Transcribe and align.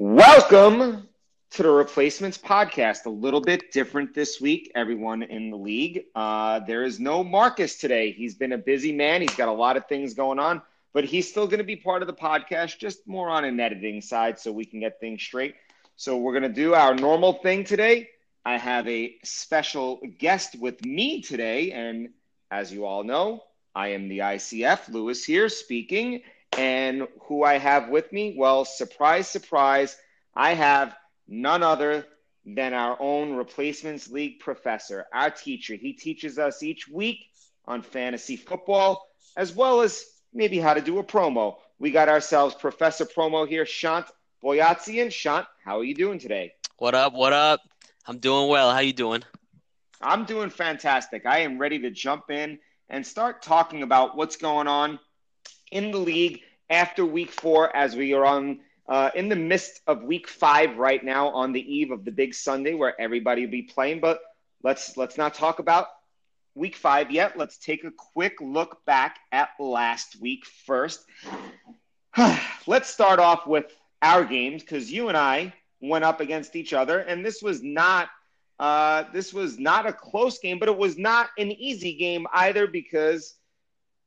Welcome 0.00 1.08
to 1.50 1.62
the 1.64 1.70
Replacements 1.70 2.38
Podcast. 2.38 3.06
A 3.06 3.10
little 3.10 3.40
bit 3.40 3.72
different 3.72 4.14
this 4.14 4.40
week, 4.40 4.70
everyone 4.76 5.24
in 5.24 5.50
the 5.50 5.56
league. 5.56 6.04
Uh, 6.14 6.60
there 6.60 6.84
is 6.84 7.00
no 7.00 7.24
Marcus 7.24 7.76
today. 7.80 8.12
He's 8.12 8.36
been 8.36 8.52
a 8.52 8.58
busy 8.58 8.92
man. 8.92 9.22
He's 9.22 9.34
got 9.34 9.48
a 9.48 9.52
lot 9.52 9.76
of 9.76 9.88
things 9.88 10.14
going 10.14 10.38
on, 10.38 10.62
but 10.92 11.02
he's 11.02 11.28
still 11.28 11.48
going 11.48 11.58
to 11.58 11.64
be 11.64 11.74
part 11.74 12.00
of 12.02 12.06
the 12.06 12.14
podcast, 12.14 12.78
just 12.78 13.08
more 13.08 13.28
on 13.28 13.44
an 13.44 13.58
editing 13.58 14.00
side 14.00 14.38
so 14.38 14.52
we 14.52 14.64
can 14.64 14.78
get 14.78 15.00
things 15.00 15.20
straight. 15.20 15.56
So 15.96 16.16
we're 16.16 16.38
going 16.38 16.44
to 16.44 16.48
do 16.48 16.74
our 16.74 16.94
normal 16.94 17.32
thing 17.32 17.64
today. 17.64 18.08
I 18.44 18.56
have 18.56 18.86
a 18.86 19.16
special 19.24 20.00
guest 20.20 20.56
with 20.60 20.84
me 20.84 21.22
today, 21.22 21.72
and 21.72 22.10
as 22.52 22.72
you 22.72 22.86
all 22.86 23.02
know, 23.02 23.42
I 23.74 23.88
am 23.88 24.08
the 24.08 24.20
ICF, 24.20 24.90
Lewis 24.90 25.24
here 25.24 25.48
speaking. 25.48 26.22
And 26.58 27.06
who 27.28 27.44
I 27.44 27.58
have 27.58 27.88
with 27.88 28.12
me? 28.12 28.34
Well, 28.36 28.64
surprise, 28.64 29.28
surprise, 29.30 29.96
I 30.34 30.54
have 30.54 30.92
none 31.28 31.62
other 31.62 32.04
than 32.44 32.74
our 32.74 33.00
own 33.00 33.34
Replacements 33.34 34.10
League 34.10 34.40
professor, 34.40 35.06
our 35.12 35.30
teacher. 35.30 35.76
He 35.76 35.92
teaches 35.92 36.36
us 36.36 36.64
each 36.64 36.88
week 36.88 37.26
on 37.64 37.82
fantasy 37.82 38.34
football, 38.34 39.06
as 39.36 39.54
well 39.54 39.82
as 39.82 40.04
maybe 40.32 40.58
how 40.58 40.74
to 40.74 40.80
do 40.80 40.98
a 40.98 41.04
promo. 41.04 41.58
We 41.78 41.92
got 41.92 42.08
ourselves 42.08 42.56
Professor 42.56 43.04
Promo 43.04 43.46
here, 43.46 43.64
Shant 43.64 44.06
Boyatsian. 44.42 45.12
Shant, 45.12 45.46
how 45.64 45.78
are 45.78 45.84
you 45.84 45.94
doing 45.94 46.18
today? 46.18 46.54
What 46.78 46.96
up? 46.96 47.12
What 47.12 47.32
up? 47.32 47.60
I'm 48.04 48.18
doing 48.18 48.48
well. 48.48 48.72
How 48.72 48.80
you 48.80 48.92
doing? 48.92 49.22
I'm 50.00 50.24
doing 50.24 50.50
fantastic. 50.50 51.24
I 51.24 51.40
am 51.40 51.58
ready 51.58 51.78
to 51.80 51.90
jump 51.92 52.30
in 52.30 52.58
and 52.88 53.06
start 53.06 53.42
talking 53.42 53.84
about 53.84 54.16
what's 54.16 54.36
going 54.36 54.66
on 54.66 54.98
in 55.70 55.90
the 55.90 55.98
league 55.98 56.40
after 56.70 57.04
week 57.04 57.30
four 57.30 57.74
as 57.74 57.96
we 57.96 58.12
are 58.14 58.24
on 58.24 58.60
uh, 58.88 59.10
in 59.14 59.28
the 59.28 59.36
midst 59.36 59.80
of 59.86 60.02
week 60.02 60.26
five 60.28 60.78
right 60.78 61.04
now 61.04 61.28
on 61.28 61.52
the 61.52 61.60
eve 61.60 61.90
of 61.90 62.04
the 62.04 62.10
big 62.10 62.34
Sunday 62.34 62.74
where 62.74 62.98
everybody 63.00 63.44
will 63.44 63.50
be 63.50 63.62
playing. 63.62 64.00
But 64.00 64.20
let's 64.62 64.96
let's 64.96 65.18
not 65.18 65.34
talk 65.34 65.58
about 65.58 65.88
week 66.54 66.76
five 66.76 67.10
yet. 67.10 67.36
Let's 67.36 67.58
take 67.58 67.84
a 67.84 67.90
quick 67.90 68.40
look 68.40 68.84
back 68.86 69.18
at 69.30 69.50
last 69.58 70.20
week 70.20 70.44
first. 70.66 71.04
let's 72.66 72.88
start 72.88 73.18
off 73.18 73.46
with 73.46 73.66
our 74.02 74.24
games 74.24 74.62
because 74.62 74.90
you 74.90 75.08
and 75.08 75.16
I 75.16 75.52
went 75.80 76.04
up 76.04 76.20
against 76.20 76.56
each 76.56 76.72
other, 76.72 77.00
and 77.00 77.24
this 77.24 77.42
was 77.42 77.62
not 77.62 78.08
uh, 78.58 79.04
this 79.12 79.32
was 79.32 79.58
not 79.58 79.86
a 79.86 79.92
close 79.92 80.38
game, 80.38 80.58
but 80.58 80.68
it 80.68 80.76
was 80.76 80.98
not 80.98 81.28
an 81.38 81.52
easy 81.52 81.94
game 81.94 82.26
either 82.32 82.66
because 82.66 83.34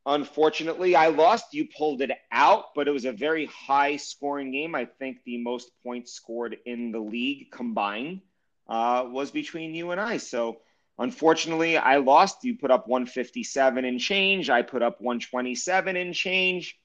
unfortunately 0.05 0.95
I 0.95 1.07
lost. 1.07 1.53
You 1.53 1.67
pulled 1.67 2.02
it 2.02 2.11
out, 2.31 2.73
but 2.75 2.88
it 2.88 2.91
was 2.91 3.05
a 3.05 3.11
very 3.11 3.45
high 3.47 3.97
scoring 3.97 4.52
game. 4.52 4.75
I 4.75 4.85
think 4.85 5.17
the 5.25 5.38
most 5.38 5.71
points 5.83 6.13
scored 6.13 6.58
in 6.66 6.91
the 6.91 6.99
league 6.99 7.52
combined 7.52 8.21
uh, 8.67 9.05
was 9.08 9.31
between 9.31 9.75
you 9.75 9.91
and 9.91 10.02
I. 10.02 10.17
So 10.17 10.61
unfortunately, 10.97 11.77
I 11.77 11.97
lost. 11.97 12.43
You 12.43 12.58
put 12.58 12.71
up 12.71 12.88
157 12.88 13.85
and 13.85 13.99
change. 13.99 14.49
I 14.49 14.61
put 14.61 14.81
up 14.81 15.02
127 15.02 15.95
and 15.95 16.13
change. 16.13 16.77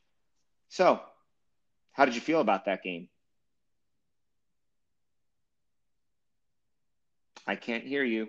So, 0.69 1.01
how 1.92 2.05
did 2.05 2.14
you 2.14 2.20
feel 2.20 2.41
about 2.41 2.64
that 2.67 2.83
game? 2.83 3.08
I 7.47 7.55
can't 7.55 7.84
hear 7.84 8.03
you. 8.03 8.28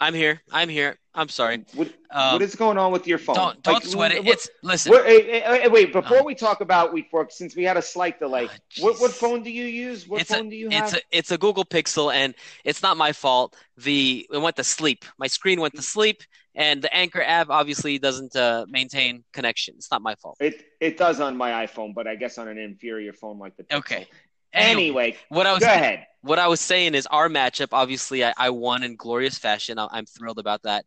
I'm 0.00 0.14
here. 0.14 0.40
I'm 0.50 0.68
here. 0.68 0.96
I'm 1.14 1.28
sorry. 1.28 1.64
What, 1.74 1.88
um, 2.10 2.34
what 2.34 2.42
is 2.42 2.54
going 2.54 2.78
on 2.78 2.92
with 2.92 3.06
your 3.06 3.18
phone? 3.18 3.34
Don't 3.34 3.62
don't 3.62 3.74
like, 3.74 3.84
sweat 3.84 4.12
it. 4.12 4.24
What, 4.24 4.34
it's 4.34 4.48
listen. 4.62 4.92
What, 4.92 5.04
hey, 5.04 5.40
hey, 5.40 5.68
wait, 5.68 5.92
before 5.92 6.24
we 6.24 6.34
talk 6.34 6.60
about 6.60 6.92
week 6.92 7.08
four, 7.10 7.28
since 7.30 7.56
we 7.56 7.64
had 7.64 7.76
a 7.76 7.82
slight 7.82 8.18
delay, 8.20 8.48
oh, 8.48 8.82
what, 8.82 9.00
what 9.00 9.10
phone 9.10 9.42
do 9.42 9.50
you 9.50 9.64
use? 9.64 10.08
What 10.08 10.20
it's 10.20 10.30
phone 10.30 10.46
a, 10.46 10.50
do 10.50 10.56
you 10.56 10.70
have? 10.70 10.84
It's 10.84 10.92
a 10.94 11.00
it's 11.10 11.30
a 11.32 11.38
Google 11.38 11.64
Pixel, 11.64 12.14
and 12.14 12.34
it's 12.64 12.82
not 12.82 12.96
my 12.96 13.12
fault. 13.12 13.56
The 13.76 14.26
it 14.32 14.38
went 14.38 14.56
to 14.56 14.64
sleep. 14.64 15.04
My 15.18 15.26
screen 15.26 15.60
went 15.60 15.74
to 15.74 15.82
sleep, 15.82 16.22
and 16.54 16.80
the 16.80 16.94
Anchor 16.94 17.22
app 17.22 17.50
obviously 17.50 17.98
doesn't 17.98 18.36
uh, 18.36 18.66
maintain 18.68 19.24
connection. 19.32 19.74
It's 19.76 19.90
not 19.90 20.02
my 20.02 20.14
fault. 20.14 20.36
It 20.40 20.64
it 20.80 20.96
does 20.96 21.20
on 21.20 21.36
my 21.36 21.66
iPhone, 21.66 21.92
but 21.92 22.06
I 22.06 22.14
guess 22.14 22.38
on 22.38 22.46
an 22.46 22.56
inferior 22.56 23.12
phone 23.12 23.38
like 23.38 23.56
the 23.56 23.64
Pixel. 23.64 23.78
Okay. 23.78 24.06
Anyway, 24.52 25.16
what 25.28 25.46
I 25.46 25.52
was 25.52 25.60
go 25.60 25.66
ahead. 25.66 26.06
What 26.22 26.38
I 26.38 26.48
was 26.48 26.60
saying 26.60 26.94
is 26.94 27.06
our 27.06 27.28
matchup. 27.28 27.68
Obviously, 27.72 28.24
I, 28.24 28.34
I 28.36 28.50
won 28.50 28.82
in 28.82 28.96
glorious 28.96 29.38
fashion. 29.38 29.78
I, 29.78 29.98
am 29.98 30.06
thrilled 30.06 30.38
about 30.38 30.62
that. 30.64 30.84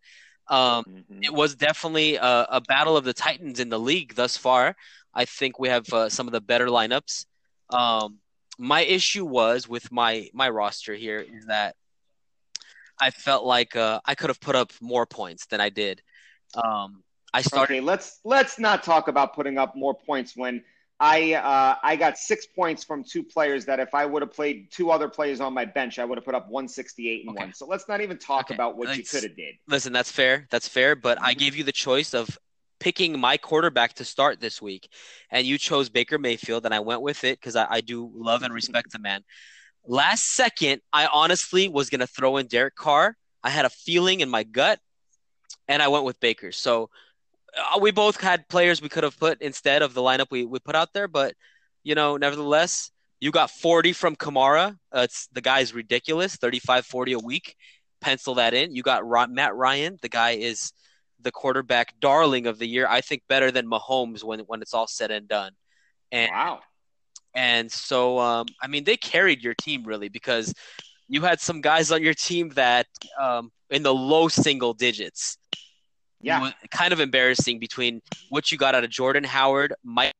Um, 0.48 0.86
mm-hmm. 0.86 1.24
It 1.24 1.34
was 1.34 1.56
definitely 1.56 2.16
a, 2.16 2.48
a, 2.50 2.62
battle 2.62 2.98
of 2.98 3.06
the 3.06 3.14
titans 3.14 3.60
in 3.60 3.70
the 3.70 3.80
league 3.80 4.14
thus 4.14 4.36
far. 4.36 4.76
I 5.14 5.26
think 5.26 5.58
we 5.58 5.70
have 5.70 5.92
uh, 5.94 6.10
some 6.10 6.28
of 6.28 6.34
the 6.34 6.42
better 6.42 6.68
lineups. 6.68 7.26
Um, 7.70 8.20
my 8.60 8.82
issue 8.82 9.26
was 9.26 9.68
with 9.68 9.92
my 9.92 10.30
my 10.34 10.50
roster 10.50 10.94
here 10.94 11.20
is 11.20 11.46
that 11.48 11.76
I 13.00 13.12
felt 13.12 13.46
like 13.46 13.76
uh, 13.76 14.02
I 14.06 14.16
could 14.16 14.30
have 14.30 14.40
put 14.40 14.56
up 14.56 14.72
more 14.82 15.06
points 15.06 15.46
than 15.48 15.62
I 15.62 15.70
did. 15.70 16.02
Um, 16.56 17.04
I 17.34 17.42
started. 17.42 17.74
Okay, 17.74 17.82
let's 17.82 18.20
let's 18.24 18.60
not 18.60 18.84
talk 18.84 19.08
about 19.08 19.34
putting 19.34 19.58
up 19.58 19.76
more 19.76 19.94
points 19.96 20.36
when 20.36 20.64
I 21.04 21.34
uh, 21.34 21.76
I 21.84 21.98
got 21.98 22.18
six 22.18 22.46
points 22.46 22.86
from 22.86 23.04
two 23.04 23.24
players 23.24 23.66
that 23.66 23.82
if 23.82 23.94
I 23.94 24.06
would 24.06 24.22
have 24.22 24.32
played 24.32 24.72
two 24.72 24.90
other 24.90 25.10
players 25.10 25.42
on 25.42 25.54
my 25.54 25.66
bench, 25.66 26.00
I 26.00 26.06
would 26.06 26.18
have 26.18 26.24
put 26.24 26.34
up 26.34 26.48
168 26.48 27.26
and 27.26 27.36
okay. 27.36 27.44
one. 27.44 27.54
So 27.54 27.66
let's 27.66 27.90
not 27.90 28.00
even 28.00 28.18
talk 28.18 28.46
okay. 28.46 28.56
about 28.56 28.78
what 28.78 28.88
Let's, 28.88 29.00
you 29.00 29.04
could 29.04 29.24
have 29.24 29.36
did. 29.36 29.56
Listen, 29.68 29.92
that's 29.92 30.10
fair. 30.10 30.48
That's 30.50 30.70
fair. 30.70 30.96
But 30.96 31.18
I 31.22 31.34
gave 31.34 31.58
you 31.58 31.66
the 31.66 31.74
choice 31.74 32.14
of 32.14 32.40
picking 32.80 33.20
my 33.20 33.36
quarterback 33.36 33.96
to 33.96 34.06
start 34.06 34.40
this 34.40 34.62
week, 34.62 34.88
and 35.30 35.46
you 35.46 35.58
chose 35.58 35.90
Baker 35.90 36.18
Mayfield, 36.18 36.64
and 36.64 36.74
I 36.74 36.80
went 36.80 37.02
with 37.02 37.26
it 37.26 37.38
because 37.38 37.58
I, 37.58 37.68
I 37.70 37.82
do 37.82 38.10
love 38.16 38.44
and 38.44 38.54
respect 38.54 38.94
the 38.94 39.00
man. 39.00 39.26
Last 39.86 40.32
second, 40.36 40.82
I 40.94 41.10
honestly 41.14 41.68
was 41.68 41.90
gonna 41.90 42.08
throw 42.08 42.38
in 42.38 42.48
Derek 42.48 42.76
Carr. 42.76 43.18
I 43.44 43.50
had 43.50 43.66
a 43.66 43.70
feeling 43.70 44.22
in 44.22 44.30
my 44.30 44.44
gut, 44.44 44.80
and 45.68 45.82
I 45.82 45.90
went 45.90 46.06
with 46.06 46.22
Baker. 46.22 46.54
So 46.54 46.90
we 47.80 47.92
both 47.92 48.20
had 48.20 48.48
players 48.50 48.82
we 48.82 48.90
could 48.90 49.04
have 49.04 49.20
put 49.20 49.42
instead 49.42 49.82
of 49.82 49.94
the 49.94 50.02
lineup 50.02 50.28
we, 50.32 50.46
we 50.46 50.60
put 50.60 50.76
out 50.76 50.94
there, 50.94 51.08
but 51.08 51.36
you 51.84 51.96
know, 51.96 52.18
nevertheless, 52.18 52.92
you 53.20 53.32
got 53.32 53.52
40 53.52 53.94
from 53.94 54.16
Kamara. 54.16 54.78
Uh, 54.92 55.02
it's 55.02 55.28
the 55.32 55.42
guy's 55.42 55.74
ridiculous, 55.74 56.36
35 56.36 56.86
40 56.86 57.14
a 57.14 57.20
week. 57.20 57.56
Pencil 58.02 58.36
that 58.36 58.54
in. 58.54 58.76
You 58.76 58.84
got 58.84 59.04
Matt 59.30 59.56
Ryan. 59.56 59.98
The 60.02 60.10
guy 60.10 60.32
is 60.32 60.74
the 61.22 61.32
quarterback 61.32 61.94
darling 62.00 62.48
of 62.48 62.60
the 62.60 62.68
year. 62.68 62.86
I 62.90 63.02
think 63.02 63.24
better 63.30 63.50
than 63.50 63.66
Mahomes 63.66 64.24
when 64.24 64.40
when 64.42 64.62
it's 64.62 64.74
all 64.74 64.88
said 64.88 65.12
and 65.12 65.28
done. 65.28 65.54
And 66.12 66.32
wow. 66.32 66.60
And 67.34 67.72
so 67.72 68.20
um, 68.20 68.48
I 68.62 68.68
mean 68.68 68.84
they 68.84 68.98
carried 68.98 69.42
your 69.42 69.54
team 69.54 69.84
really 69.86 70.10
because 70.10 70.54
you 71.08 71.22
had 71.22 71.40
some 71.40 71.62
guys 71.62 71.92
on 71.92 72.04
your 72.04 72.14
team 72.14 72.50
that 72.50 72.88
um, 73.20 73.52
in 73.70 73.84
the 73.84 73.94
low 73.94 74.28
single 74.28 74.74
digits 74.74 75.38
yeah. 76.24 76.52
kind 76.72 76.94
of 76.94 77.00
embarrassing 77.00 77.60
between 77.60 78.02
what 78.30 78.52
you 78.52 78.58
got 78.58 78.76
out 78.76 78.84
of 78.84 78.90
Jordan 78.90 79.24
Howard, 79.24 79.74
Mike. 79.84 80.14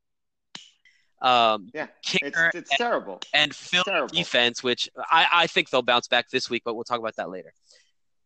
Um, 1.22 1.70
yeah, 1.74 1.88
kicker 2.04 2.48
it's, 2.48 2.56
it's 2.56 2.72
and, 2.72 2.78
terrible. 2.78 3.22
And 3.34 3.56
Phil 3.56 3.84
terrible. 3.84 4.14
defense, 4.14 4.62
which 4.62 4.90
I, 5.10 5.26
I 5.32 5.48
think 5.48 5.70
they'll 5.70 5.82
bounce 5.82 6.10
back 6.10 6.30
this 6.30 6.50
week, 6.50 6.64
but 6.66 6.76
we'll 6.76 6.84
talk 6.84 7.00
about 7.00 7.16
that 7.16 7.30
later. 7.30 7.54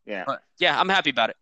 Yeah. 0.07 0.23
But 0.25 0.41
yeah, 0.57 0.79
I'm 0.79 0.89
happy 0.89 1.11
about 1.11 1.29
it. 1.29 1.35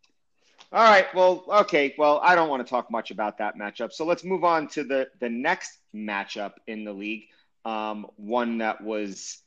All 0.73 0.83
right. 0.83 1.05
Well, 1.15 1.45
okay. 1.47 1.95
Well, 1.97 2.19
I 2.21 2.35
don't 2.35 2.49
want 2.49 2.65
to 2.65 2.69
talk 2.69 2.91
much 2.91 3.11
about 3.11 3.37
that 3.37 3.57
matchup. 3.57 3.93
So 3.93 4.03
let's 4.03 4.25
move 4.25 4.43
on 4.43 4.67
to 4.69 4.83
the 4.83 5.07
the 5.21 5.29
next 5.29 5.77
matchup 5.95 6.53
in 6.67 6.83
the 6.83 6.91
league. 6.91 7.27
Um, 7.63 8.07
one 8.17 8.57
that 8.57 8.81
was 8.81 9.37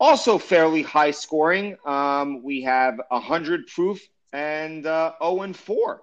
also 0.00 0.38
fairly 0.38 0.82
high 0.82 1.12
scoring. 1.12 1.76
Um, 1.84 2.42
we 2.42 2.62
have 2.62 3.00
a 3.10 3.20
hundred 3.20 3.68
proof 3.68 4.00
and 4.32 4.86
uh, 4.86 5.12
0 5.22 5.42
and 5.42 5.56
4. 5.56 6.00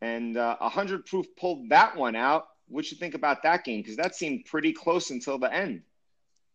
And 0.00 0.36
uh, 0.36 0.56
100 0.58 1.06
proof 1.06 1.26
pulled 1.36 1.70
that 1.70 1.96
one 1.96 2.16
out. 2.16 2.46
What 2.68 2.90
you 2.90 2.96
think 2.96 3.14
about 3.14 3.42
that 3.42 3.64
game? 3.64 3.80
Because 3.80 3.96
that 3.96 4.14
seemed 4.14 4.44
pretty 4.46 4.72
close 4.72 5.10
until 5.10 5.38
the 5.38 5.52
end. 5.52 5.82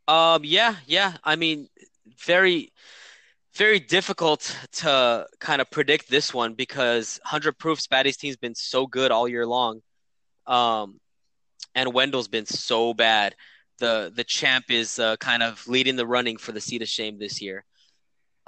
Um, 0.07 0.41
yeah, 0.43 0.75
yeah. 0.87 1.13
I 1.23 1.35
mean, 1.35 1.67
very, 2.25 2.73
very 3.55 3.79
difficult 3.79 4.55
to 4.73 5.27
kind 5.39 5.61
of 5.61 5.69
predict 5.71 6.09
this 6.09 6.33
one 6.33 6.53
because 6.53 7.19
100 7.23 7.57
proof 7.57 7.79
Spatty's 7.79 8.17
team's 8.17 8.37
been 8.37 8.55
so 8.55 8.87
good 8.87 9.11
all 9.11 9.27
year 9.27 9.45
long. 9.45 9.81
Um, 10.47 10.99
and 11.75 11.93
Wendell's 11.93 12.27
been 12.27 12.45
so 12.45 12.93
bad. 12.93 13.35
The 13.77 14.11
the 14.13 14.23
champ 14.23 14.65
is 14.69 14.99
uh, 14.99 15.15
kind 15.17 15.41
of 15.41 15.65
leading 15.67 15.95
the 15.95 16.07
running 16.07 16.37
for 16.37 16.51
the 16.51 16.59
seat 16.59 16.81
of 16.81 16.89
shame 16.89 17.17
this 17.19 17.41
year. 17.41 17.63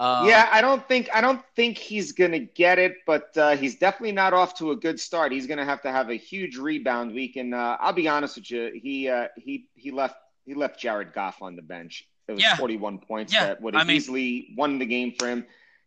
Um, 0.02 0.26
yeah, 0.26 0.50
I 0.52 0.62
don't 0.62 0.88
think 0.88 1.12
I 1.14 1.22
don't 1.22 1.44
think 1.56 1.78
he's 1.78 2.14
gonna 2.14 2.40
get 2.40 2.80
it, 2.80 2.96
but 3.06 3.38
uh, 3.38 3.56
he's 3.56 3.76
definitely 3.76 4.14
not 4.14 4.34
off 4.34 4.58
to 4.58 4.72
a 4.72 4.76
good 4.76 5.00
start. 5.00 5.32
He's 5.32 5.46
gonna 5.46 5.64
have 5.64 5.84
to 5.84 5.92
have 5.92 6.10
a 6.10 6.16
huge 6.16 6.58
rebound 6.58 7.14
week, 7.14 7.36
and 7.36 7.54
uh, 7.54 7.78
I'll 7.80 7.94
be 7.94 8.08
honest 8.08 8.38
with 8.38 8.50
you, 8.50 8.72
he 8.82 9.10
uh, 9.10 9.28
he 9.38 9.68
he 9.76 9.92
left 9.92 10.16
he 10.44 10.56
left 10.56 10.80
Jared 10.80 11.14
Goff 11.14 11.44
on 11.44 11.56
the 11.56 11.62
bench. 11.62 12.08
It 12.28 12.32
was 12.32 12.42
yeah. 12.42 12.56
41 12.56 12.98
points 12.98 13.32
yeah. 13.32 13.46
that 13.46 13.62
would 13.62 13.76
have 13.76 13.84
I 13.84 13.88
mean, 13.88 13.98
easily 13.98 14.56
won 14.58 14.80
the 14.80 14.88
game 14.88 15.14
for 15.20 15.28
him. 15.28 15.46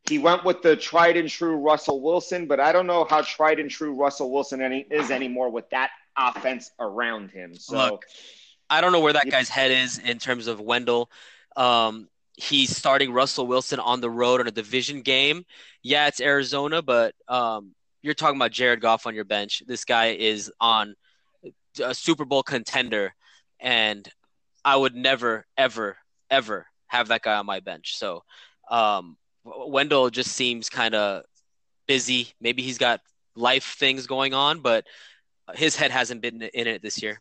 He 0.09 0.19
went 0.19 0.45
with 0.45 0.63
the 0.63 0.77
tried 0.77 1.17
and 1.17 1.29
true 1.29 1.57
Russell 1.57 2.01
Wilson, 2.01 2.47
but 2.47 2.61
I 2.61 2.71
don't 2.71 2.87
know 2.87 3.05
how 3.11 3.23
tried 3.23 3.59
and 3.59 3.69
true 3.69 3.95
Russell 3.95 4.31
Wilson 4.31 4.63
any, 4.63 4.87
is 4.91 5.11
anymore 5.11 5.51
with 5.51 5.69
that 5.71 5.91
offense 6.17 6.71
around 6.79 7.33
him. 7.33 7.57
So. 7.57 7.77
Look, 7.77 8.05
I 8.71 8.81
don't 8.81 8.93
know 8.93 9.01
where 9.01 9.15
that 9.15 9.29
guy's 9.29 9.49
head 9.49 9.73
is 9.73 9.99
in 9.99 10.19
terms 10.19 10.47
of 10.47 10.61
Wendell. 10.61 11.11
Um, 11.57 12.09
he's 12.37 12.77
starting 12.77 13.13
Russell 13.13 13.47
Wilson 13.47 13.79
on 13.79 14.01
the 14.01 14.11
road 14.11 14.41
in 14.41 14.47
a 14.47 14.53
division 14.53 15.03
game. 15.03 15.45
Yeah, 15.83 16.07
it's 16.07 16.21
Arizona, 16.21 16.83
but 16.83 17.15
um, 17.29 17.75
you're 18.03 18.15
talking 18.15 18.37
about 18.37 18.51
Jared 18.51 18.81
Goff 18.81 19.07
on 19.07 19.15
your 19.15 19.25
bench. 19.25 19.63
This 19.67 19.85
guy 19.85 20.09
is 20.09 20.51
on 20.61 20.95
a 21.83 21.95
Super 21.95 22.25
Bowl 22.25 22.43
contender, 22.43 23.15
and 23.61 24.09
I 24.65 24.77
would 24.77 24.95
never, 24.95 25.47
ever, 25.57 25.97
ever 26.31 26.67
have 26.89 27.09
that 27.09 27.23
guy 27.23 27.37
on 27.37 27.47
my 27.47 27.61
bench. 27.61 27.97
So 27.97 28.23
um, 28.71 29.17
Wendell 29.45 30.11
just 30.11 30.33
seems 30.33 30.69
kind 30.69 30.95
of 30.95 31.23
busy. 31.87 32.29
Maybe 32.41 32.63
he's 32.63 32.79
got 32.79 33.01
life 33.37 33.77
things 33.79 34.07
going 34.07 34.35
on, 34.35 34.61
but 34.61 34.87
his 35.55 35.77
head 35.77 35.91
hasn't 35.91 36.23
been 36.23 36.43
in 36.43 36.67
it 36.67 36.83
this 36.83 37.03
year. 37.03 37.21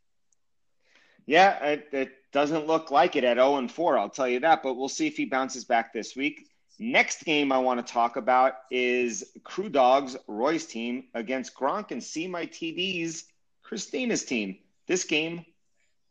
Yeah, 1.25 1.63
it, 1.63 1.89
it 1.91 2.11
doesn't 2.31 2.67
look 2.67 2.91
like 2.91 3.15
it 3.15 3.23
at 3.23 3.37
0 3.37 3.57
and 3.57 3.71
4, 3.71 3.97
I'll 3.97 4.09
tell 4.09 4.27
you 4.27 4.41
that, 4.41 4.63
but 4.63 4.75
we'll 4.75 4.89
see 4.89 5.07
if 5.07 5.15
he 5.15 5.25
bounces 5.25 5.65
back 5.65 5.93
this 5.93 6.15
week. 6.15 6.47
Next 6.79 7.23
game 7.23 7.51
I 7.51 7.59
want 7.59 7.85
to 7.85 7.93
talk 7.93 8.15
about 8.15 8.55
is 8.71 9.23
Crew 9.43 9.69
Dogs 9.69 10.17
Roy's 10.27 10.65
team 10.65 11.05
against 11.13 11.55
Gronk 11.55 11.91
and 11.91 12.03
See 12.03 12.27
My 12.27 12.47
TD's 12.47 13.25
Christina's 13.61 14.25
team. 14.25 14.57
This 14.87 15.05
game 15.05 15.45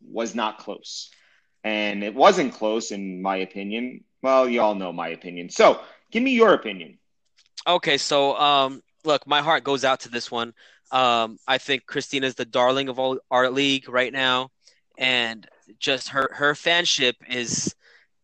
was 0.00 0.35
not 0.35 0.59
close. 0.59 1.11
And 1.65 2.03
it 2.03 2.15
wasn't 2.15 2.55
close, 2.55 2.91
in 2.91 3.23
my 3.23 3.37
opinion. 3.37 4.05
Well, 4.23 4.49
you 4.49 4.61
all 4.61 4.75
know 4.75 4.93
my 4.93 5.08
opinion. 5.08 5.50
So 5.50 5.81
give 6.11 6.23
me 6.23 6.32
your 6.32 6.55
opinion. 6.55 6.99
Okay, 7.67 7.99
so 7.99 8.37
um, 8.37 8.82
look, 9.05 9.26
my 9.26 9.43
heart 9.43 9.65
goes 9.65 9.85
out 9.85 10.00
to 10.00 10.08
this 10.08 10.31
one. 10.31 10.55
Um, 10.91 11.38
I 11.47 11.58
think 11.58 11.87
Christina's 11.87 12.35
the 12.35 12.44
darling 12.44 12.88
of 12.88 12.99
all 12.99 13.19
our 13.31 13.50
league 13.50 13.88
right 13.88 14.12
now, 14.12 14.50
and 14.99 15.47
just 15.79 16.11
her 16.11 16.31
her 16.35 16.55
fanship 16.55 17.15
is 17.29 17.75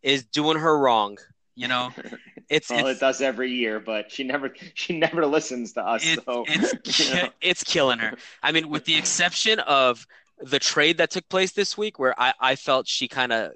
is 0.01 0.23
doing 0.25 0.57
her 0.57 0.77
wrong. 0.77 1.17
You 1.55 1.67
know, 1.67 1.91
it's 2.49 2.69
well, 2.69 2.87
it's, 2.87 2.97
it 2.97 3.01
does 3.01 3.21
every 3.21 3.51
year, 3.51 3.79
but 3.79 4.11
she 4.11 4.23
never 4.23 4.53
she 4.73 4.97
never 4.97 5.25
listens 5.25 5.73
to 5.73 5.85
us. 5.85 6.05
It, 6.05 6.23
so 6.25 6.45
it's 6.47 6.99
you 6.99 7.15
know. 7.15 7.29
it's 7.41 7.63
killing 7.63 7.99
her. 7.99 8.15
I 8.41 8.51
mean, 8.51 8.69
with 8.69 8.85
the 8.85 8.95
exception 8.95 9.59
of 9.59 10.05
the 10.41 10.59
trade 10.59 10.97
that 10.99 11.11
took 11.11 11.27
place 11.27 11.51
this 11.51 11.77
week, 11.77 11.99
where 11.99 12.19
I 12.19 12.33
I 12.39 12.55
felt 12.55 12.87
she 12.87 13.07
kind 13.07 13.33
of 13.33 13.53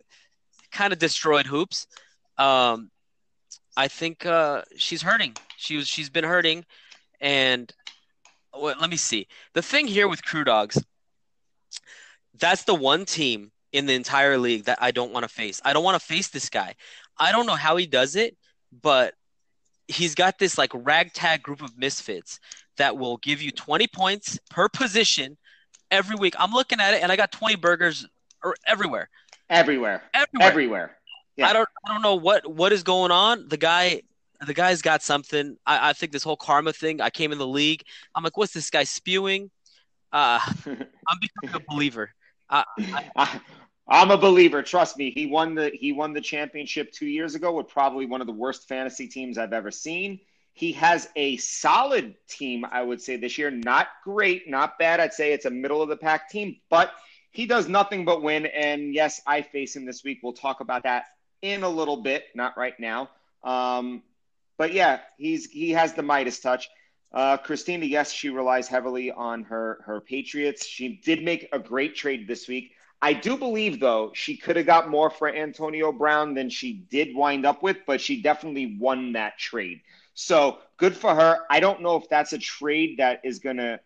kind 0.71 0.92
of 0.92 1.00
destroyed 1.00 1.45
hoops. 1.45 1.88
Um, 2.38 2.89
I 3.77 3.88
think 3.88 4.25
uh, 4.25 4.63
she's 4.75 5.01
hurting. 5.01 5.36
She 5.57 5.77
was 5.77 5.88
she's 5.88 6.10
been 6.10 6.25
hurting, 6.25 6.65
and 7.21 7.71
well, 8.54 8.75
let 8.80 8.89
me 8.89 8.98
see. 8.98 9.27
The 9.54 9.62
thing 9.62 9.88
here 9.88 10.07
with 10.07 10.24
Crew 10.24 10.44
Dogs, 10.44 10.83
that's 12.39 12.63
the 12.63 12.75
one 12.75 13.06
team 13.06 13.51
in 13.71 13.85
the 13.85 13.94
entire 13.94 14.38
league 14.38 14.65
that 14.65 14.77
I 14.81 14.91
don't 14.91 15.12
want 15.12 15.24
to 15.24 15.30
face. 15.30 15.62
I 15.65 15.74
don't 15.74 15.83
want 15.83 16.00
to 16.00 16.06
face 16.06 16.30
this 16.30 16.50
guy. 16.50 16.75
I 17.18 17.31
don't 17.31 17.45
know 17.45 17.56
how 17.56 17.75
he 17.75 17.85
does 17.85 18.15
it, 18.15 18.38
but 18.81 19.13
he's 19.88 20.15
got 20.15 20.39
this 20.39 20.57
like 20.57 20.71
ragtag 20.74 21.44
group 21.44 21.62
of 21.62 21.77
misfits 21.77 22.39
that 22.77 22.97
will 22.97 23.18
give 23.18 23.41
you 23.41 23.51
20 23.51 23.88
points 23.88 24.39
per 24.50 24.69
position 24.69 25.38
every 25.91 26.15
week. 26.15 26.35
I'm 26.39 26.51
looking 26.51 26.80
at 26.80 26.94
it 26.94 27.03
and 27.03 27.12
I 27.12 27.15
got 27.15 27.31
20 27.31 27.56
burgers 27.56 28.06
everywhere. 28.68 29.09
Everywhere. 29.50 30.03
Everywhere. 30.13 30.50
Everywhere. 30.50 30.97
Yeah. 31.36 31.47
I 31.47 31.53
don't 31.53 31.69
I 31.86 31.94
don't 31.94 32.01
know 32.01 32.15
what 32.15 32.47
what 32.47 32.71
is 32.71 32.83
going 32.83 33.12
on. 33.12 33.47
The 33.47 33.57
guy 33.57 34.01
the 34.45 34.53
guy's 34.53 34.81
got 34.81 35.01
something. 35.01 35.57
I, 35.65 35.89
I 35.89 35.94
think 35.94 36.12
this 36.12 36.24
whole 36.24 36.36
karma 36.36 36.74
thing. 36.74 37.01
I 37.01 37.09
came 37.09 37.31
in 37.31 37.38
the 37.38 37.47
league. 37.47 37.83
I'm 38.13 38.24
like, 38.24 38.38
what's 38.38 38.53
this 38.53 38.69
guy 38.69 38.83
spewing? 38.83 39.50
Uh, 40.12 40.39
I'm 40.65 41.19
becoming 41.21 41.56
a 41.56 41.59
believer. 41.74 42.12
I, 42.50 42.66
I, 43.16 43.42
I'm 43.88 44.12
a 44.12 44.18
believer. 44.18 44.63
Trust 44.63 44.98
me. 44.98 45.12
He 45.12 45.25
won 45.25 45.56
the 45.56 45.72
he 45.74 45.92
won 45.92 46.13
the 46.13 46.22
championship 46.22 46.92
two 46.92 47.07
years 47.07 47.36
ago 47.36 47.54
with 47.54 47.68
probably 47.68 48.06
one 48.06 48.22
of 48.22 48.28
the 48.28 48.34
worst 48.34 48.68
fantasy 48.68 49.07
teams 49.07 49.38
I've 49.38 49.54
ever 49.54 49.72
seen. 49.72 50.19
He 50.54 50.74
has 50.74 51.10
a 51.16 51.38
solid 51.38 52.16
team, 52.28 52.63
I 52.69 52.84
would 52.84 53.01
say, 53.01 53.18
this 53.18 53.38
year. 53.38 53.50
Not 53.50 53.88
great, 54.04 54.48
not 54.48 54.78
bad. 54.78 55.00
I'd 55.00 55.13
say 55.13 55.34
it's 55.34 55.45
a 55.45 55.50
middle 55.50 55.81
of 55.81 55.90
the 55.90 55.98
pack 55.98 56.30
team, 56.30 56.57
but 56.69 56.94
he 57.31 57.48
does 57.48 57.68
nothing 57.68 58.06
but 58.06 58.22
win. 58.22 58.46
And 58.46 58.94
yes, 58.94 59.19
I 59.25 59.42
face 59.42 59.75
him 59.75 59.86
this 59.86 60.04
week. 60.04 60.19
We'll 60.22 60.34
talk 60.34 60.60
about 60.60 60.84
that 60.84 61.06
in 61.42 61.63
a 61.63 61.69
little 61.69 61.98
bit, 61.98 62.25
not 62.36 62.56
right 62.56 62.80
now. 62.80 63.10
Um, 63.44 64.04
but 64.57 64.74
yeah, 64.74 65.00
he's 65.18 65.50
he 65.50 65.72
has 65.72 65.94
the 65.94 66.04
Midas 66.04 66.39
touch. 66.39 66.69
Uh, 67.13 67.38
Christina, 67.38 67.86
yes, 67.86 68.12
she 68.12 68.30
relies 68.30 68.68
heavily 68.68 69.12
on 69.12 69.44
her 69.44 69.83
her 69.86 70.01
Patriots. 70.01 70.65
She 70.65 71.00
did 71.04 71.24
make 71.24 71.48
a 71.51 71.60
great 71.60 71.95
trade 71.95 72.27
this 72.27 72.48
week. 72.48 72.74
I 73.01 73.13
do 73.13 73.38
believe 73.38 73.80
though 73.80 74.12
she 74.13 74.38
could 74.38 74.56
have 74.56 74.65
got 74.65 74.89
more 74.89 75.10
for 75.10 75.27
Antonio 75.27 75.92
Brown 75.92 76.33
than 76.33 76.50
she 76.50 76.86
did 76.89 77.15
wind 77.15 77.45
up 77.45 77.62
with, 77.62 77.77
but 77.86 78.01
she 78.01 78.21
definitely 78.21 78.77
won 78.80 79.12
that 79.13 79.38
trade. 79.38 79.81
So 80.13 80.60
good 80.77 80.95
for 80.95 81.13
her. 81.13 81.39
I 81.50 81.60
don't 81.60 81.81
know 81.81 81.98
if 81.98 82.07
that's 82.10 82.33
a 82.33 82.38
trade 82.38 83.00
that 83.00 83.21
is 83.24 83.39
going 83.39 83.57
to 83.57 83.80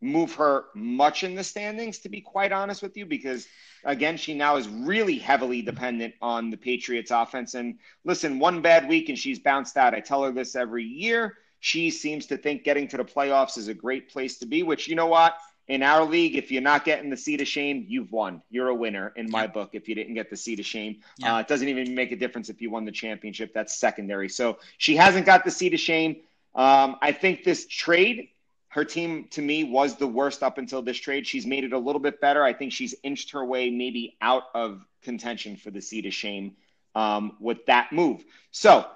move 0.00 0.34
her 0.36 0.64
much 0.74 1.22
in 1.22 1.34
the 1.34 1.44
standings, 1.44 1.98
to 1.98 2.08
be 2.08 2.20
quite 2.20 2.52
honest 2.52 2.82
with 2.82 2.96
you, 2.96 3.04
because 3.04 3.46
again, 3.84 4.16
she 4.16 4.34
now 4.34 4.56
is 4.56 4.68
really 4.68 5.18
heavily 5.18 5.60
dependent 5.62 6.14
on 6.22 6.50
the 6.50 6.56
Patriots 6.56 7.10
offense. 7.10 7.54
And 7.54 7.78
listen, 8.04 8.38
one 8.38 8.62
bad 8.62 8.88
week 8.88 9.08
and 9.08 9.18
she's 9.18 9.38
bounced 9.38 9.76
out. 9.76 9.94
I 9.94 10.00
tell 10.00 10.24
her 10.24 10.32
this 10.32 10.56
every 10.56 10.84
year. 10.84 11.36
She 11.60 11.90
seems 11.90 12.26
to 12.26 12.36
think 12.36 12.64
getting 12.64 12.88
to 12.88 12.96
the 12.96 13.04
playoffs 13.04 13.56
is 13.58 13.68
a 13.68 13.74
great 13.74 14.10
place 14.10 14.38
to 14.38 14.46
be, 14.46 14.62
which 14.62 14.88
you 14.88 14.96
know 14.96 15.06
what? 15.06 15.36
In 15.68 15.82
our 15.84 16.04
league, 16.04 16.34
if 16.34 16.50
you're 16.50 16.62
not 16.62 16.84
getting 16.84 17.10
the 17.10 17.16
seat 17.16 17.40
of 17.40 17.46
shame, 17.46 17.84
you've 17.88 18.10
won. 18.10 18.42
You're 18.50 18.68
a 18.68 18.74
winner 18.74 19.12
in 19.14 19.30
my 19.30 19.46
book 19.46 19.70
if 19.74 19.88
you 19.88 19.94
didn't 19.94 20.14
get 20.14 20.28
the 20.28 20.36
seat 20.36 20.58
of 20.58 20.66
shame. 20.66 21.00
Uh, 21.22 21.36
it 21.36 21.48
doesn't 21.48 21.68
even 21.68 21.94
make 21.94 22.10
a 22.10 22.16
difference 22.16 22.48
if 22.48 22.60
you 22.60 22.70
won 22.70 22.84
the 22.84 22.92
championship. 22.92 23.54
That's 23.54 23.76
secondary. 23.76 24.28
So 24.28 24.58
she 24.78 24.96
hasn't 24.96 25.26
got 25.26 25.44
the 25.44 25.50
seat 25.52 25.72
of 25.72 25.78
shame. 25.78 26.16
Um, 26.56 26.96
I 27.00 27.12
think 27.12 27.44
this 27.44 27.66
trade 27.68 28.30
her 28.70 28.84
team 28.84 29.26
to 29.30 29.42
me 29.42 29.64
was 29.64 29.96
the 29.96 30.06
worst 30.06 30.42
up 30.42 30.56
until 30.56 30.80
this 30.80 30.96
trade. 30.96 31.26
She's 31.26 31.44
made 31.44 31.64
it 31.64 31.72
a 31.72 31.78
little 31.78 32.00
bit 32.00 32.20
better. 32.20 32.42
I 32.42 32.52
think 32.52 32.72
she's 32.72 32.94
inched 33.02 33.32
her 33.32 33.44
way 33.44 33.68
maybe 33.68 34.16
out 34.20 34.44
of 34.54 34.86
contention 35.02 35.56
for 35.56 35.70
the 35.72 35.80
seat 35.80 36.06
of 36.06 36.14
shame 36.14 36.56
um, 36.94 37.36
with 37.40 37.66
that 37.66 37.92
move. 37.92 38.24
So, 38.52 38.86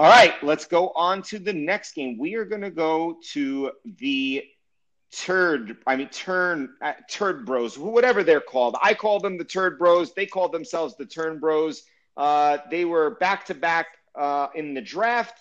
all 0.00 0.08
right, 0.08 0.32
let's 0.42 0.64
go 0.64 0.92
on 0.94 1.20
to 1.24 1.38
the 1.38 1.52
next 1.52 1.92
game. 1.92 2.16
We 2.16 2.36
are 2.36 2.46
going 2.46 2.62
to 2.62 2.70
go 2.70 3.18
to 3.32 3.72
the 3.98 4.44
turd, 5.12 5.76
I 5.86 5.96
mean, 5.96 6.08
turn, 6.08 6.70
uh, 6.80 6.94
turd 7.10 7.44
bros, 7.44 7.76
whatever 7.76 8.24
they're 8.24 8.40
called. 8.40 8.76
I 8.82 8.94
call 8.94 9.20
them 9.20 9.36
the 9.36 9.44
turd 9.44 9.78
bros. 9.78 10.14
They 10.14 10.24
call 10.24 10.48
themselves 10.48 10.96
the 10.96 11.04
turn 11.04 11.38
bros. 11.38 11.82
Uh, 12.16 12.56
they 12.70 12.86
were 12.86 13.10
back 13.16 13.44
to 13.48 13.54
back 13.54 13.88
in 14.54 14.72
the 14.72 14.80
draft. 14.80 15.38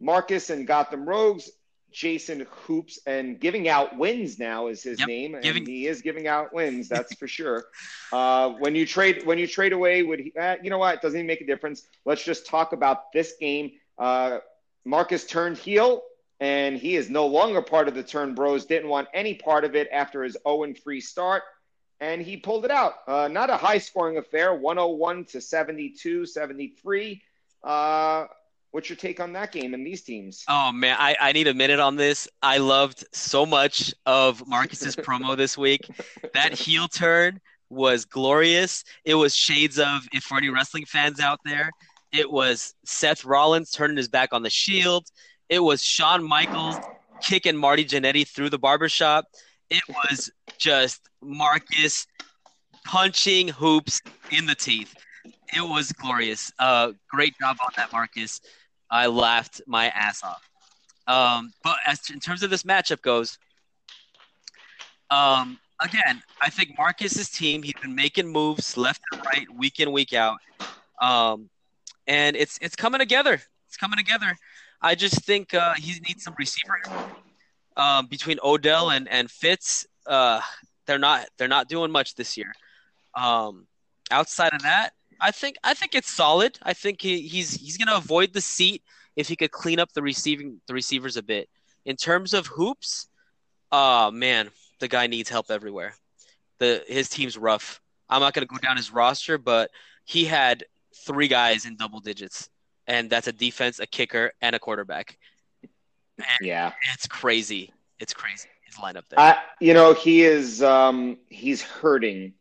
Marcus 0.00 0.48
and 0.48 0.66
Gotham 0.66 1.06
Rogues 1.06 1.50
Jason 1.92 2.46
Hoops 2.50 2.98
and 3.06 3.38
giving 3.38 3.68
out 3.68 3.96
wins 3.96 4.38
now 4.38 4.68
is 4.68 4.82
his 4.82 4.98
yep, 5.00 5.08
name, 5.08 5.34
and 5.34 5.42
giving... 5.42 5.66
he 5.66 5.86
is 5.86 6.02
giving 6.02 6.26
out 6.26 6.52
wins. 6.52 6.88
That's 6.90 7.14
for 7.14 7.28
sure. 7.28 7.64
Uh, 8.12 8.50
when 8.50 8.74
you 8.74 8.86
trade 8.86 9.26
when 9.26 9.38
you 9.38 9.46
trade 9.46 9.72
away, 9.72 10.02
would 10.02 10.20
he, 10.20 10.32
uh, 10.38 10.56
you 10.62 10.70
know 10.70 10.78
what? 10.78 10.96
It 10.96 11.02
doesn't 11.02 11.18
even 11.18 11.26
make 11.26 11.40
a 11.40 11.46
difference. 11.46 11.86
Let's 12.04 12.24
just 12.24 12.46
talk 12.46 12.72
about 12.72 13.12
this 13.12 13.34
game. 13.40 13.72
Uh, 14.00 14.38
Marcus 14.84 15.26
turned 15.26 15.58
heel, 15.58 16.02
and 16.40 16.76
he 16.76 16.96
is 16.96 17.10
no 17.10 17.26
longer 17.26 17.62
part 17.62 17.86
of 17.86 17.94
the 17.94 18.02
Turn 18.02 18.34
Bros. 18.34 18.64
Didn't 18.64 18.88
want 18.88 19.08
any 19.14 19.34
part 19.34 19.64
of 19.64 19.76
it 19.76 19.88
after 19.92 20.24
his 20.24 20.36
0 20.48 20.72
3 20.82 21.00
start, 21.00 21.42
and 22.00 22.20
he 22.22 22.36
pulled 22.36 22.64
it 22.64 22.70
out. 22.70 22.94
Uh, 23.06 23.28
not 23.28 23.50
a 23.50 23.56
high 23.56 23.78
scoring 23.78 24.16
affair, 24.16 24.54
101 24.54 25.26
to 25.26 25.40
72, 25.40 26.26
73. 26.26 27.22
Uh, 27.62 28.26
What's 28.72 28.88
your 28.88 28.96
take 28.96 29.18
on 29.18 29.32
that 29.32 29.50
game 29.50 29.74
and 29.74 29.84
these 29.84 30.02
teams? 30.02 30.44
Oh 30.48 30.70
man, 30.70 30.96
I, 30.98 31.16
I 31.20 31.32
need 31.32 31.48
a 31.48 31.54
minute 31.54 31.80
on 31.80 31.96
this. 31.96 32.28
I 32.40 32.58
loved 32.58 33.04
so 33.12 33.44
much 33.44 33.92
of 34.06 34.46
Marcus's 34.46 34.94
promo 34.96 35.36
this 35.36 35.58
week. 35.58 35.88
That 36.34 36.52
heel 36.52 36.86
turn 36.86 37.40
was 37.68 38.04
glorious. 38.04 38.84
It 39.04 39.14
was 39.14 39.34
shades 39.34 39.78
of 39.80 40.06
if 40.12 40.22
for 40.22 40.38
any 40.38 40.50
wrestling 40.50 40.84
fans 40.86 41.18
out 41.18 41.40
there, 41.44 41.70
it 42.12 42.30
was 42.30 42.74
Seth 42.84 43.24
Rollins 43.24 43.70
turning 43.70 43.96
his 43.96 44.08
back 44.08 44.32
on 44.32 44.42
the 44.42 44.50
Shield. 44.50 45.06
It 45.48 45.60
was 45.60 45.82
Shawn 45.82 46.22
Michaels 46.22 46.76
kicking 47.22 47.56
Marty 47.56 47.84
Jannetty 47.84 48.26
through 48.26 48.50
the 48.50 48.58
barbershop. 48.58 49.26
It 49.68 49.82
was 49.88 50.30
just 50.58 51.08
Marcus 51.22 52.06
punching 52.84 53.48
hoops 53.48 54.00
in 54.30 54.46
the 54.46 54.54
teeth. 54.54 54.94
It 55.54 55.62
was 55.62 55.92
glorious. 55.92 56.52
Uh, 56.58 56.92
great 57.08 57.34
job 57.40 57.56
on 57.62 57.70
that, 57.76 57.92
Marcus. 57.92 58.40
I 58.90 59.06
laughed 59.06 59.60
my 59.66 59.88
ass 59.88 60.22
off. 60.22 60.48
Um, 61.06 61.52
but 61.62 61.76
as 61.86 62.00
in 62.10 62.20
terms 62.20 62.42
of 62.42 62.50
this 62.50 62.62
matchup 62.62 63.02
goes, 63.02 63.38
um, 65.10 65.58
again, 65.80 66.22
I 66.40 66.50
think 66.50 66.76
Marcus's 66.78 67.30
team, 67.30 67.62
he's 67.62 67.74
been 67.74 67.94
making 67.94 68.28
moves 68.28 68.76
left 68.76 69.00
and 69.12 69.24
right, 69.24 69.46
week 69.56 69.80
in, 69.80 69.92
week 69.92 70.12
out. 70.12 70.38
Um, 71.00 71.50
and 72.10 72.34
it's 72.34 72.58
it's 72.60 72.74
coming 72.74 72.98
together. 72.98 73.40
It's 73.68 73.76
coming 73.76 73.96
together. 73.96 74.36
I 74.82 74.96
just 74.96 75.24
think 75.24 75.54
uh, 75.54 75.74
he 75.74 75.92
needs 76.00 76.24
some 76.24 76.34
receiver 76.36 76.78
um, 77.76 78.06
between 78.06 78.38
Odell 78.42 78.90
and 78.90 79.08
and 79.08 79.30
Fitz. 79.30 79.86
Uh, 80.06 80.40
they're 80.86 80.98
not 80.98 81.26
they're 81.38 81.48
not 81.48 81.68
doing 81.68 81.92
much 81.92 82.16
this 82.16 82.36
year. 82.36 82.52
Um, 83.14 83.68
outside 84.10 84.52
of 84.52 84.62
that, 84.62 84.90
I 85.20 85.30
think 85.30 85.56
I 85.62 85.72
think 85.72 85.94
it's 85.94 86.10
solid. 86.10 86.58
I 86.62 86.72
think 86.72 87.00
he, 87.00 87.20
he's 87.22 87.54
he's 87.54 87.78
gonna 87.78 87.96
avoid 87.96 88.32
the 88.32 88.40
seat 88.40 88.82
if 89.14 89.28
he 89.28 89.36
could 89.36 89.52
clean 89.52 89.78
up 89.78 89.92
the 89.92 90.02
receiving 90.02 90.60
the 90.66 90.74
receivers 90.74 91.16
a 91.16 91.22
bit. 91.22 91.48
In 91.86 91.94
terms 91.94 92.34
of 92.34 92.48
hoops, 92.48 93.06
oh 93.70 94.10
man, 94.10 94.50
the 94.80 94.88
guy 94.88 95.06
needs 95.06 95.30
help 95.30 95.48
everywhere. 95.48 95.94
The 96.58 96.82
his 96.88 97.08
team's 97.08 97.38
rough. 97.38 97.80
I'm 98.08 98.20
not 98.20 98.34
gonna 98.34 98.46
go 98.46 98.58
down 98.58 98.76
his 98.76 98.92
roster, 98.92 99.38
but 99.38 99.70
he 100.04 100.24
had 100.24 100.64
three 101.04 101.28
guys 101.28 101.66
in 101.66 101.76
double 101.76 102.00
digits, 102.00 102.48
and 102.86 103.10
that's 103.10 103.26
a 103.26 103.32
defense, 103.32 103.78
a 103.78 103.86
kicker, 103.86 104.32
and 104.40 104.54
a 104.54 104.58
quarterback. 104.58 105.18
And 106.18 106.26
yeah, 106.42 106.72
it's 106.94 107.06
crazy. 107.06 107.72
It's 107.98 108.14
crazy. 108.14 108.48
His 108.64 108.76
lineup 108.76 109.02
there. 109.08 109.18
I, 109.18 109.38
you 109.60 109.74
know, 109.74 109.94
he 109.94 110.22
is 110.22 110.62
um, 110.62 111.18
he's 111.28 111.62
hurting 111.62 112.34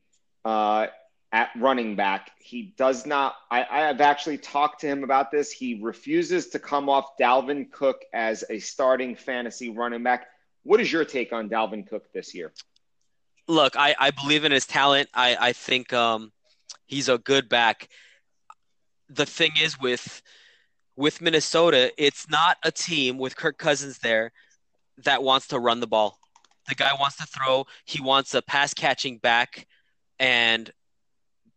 uh, 0.46 0.88
at 1.32 1.50
running 1.58 1.96
back. 1.96 2.32
He 2.40 2.74
does 2.78 3.06
not. 3.06 3.36
I, 3.50 3.66
I 3.70 3.80
have 3.88 4.02
actually 4.02 4.38
talked 4.38 4.82
to 4.82 4.88
him 4.88 5.04
about 5.04 5.32
this. 5.32 5.52
He 5.52 5.80
refuses 5.82 6.50
to 6.50 6.60
come 6.60 6.90
off 6.90 7.18
Dalvin 7.20 7.72
Cook 7.72 8.04
as 8.14 8.44
a 8.50 8.60
starting 8.60 9.16
fantasy 9.16 9.70
running 9.70 10.04
back. 10.04 10.28
What 10.64 10.80
is 10.80 10.92
your 10.92 11.06
take 11.06 11.34
on 11.34 11.50
Dalvin 11.50 11.88
Cook 11.88 12.12
this 12.14 12.36
year? 12.36 12.52
Look, 13.48 13.76
I, 13.76 13.96
I 14.00 14.12
believe 14.12 14.44
in 14.44 14.52
his 14.52 14.68
talent. 14.68 15.10
I, 15.14 15.36
I 15.40 15.54
think 15.54 15.94
um, 15.94 16.32
he's 16.86 17.10
a 17.10 17.18
good 17.18 17.50
back. 17.50 17.90
The 19.10 19.26
thing 19.26 19.52
is 19.62 19.80
with 19.80 20.22
with 20.96 21.22
Minnesota, 21.22 21.94
it's 21.98 22.30
not 22.30 22.58
a 22.64 22.72
team 22.72 23.18
with 23.18 23.36
Kirk 23.36 23.58
Cousins 23.58 24.00
there 24.00 24.32
that 25.06 25.24
wants 25.24 25.48
to 25.48 25.60
run 25.60 25.80
the 25.80 25.88
ball. 25.88 26.20
The 26.68 26.76
guy 26.76 26.92
wants 27.00 27.16
to 27.18 27.26
throw. 27.26 27.66
He 27.86 28.02
wants 28.02 28.34
a 28.34 28.42
pass 28.42 28.74
catching 28.74 29.18
back, 29.18 29.66
and 30.20 30.70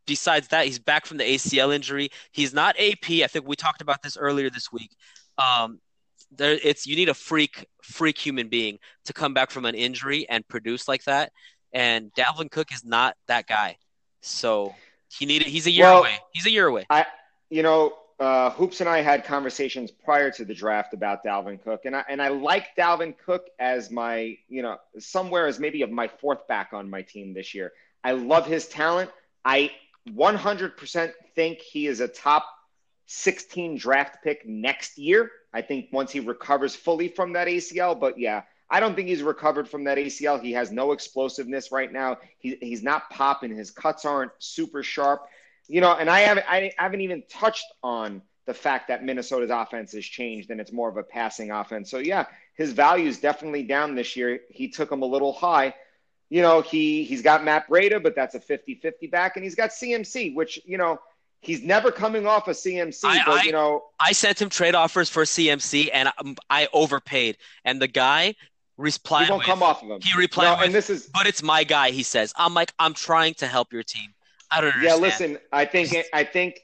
besides 0.07 0.49
that, 0.49 0.67
he's 0.67 0.79
back 0.79 1.07
from 1.07 1.19
the 1.19 1.25
ACL 1.25 1.75
injury. 1.75 2.11
He's 2.31 2.55
not 2.55 2.79
AP. 2.79 3.11
I 3.11 3.27
think 3.27 3.47
we 3.47 3.57
talked 3.57 3.83
about 3.83 4.03
this 4.03 4.17
earlier 4.17 4.49
this 4.49 4.73
week. 4.73 4.91
Um, 5.39 5.81
there, 6.31 6.59
it's 6.63 6.87
you 6.87 6.97
need 6.97 7.09
a 7.09 7.15
freak, 7.15 7.67
freak 7.83 8.19
human 8.19 8.49
being 8.49 8.79
to 9.05 9.13
come 9.13 9.35
back 9.35 9.51
from 9.51 9.65
an 9.65 9.75
injury 9.75 10.27
and 10.29 10.47
produce 10.49 10.89
like 10.89 11.05
that. 11.05 11.33
And 11.73 12.13
Dalvin 12.15 12.51
Cook 12.51 12.73
is 12.73 12.85
not 12.85 13.17
that 13.29 13.47
guy. 13.47 13.77
So 14.21 14.75
he 15.09 15.27
needed. 15.27 15.49
He's 15.49 15.67
a 15.67 15.71
year 15.71 15.87
well, 15.87 16.01
away. 16.01 16.15
He's 16.33 16.47
a 16.47 16.51
year 16.51 16.67
away. 16.67 16.87
I, 16.89 17.07
you 17.53 17.63
know, 17.63 17.93
uh, 18.19 18.49
Hoops 18.53 18.81
and 18.81 18.89
I 18.89 19.03
had 19.03 19.27
conversations 19.27 19.91
prior 19.91 20.31
to 20.31 20.45
the 20.47 20.55
draft 20.55 20.95
about 20.95 21.23
Dalvin 21.23 21.63
Cook, 21.63 21.83
and 21.85 21.95
I 21.95 22.03
and 22.09 22.23
I 22.23 22.29
like 22.29 22.75
Dalvin 22.79 23.15
Cook 23.27 23.49
as 23.59 23.91
my, 23.91 24.39
you 24.49 24.63
know, 24.63 24.79
somewhere 24.99 25.47
as 25.47 25.61
maybe 25.61 25.83
of 25.83 25.91
my 25.91 26.09
fourth 26.09 26.49
back 26.49 26.71
on 26.73 26.89
my 26.89 27.03
team 27.03 27.35
this 27.35 27.55
year. 27.55 27.73
I 28.03 28.13
love 28.13 28.47
his 28.47 28.69
talent. 28.69 29.11
I 29.45 29.71
100% 30.09 31.13
think 31.35 31.59
he 31.59 31.87
is 31.87 32.01
a 32.01 32.09
top 32.09 32.47
16 33.07 33.77
draft 33.77 34.25
pick 34.25 34.47
next 34.47 34.97
year. 34.97 35.31
I 35.53 35.61
think 35.61 35.89
once 35.93 36.11
he 36.11 36.21
recovers 36.21 36.75
fully 36.75 37.09
from 37.09 37.35
that 37.35 37.49
ACL, 37.49 38.01
but 38.01 38.19
yeah, 38.19 38.45
I 38.71 38.81
don't 38.81 38.95
think 38.95 39.09
he's 39.09 39.23
recovered 39.23 39.69
from 39.69 39.85
that 39.85 39.99
ACL. 39.99 40.41
He 40.41 40.53
has 40.53 40.73
no 40.73 40.93
explosiveness 40.93 41.71
right 41.71 41.93
now. 41.93 42.17
He, 42.39 42.57
he's 42.63 42.83
not 42.83 43.11
popping. 43.11 43.55
His 43.55 43.71
cuts 43.71 44.07
aren't 44.07 44.33
super 44.39 44.83
sharp. 44.83 45.27
You 45.69 45.81
know, 45.81 45.93
and 45.93 46.11
I 46.11 46.21
haven't 46.21 46.47
I 46.49 46.73
haven't 46.77 47.01
even 47.01 47.23
touched 47.29 47.67
on 47.83 48.23
the 48.47 48.55
fact 48.55 48.89
that 48.89 49.05
Minnesota's 49.05 49.51
offense 49.51 49.93
has 49.93 50.05
changed 50.05 50.51
and 50.51 50.61
it's 50.61 50.73
more 50.73 50.89
of 50.89 50.97
a 50.97 51.03
passing 51.03 51.51
offense. 51.51 51.91
So 51.91 51.99
yeah, 51.99 52.27
his 52.55 52.73
value 52.73 53.09
is 53.09 53.19
definitely 53.19 53.63
down 53.63 53.95
this 53.95 54.17
year. 54.17 54.41
He 54.51 54.69
took 54.69 54.91
him 54.91 55.03
a 55.03 55.07
little 55.07 55.33
high 55.33 55.75
you 56.33 56.41
know, 56.41 56.63
he 56.63 57.05
he's 57.05 57.21
got 57.21 57.45
Matt 57.45 57.69
Breida, 57.69 58.03
but 58.03 58.15
that's 58.17 58.35
a 58.35 58.41
50-50 58.41 59.11
back, 59.11 59.37
and 59.37 59.45
he's 59.45 59.55
got 59.55 59.69
CMC, 59.69 60.35
which 60.35 60.59
you 60.65 60.79
know 60.79 60.99
he's 61.43 61.63
never 61.63 61.93
coming 61.93 62.27
off 62.27 62.49
a 62.49 62.53
CMC. 62.53 63.05
I, 63.05 63.23
but 63.27 63.41
I, 63.41 63.43
you 63.43 63.53
know, 63.53 63.83
I 64.01 64.13
sent 64.13 64.41
him 64.41 64.49
trade 64.49 64.75
offers 64.75 65.11
for 65.11 65.25
CMC, 65.25 65.91
and 65.93 66.09
I, 66.09 66.35
I 66.49 66.69
overpaid, 66.73 67.37
and 67.67 67.83
the 67.83 67.87
guy 67.87 68.35
replied. 68.79 69.27
He 69.27 69.31
won't 69.31 69.41
with, 69.41 69.47
come 69.47 69.63
off 69.63 69.83
of 69.83 69.91
him. 69.91 70.01
He 70.01 70.19
replied, 70.19 70.45
no, 70.45 70.57
with, 70.57 70.65
and 70.65 70.75
this 70.75 70.89
is, 70.89 71.11
but 71.13 71.27
it's 71.27 71.43
my 71.43 71.65
guy. 71.65 71.91
He 71.91 72.03
says, 72.03 72.33
I'm 72.35 72.55
like, 72.55 72.73
I'm 72.79 72.95
trying 72.95 73.35
to 73.35 73.47
help 73.47 73.71
your 73.71 73.83
team. 73.83 74.15
I 74.53 74.61
don't 74.61 74.75
understand. 74.75 75.01
Yeah, 75.01 75.09
listen, 75.09 75.39
I 75.53 75.65
think 75.65 75.97
I 76.13 76.25
think 76.25 76.61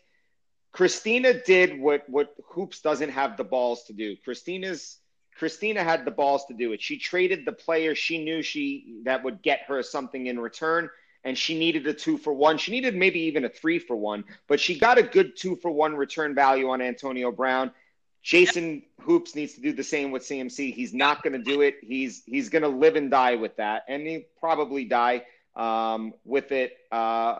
Christina 0.72 1.42
did 1.42 1.80
what 1.80 2.08
what 2.08 2.34
Hoops 2.50 2.80
doesn't 2.80 3.10
have 3.10 3.36
the 3.36 3.44
balls 3.44 3.84
to 3.84 3.92
do. 3.92 4.16
Christina's 4.16 4.98
Christina 5.36 5.82
had 5.82 6.04
the 6.04 6.10
balls 6.10 6.44
to 6.46 6.54
do 6.54 6.72
it. 6.72 6.82
She 6.82 6.98
traded 6.98 7.44
the 7.44 7.52
player 7.52 7.94
she 7.94 8.22
knew 8.22 8.42
she 8.42 9.00
that 9.04 9.24
would 9.24 9.42
get 9.42 9.62
her 9.68 9.82
something 9.82 10.26
in 10.26 10.38
return, 10.38 10.90
and 11.24 11.38
she 11.38 11.58
needed 11.58 11.86
a 11.86 11.94
two 11.94 12.18
for 12.18 12.32
one. 12.32 12.58
She 12.58 12.72
needed 12.72 12.94
maybe 12.94 13.20
even 13.20 13.44
a 13.44 13.48
three 13.48 13.78
for 13.78 13.96
one, 13.96 14.24
but 14.48 14.60
she 14.60 14.78
got 14.78 14.98
a 14.98 15.02
good 15.02 15.36
two 15.36 15.56
for 15.56 15.70
one 15.70 15.96
return 15.96 16.34
value 16.34 16.68
on 16.68 16.82
Antonio 16.82 17.32
Brown. 17.32 17.70
Jason 18.22 18.82
Hoops 19.02 19.34
needs 19.34 19.54
to 19.54 19.60
do 19.60 19.72
the 19.72 19.84
same 19.84 20.10
with 20.10 20.22
CMC. 20.22 20.74
He's 20.74 20.92
not 20.92 21.22
going 21.22 21.32
to 21.32 21.38
do 21.38 21.62
it. 21.62 21.76
He's 21.82 22.22
he's 22.26 22.50
going 22.50 22.62
to 22.62 22.68
live 22.68 22.96
and 22.96 23.10
die 23.10 23.36
with 23.36 23.56
that, 23.56 23.84
and 23.88 24.06
he 24.06 24.26
probably 24.38 24.84
die 24.84 25.22
um, 25.56 26.12
with 26.24 26.52
it. 26.52 26.76
Uh, 26.90 27.38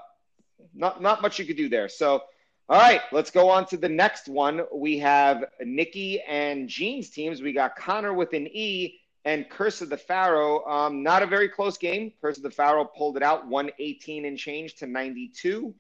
not 0.75 1.03
not 1.03 1.23
much 1.23 1.39
you 1.39 1.45
could 1.45 1.57
do 1.57 1.69
there. 1.69 1.89
So 1.89 2.23
all 2.71 2.79
right, 2.79 3.01
let's 3.13 3.31
go 3.31 3.49
on 3.49 3.65
to 3.67 3.79
the 3.79 3.89
next 3.89 4.29
one. 4.29 4.63
We 4.75 4.99
have 4.99 5.45
Nikki 5.61 6.21
and 6.21 6.69
Jean's 6.69 7.09
teams. 7.09 7.41
We 7.41 7.53
got 7.53 7.77
Connor 7.77 8.13
with 8.13 8.35
an 8.35 8.47
E 8.47 9.01
and 9.25 9.49
Curse 9.49 9.81
of 9.81 9.89
the 9.89 9.97
Pharaoh. 9.97 10.65
Um, 10.67 11.03
not 11.03 11.23
a 11.23 11.27
very 11.27 11.49
close 11.49 11.79
game. 11.79 12.13
Curse 12.21 12.37
of 12.37 12.43
the 12.43 12.51
Pharaoh 12.51 12.85
pulled 12.85 13.17
it 13.17 13.23
out 13.23 13.47
118 13.47 14.27
and 14.27 14.37
change 14.37 14.75
to 14.77 14.87
92. 14.87 15.75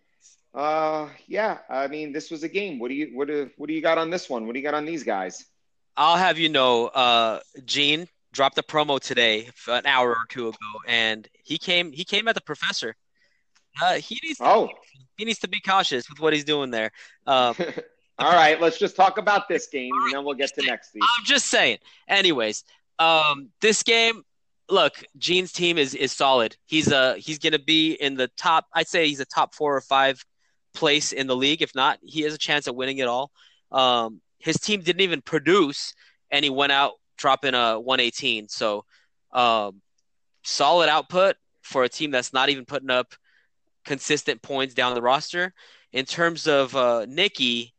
Uh, 0.55 1.09
yeah, 1.27 1.59
I 1.69 1.89
mean, 1.89 2.13
this 2.13 2.31
was 2.31 2.43
a 2.43 2.49
game. 2.49 2.79
What 2.79 2.89
do 2.89 2.95
you 2.95 3.11
what 3.15 3.29
do 3.29 3.51
what 3.59 3.69
do 3.69 3.75
you 3.75 3.83
got 3.83 3.99
on 3.99 4.09
this 4.09 4.31
one? 4.31 4.47
What 4.47 4.55
do 4.55 4.59
you 4.59 4.65
got 4.65 4.75
on 4.75 4.87
these 4.87 5.05
guys? 5.05 5.45
I'll 5.95 6.17
have 6.17 6.39
you 6.39 6.49
know, 6.49 6.87
uh, 6.87 7.41
Gene 7.67 8.09
dropped 8.33 8.57
a 8.57 8.63
promo 8.63 8.99
today 8.99 9.51
an 9.67 9.85
hour 9.85 10.11
or 10.11 10.27
two 10.31 10.49
ago, 10.49 10.57
and 10.87 11.29
he 11.45 11.59
came 11.59 11.93
he 11.93 12.05
came 12.05 12.29
at 12.29 12.35
the 12.35 12.41
professor. 12.41 12.97
Uh, 13.83 13.95
he 13.95 14.19
needs 14.23 14.39
to, 14.39 14.47
oh. 14.47 14.69
he 15.17 15.25
needs 15.25 15.39
to 15.41 15.49
be 15.49 15.61
cautious 15.61 16.09
with 16.09 16.21
what 16.21 16.33
he's 16.33 16.45
doing 16.45 16.71
there. 16.71 16.91
Um, 17.27 17.55
All 18.19 18.33
right, 18.33 18.61
let's 18.61 18.79
just 18.79 18.97
talk 18.97 19.19
about 19.19 19.49
this 19.49 19.69
game, 19.69 19.93
and 19.93 20.13
then 20.13 20.25
we'll 20.25 20.35
get 20.35 20.53
to 20.55 20.67
next 20.67 20.93
week. 20.93 21.05
I'm 21.05 21.25
just 21.25 21.47
saying. 21.47 21.79
Anyways, 22.09 22.65
um, 22.99 23.51
this 23.61 23.85
game, 23.85 24.23
look, 24.69 25.05
Gene's 25.17 25.53
team 25.53 25.79
is 25.79 25.95
is 25.95 26.11
solid. 26.11 26.57
He's 26.67 26.91
a 26.91 27.17
he's 27.17 27.39
going 27.39 27.53
to 27.53 27.61
be 27.61 27.93
in 27.93 28.17
the 28.17 28.27
top. 28.37 28.67
I'd 28.75 28.89
say 28.89 29.07
he's 29.07 29.21
a 29.21 29.25
top 29.25 29.55
four 29.55 29.77
or 29.77 29.81
five 29.81 30.25
place 30.75 31.13
in 31.13 31.29
the 31.29 31.37
league. 31.37 31.63
If 31.63 31.77
not, 31.77 32.01
he 32.03 32.23
has 32.23 32.35
a 32.35 32.39
chance 32.39 32.67
at 32.67 32.75
winning 32.75 32.99
it 32.99 33.07
all. 33.07 33.31
Um, 33.71 34.21
his 34.39 34.57
team 34.57 34.81
didn't 34.81 35.03
even 35.03 35.23
produce, 35.23 35.95
and 36.31 36.45
he 36.45 36.51
went 36.51 36.73
out 36.73 36.95
dropping 37.17 37.55
a 37.55 37.79
118. 37.79 38.49
So, 38.49 38.85
um, 39.33 39.81
solid 40.43 40.89
output 40.89 41.37
for 41.63 41.85
a 41.85 41.89
team 41.89 42.11
that's 42.11 42.33
not 42.33 42.49
even 42.49 42.65
putting 42.65 42.91
up 42.91 43.15
consistent 43.89 44.43
points 44.43 44.75
down 44.75 44.95
the 44.95 45.01
roster. 45.03 45.55
In 45.93 46.05
terms 46.05 46.47
of 46.47 46.77
uh, 46.77 47.07
Nicky, 47.09 47.73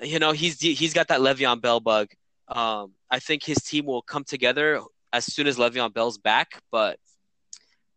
you 0.00 0.18
know 0.18 0.32
he's 0.32 0.58
he's 0.58 0.94
got 0.94 1.08
that 1.08 1.20
Le'Veon 1.20 1.60
Bell 1.60 1.78
bug. 1.78 2.08
Um, 2.48 2.94
I 3.10 3.18
think 3.18 3.44
his 3.44 3.58
team 3.58 3.84
will 3.84 4.00
come 4.00 4.24
together 4.24 4.80
as 5.12 5.26
soon 5.26 5.46
as 5.46 5.58
Le'Veon 5.58 5.92
Bell's 5.92 6.16
back, 6.16 6.62
but 6.72 6.98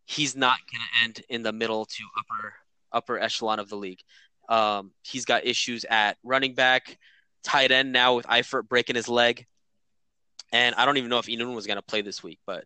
he's 0.06 0.36
not 0.36 0.58
going 0.70 0.82
to 0.82 1.06
end 1.06 1.22
in 1.30 1.44
the 1.44 1.53
middle 1.53 1.86
to 1.86 2.03
upper 2.20 2.53
upper 2.92 3.18
echelon 3.18 3.60
of 3.60 3.70
the 3.70 3.77
league. 3.77 4.01
Um, 4.50 4.92
he's 5.01 5.24
got 5.24 5.46
issues 5.46 5.86
at 5.89 6.18
running 6.22 6.53
back, 6.53 6.98
tight 7.42 7.72
end 7.72 7.94
now 7.94 8.15
with 8.15 8.27
Eifert 8.27 8.68
breaking 8.68 8.98
his 8.98 9.08
leg, 9.08 9.46
and 10.51 10.75
I 10.75 10.86
don't 10.86 10.98
even 10.98 11.10
know 11.10 11.20
if 11.20 11.27
Enun 11.27 11.56
was 11.56 11.68
going 11.68 11.77
to 11.77 11.82
play 11.82 12.01
this 12.01 12.22
week, 12.22 12.39
but 12.46 12.65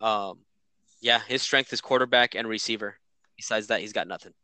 um, 0.00 0.38
yeah, 1.00 1.20
his 1.26 1.42
strength 1.42 1.72
is 1.72 1.80
quarterback 1.80 2.36
and 2.36 2.46
receiver. 2.46 2.94
Besides 3.40 3.68
that, 3.68 3.80
he's 3.80 3.94
got 3.94 4.06
nothing. 4.06 4.34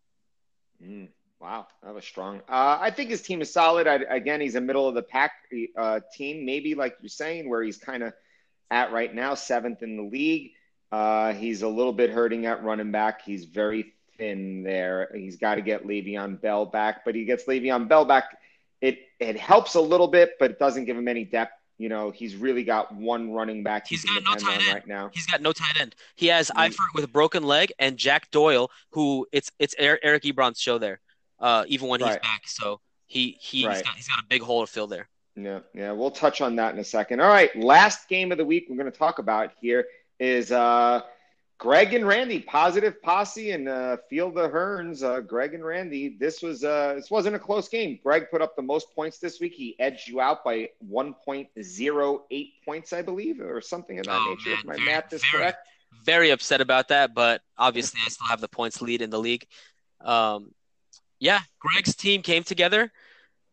Mm, 0.83 1.09
wow, 1.39 1.67
that 1.83 1.95
was 1.95 2.05
strong. 2.05 2.39
Uh, 2.49 2.79
I 2.81 2.91
think 2.91 3.11
his 3.11 3.21
team 3.21 3.43
is 3.43 3.53
solid. 3.53 3.87
I, 3.87 3.97
again, 4.09 4.41
he's 4.41 4.55
a 4.55 4.61
middle 4.61 4.89
of 4.89 4.95
the 4.95 5.03
pack 5.03 5.33
uh, 5.77 6.01
team, 6.15 6.47
maybe 6.47 6.75
like 6.75 6.97
you're 7.03 7.11
saying, 7.11 7.47
where 7.47 7.63
he's 7.63 7.77
kind 7.77 8.03
of 8.03 8.15
at 8.71 8.93
right 8.93 9.15
now, 9.15 9.35
seventh 9.35 9.83
in 9.83 9.99
the 9.99 10.03
league. 10.03 10.53
Uh, 10.91 11.35
he's 11.35 11.61
a 11.61 11.69
little 11.69 11.93
bit 11.93 12.09
hurting 12.09 12.47
at 12.47 12.65
running 12.65 12.91
back. 12.91 13.23
He's 13.23 13.45
very 13.45 13.93
thin 14.17 14.63
there. 14.63 15.11
He's 15.15 15.37
got 15.37 15.57
to 15.57 15.61
get 15.61 15.87
Le'Veon 15.87 16.41
Bell 16.41 16.65
back, 16.65 17.05
but 17.05 17.15
he 17.15 17.27
gets 17.27 17.45
Le'Veon 17.45 17.89
Bell 17.89 18.07
back. 18.07 18.39
It 18.81 19.01
it 19.21 19.37
helps 19.37 19.75
a 19.75 19.81
little 19.81 20.09
bit, 20.09 20.37
but 20.41 20.53
it 20.53 20.59
doesn't 20.59 20.87
give 20.87 20.97
him 20.97 21.09
any 21.09 21.25
depth 21.25 21.53
you 21.79 21.89
know, 21.89 22.11
he's 22.11 22.37
really 22.37 22.65
got 22.65 22.95
one 22.95 23.33
running 23.33 23.63
back 23.63 23.87
he's 23.87 24.05
got 24.05 24.23
no 24.25 24.35
tight 24.35 24.61
end 24.63 24.75
right 24.75 24.87
now. 24.87 25.11
He's 25.13 25.27
got 25.27 25.43
no 25.43 25.53
tight 25.53 25.79
end. 25.81 25.95
He 26.15 26.27
has 26.29 26.49
mm-hmm. 26.49 26.61
Eifert 26.61 26.95
with 26.95 27.05
a 27.05 27.09
broken 27.09 27.43
leg 27.43 27.73
and 27.79 27.97
Jack 27.97 28.31
Doyle, 28.31 28.71
who 28.91 29.27
it's 29.33 29.51
it's 29.59 29.75
Eric 29.79 30.23
Ebron's 30.23 30.61
show 30.61 30.79
there, 30.79 31.01
uh, 31.39 31.65
even 31.69 31.89
when 31.89 32.01
right. 32.01 32.13
he's 32.13 32.19
back. 32.19 32.43
So 32.47 32.81
he, 33.07 33.37
he 33.41 33.67
right. 33.67 33.77
he's, 33.77 33.83
got, 33.83 33.95
he's 33.95 34.09
got 34.09 34.19
a 34.19 34.27
big 34.29 34.43
hole 34.43 34.65
to 34.65 34.71
fill 34.71 34.87
there. 34.87 35.09
Yeah, 35.37 35.61
yeah, 35.75 35.93
we'll 35.93 36.11
touch 36.11 36.41
on 36.41 36.57
that 36.57 36.73
in 36.73 36.81
a 36.81 36.85
second. 36.85 37.21
All 37.21 37.29
right, 37.29 37.55
last 37.55 38.09
game 38.09 38.33
of 38.33 38.39
the 38.39 38.45
week 38.45 38.67
we're 38.71 38.77
going 38.77 38.91
to 38.91 38.99
talk 38.99 39.19
about 39.19 39.53
here 39.61 39.85
is 40.19 40.51
uh, 40.51 41.03
Greg 41.59 41.95
and 41.95 42.07
Randy, 42.07 42.41
positive 42.41 43.01
posse 43.03 43.53
and 43.53 43.67
uh, 43.69 43.97
Field 44.11 44.35
the 44.35 44.49
Hearns. 44.49 45.03
Uh, 45.03 45.21
Greg 45.21 45.55
and 45.55 45.65
Randy, 45.65 46.17
this 46.21 46.43
was 46.43 46.63
uh, 46.65 46.93
this 46.97 47.11
wasn't 47.11 47.35
a 47.35 47.39
close 47.39 47.69
game. 47.69 47.99
Greg 48.03 48.27
put 48.31 48.43
up 48.43 48.57
the 48.57 48.63
most 48.63 48.95
points 48.95 49.19
this 49.19 49.41
week. 49.41 49.55
He 49.55 49.75
edged 49.81 50.07
you 50.07 50.21
out 50.21 50.45
by 50.45 50.69
1.08 50.91 52.53
points, 52.65 52.93
I 52.93 53.03
believe, 53.03 53.41
or 53.41 53.61
something 53.61 53.99
of 53.99 54.05
that 54.07 54.21
Oh, 54.21 54.31
nature. 54.31 54.51
man, 54.51 54.59
if 54.59 54.65
my 54.67 54.75
very- 54.75 54.87
math 54.87 55.13
is 55.13 55.25
very- 55.25 55.43
correct. 55.45 55.69
Very 56.05 56.31
upset 56.31 56.61
about 56.61 56.89
that, 56.89 57.15
but 57.15 57.43
obviously 57.57 58.01
I 58.05 58.09
still 58.11 58.27
have 58.27 58.41
the 58.41 58.49
points 58.49 58.83
lead 58.83 59.01
in 59.03 59.09
the 59.11 59.19
league. 59.19 59.47
Um, 60.03 60.55
yeah, 61.19 61.41
Greg's 61.59 61.97
team 61.97 62.23
came 62.23 62.43
together. 62.45 62.93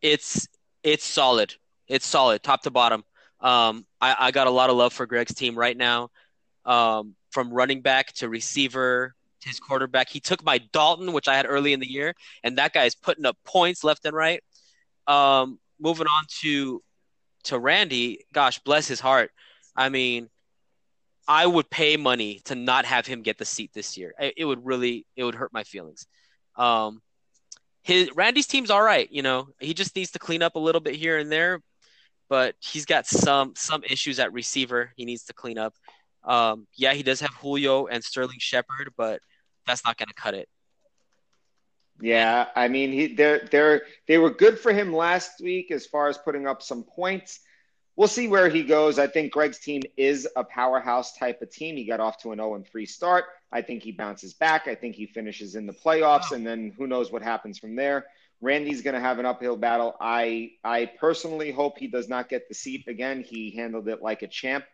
It's 0.02 0.48
it's 0.84 1.06
solid. 1.06 1.56
It's 1.88 2.06
solid, 2.06 2.44
top 2.44 2.64
to 2.64 2.72
bottom. 2.72 3.06
Um, 3.40 3.86
I, 4.02 4.16
I 4.20 4.32
got 4.32 4.48
a 4.48 4.52
lot 4.52 4.70
of 4.70 4.76
love 4.76 4.92
for 4.92 5.06
Greg's 5.06 5.34
team 5.34 5.58
right 5.58 5.76
now. 5.78 6.12
Um, 6.66 7.16
from 7.34 7.52
running 7.52 7.82
back 7.82 8.14
to 8.14 8.30
receiver, 8.30 9.16
to 9.42 9.50
his 9.50 9.60
quarterback. 9.60 10.10
He 10.10 10.20
took 10.20 10.44
my 10.44 10.60
Dalton, 10.72 11.12
which 11.14 11.28
I 11.28 11.36
had 11.36 11.46
early 11.48 11.74
in 11.74 11.80
the 11.80 11.90
year, 11.90 12.14
and 12.44 12.58
that 12.58 12.74
guy 12.74 12.86
is 12.86 12.96
putting 12.96 13.26
up 13.26 13.38
points 13.44 13.84
left 13.84 14.06
and 14.06 14.16
right. 14.16 14.42
Um, 15.08 15.60
moving 15.80 16.08
on 16.08 16.24
to 16.42 16.82
to 17.46 17.60
Randy, 17.60 18.26
gosh 18.34 18.60
bless 18.60 18.88
his 18.88 19.00
heart. 19.00 19.32
I 19.76 19.90
mean, 19.90 20.30
I 21.28 21.46
would 21.46 21.70
pay 21.70 21.98
money 21.98 22.42
to 22.46 22.56
not 22.56 22.86
have 22.86 23.06
him 23.06 23.22
get 23.22 23.38
the 23.38 23.46
seat 23.46 23.72
this 23.74 23.98
year. 23.98 24.14
It, 24.20 24.34
it 24.38 24.46
would 24.46 24.66
really 24.66 25.06
it 25.16 25.24
would 25.24 25.36
hurt 25.36 25.52
my 25.52 25.64
feelings. 25.64 26.08
Um, 26.56 27.02
his 27.82 28.10
Randy's 28.16 28.48
team's 28.48 28.70
all 28.70 28.82
right, 28.82 29.12
you 29.12 29.22
know. 29.22 29.50
He 29.60 29.74
just 29.74 29.96
needs 29.96 30.12
to 30.12 30.20
clean 30.20 30.42
up 30.42 30.56
a 30.56 30.60
little 30.60 30.82
bit 30.82 30.96
here 30.96 31.18
and 31.18 31.30
there, 31.30 31.62
but 32.30 32.56
he's 32.60 32.86
got 32.86 33.06
some 33.06 33.54
some 33.56 33.84
issues 33.84 34.20
at 34.20 34.32
receiver. 34.32 34.92
He 34.96 35.04
needs 35.04 35.24
to 35.26 35.34
clean 35.34 35.58
up. 35.58 35.74
Um, 36.26 36.68
yeah, 36.76 36.94
he 36.94 37.04
does 37.04 37.20
have 37.22 37.32
Julio 37.32 37.88
and 37.88 38.04
Sterling 38.04 38.40
Shepard, 38.40 38.94
but 38.98 39.22
that's 39.68 39.84
not 39.86 39.98
going 39.98 40.08
to 40.08 40.14
cut 40.14 40.34
it. 40.34 40.48
Yeah, 42.02 42.48
I 42.56 42.68
mean, 42.68 42.92
he 42.92 43.14
they're 43.14 43.48
they're 43.52 43.84
they 44.08 44.18
were 44.18 44.32
good 44.32 44.60
for 44.60 44.74
him 44.74 44.94
last 44.94 45.40
week 45.42 45.72
as 45.72 45.86
far 45.86 46.10
as 46.10 46.18
putting 46.18 46.48
up 46.48 46.62
some 46.62 46.84
points. 46.84 47.40
We'll 47.96 48.08
see 48.08 48.28
where 48.28 48.50
he 48.50 48.64
goes. 48.64 48.98
I 48.98 49.06
think 49.06 49.32
Greg's 49.32 49.60
team 49.60 49.84
is 49.96 50.28
a 50.36 50.44
powerhouse 50.44 51.16
type 51.16 51.44
of 51.44 51.52
team. 51.52 51.78
He 51.78 51.86
got 51.86 52.00
off 52.00 52.18
to 52.24 52.32
an 52.32 52.40
0 52.40 52.56
and 52.56 52.68
3 52.68 52.88
start. 52.88 53.26
I 53.52 53.62
think 53.62 53.84
he 53.84 53.92
bounces 53.92 54.34
back. 54.34 54.68
I 54.68 54.74
think 54.74 54.96
he 54.96 55.06
finishes 55.06 55.54
in 55.54 55.68
the 55.68 55.74
playoffs, 55.74 56.32
and 56.32 56.46
then 56.46 56.74
who 56.76 56.88
knows 56.88 57.12
what 57.12 57.22
happens 57.22 57.60
from 57.60 57.76
there. 57.76 58.08
Randy's 58.42 58.82
going 58.82 58.96
to 58.96 59.00
have 59.00 59.20
an 59.20 59.26
uphill 59.26 59.56
battle. 59.56 59.96
I 60.02 60.54
I 60.64 60.88
personally 61.00 61.52
hope 61.52 61.78
he 61.78 61.88
does 61.88 62.10
not 62.10 62.30
get 62.30 62.50
the 62.50 62.56
seat 62.56 62.88
again. 62.88 63.24
He 63.24 63.52
handled 63.52 63.88
it 63.88 64.02
like 64.02 64.24
a 64.24 64.28
champ. 64.28 64.66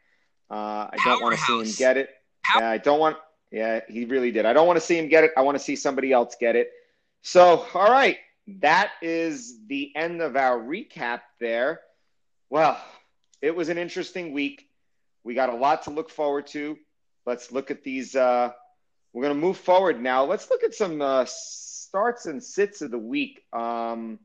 Uh, 0.50 0.90
I 0.92 0.98
don't 1.06 1.22
want 1.22 1.38
to 1.38 1.42
see 1.42 1.60
him 1.60 1.76
get 1.78 1.98
it. 1.98 2.10
Yeah, 2.58 2.70
I 2.70 2.78
don't 2.78 3.00
want. 3.00 3.18
Yeah, 3.52 3.82
he 3.88 4.06
really 4.06 4.32
did. 4.32 4.46
I 4.46 4.54
don't 4.54 4.68
want 4.68 4.78
to 4.78 4.86
see 4.86 4.98
him 4.98 5.08
get 5.08 5.24
it. 5.24 5.32
I 5.38 5.42
want 5.42 5.58
to 5.58 5.64
see 5.64 5.76
somebody 5.76 6.12
else 6.12 6.36
get 6.40 6.56
it. 6.56 6.72
So, 7.22 7.66
all 7.74 7.92
right, 7.92 8.18
that 8.60 8.92
is 9.02 9.58
the 9.68 9.92
end 9.96 10.22
of 10.22 10.36
our 10.36 10.60
recap 10.60 11.22
there. 11.40 11.82
Well, 12.50 12.80
it 13.42 13.56
was 13.56 13.70
an 13.70 13.78
interesting 13.78 14.34
week. 14.34 14.68
We 15.24 15.34
got 15.34 15.50
a 15.50 15.56
lot 15.56 15.84
to 15.84 15.92
look 15.92 16.10
forward 16.10 16.48
to. 16.48 16.78
Let's 17.26 17.52
look 17.52 17.72
at 17.72 17.84
these. 17.84 18.16
Uh, 18.16 18.52
we're 19.14 19.24
going 19.24 19.36
to 19.36 19.42
move 19.42 19.58
forward 19.58 20.02
now. 20.02 20.26
Let's 20.26 20.50
look 20.50 20.64
at 20.64 20.74
some 20.74 21.02
uh, 21.02 21.26
starts 21.28 22.26
and 22.26 22.44
sits 22.44 22.82
of 22.82 22.92
the 22.92 23.00
week. 23.00 23.44
Um, 23.54 24.20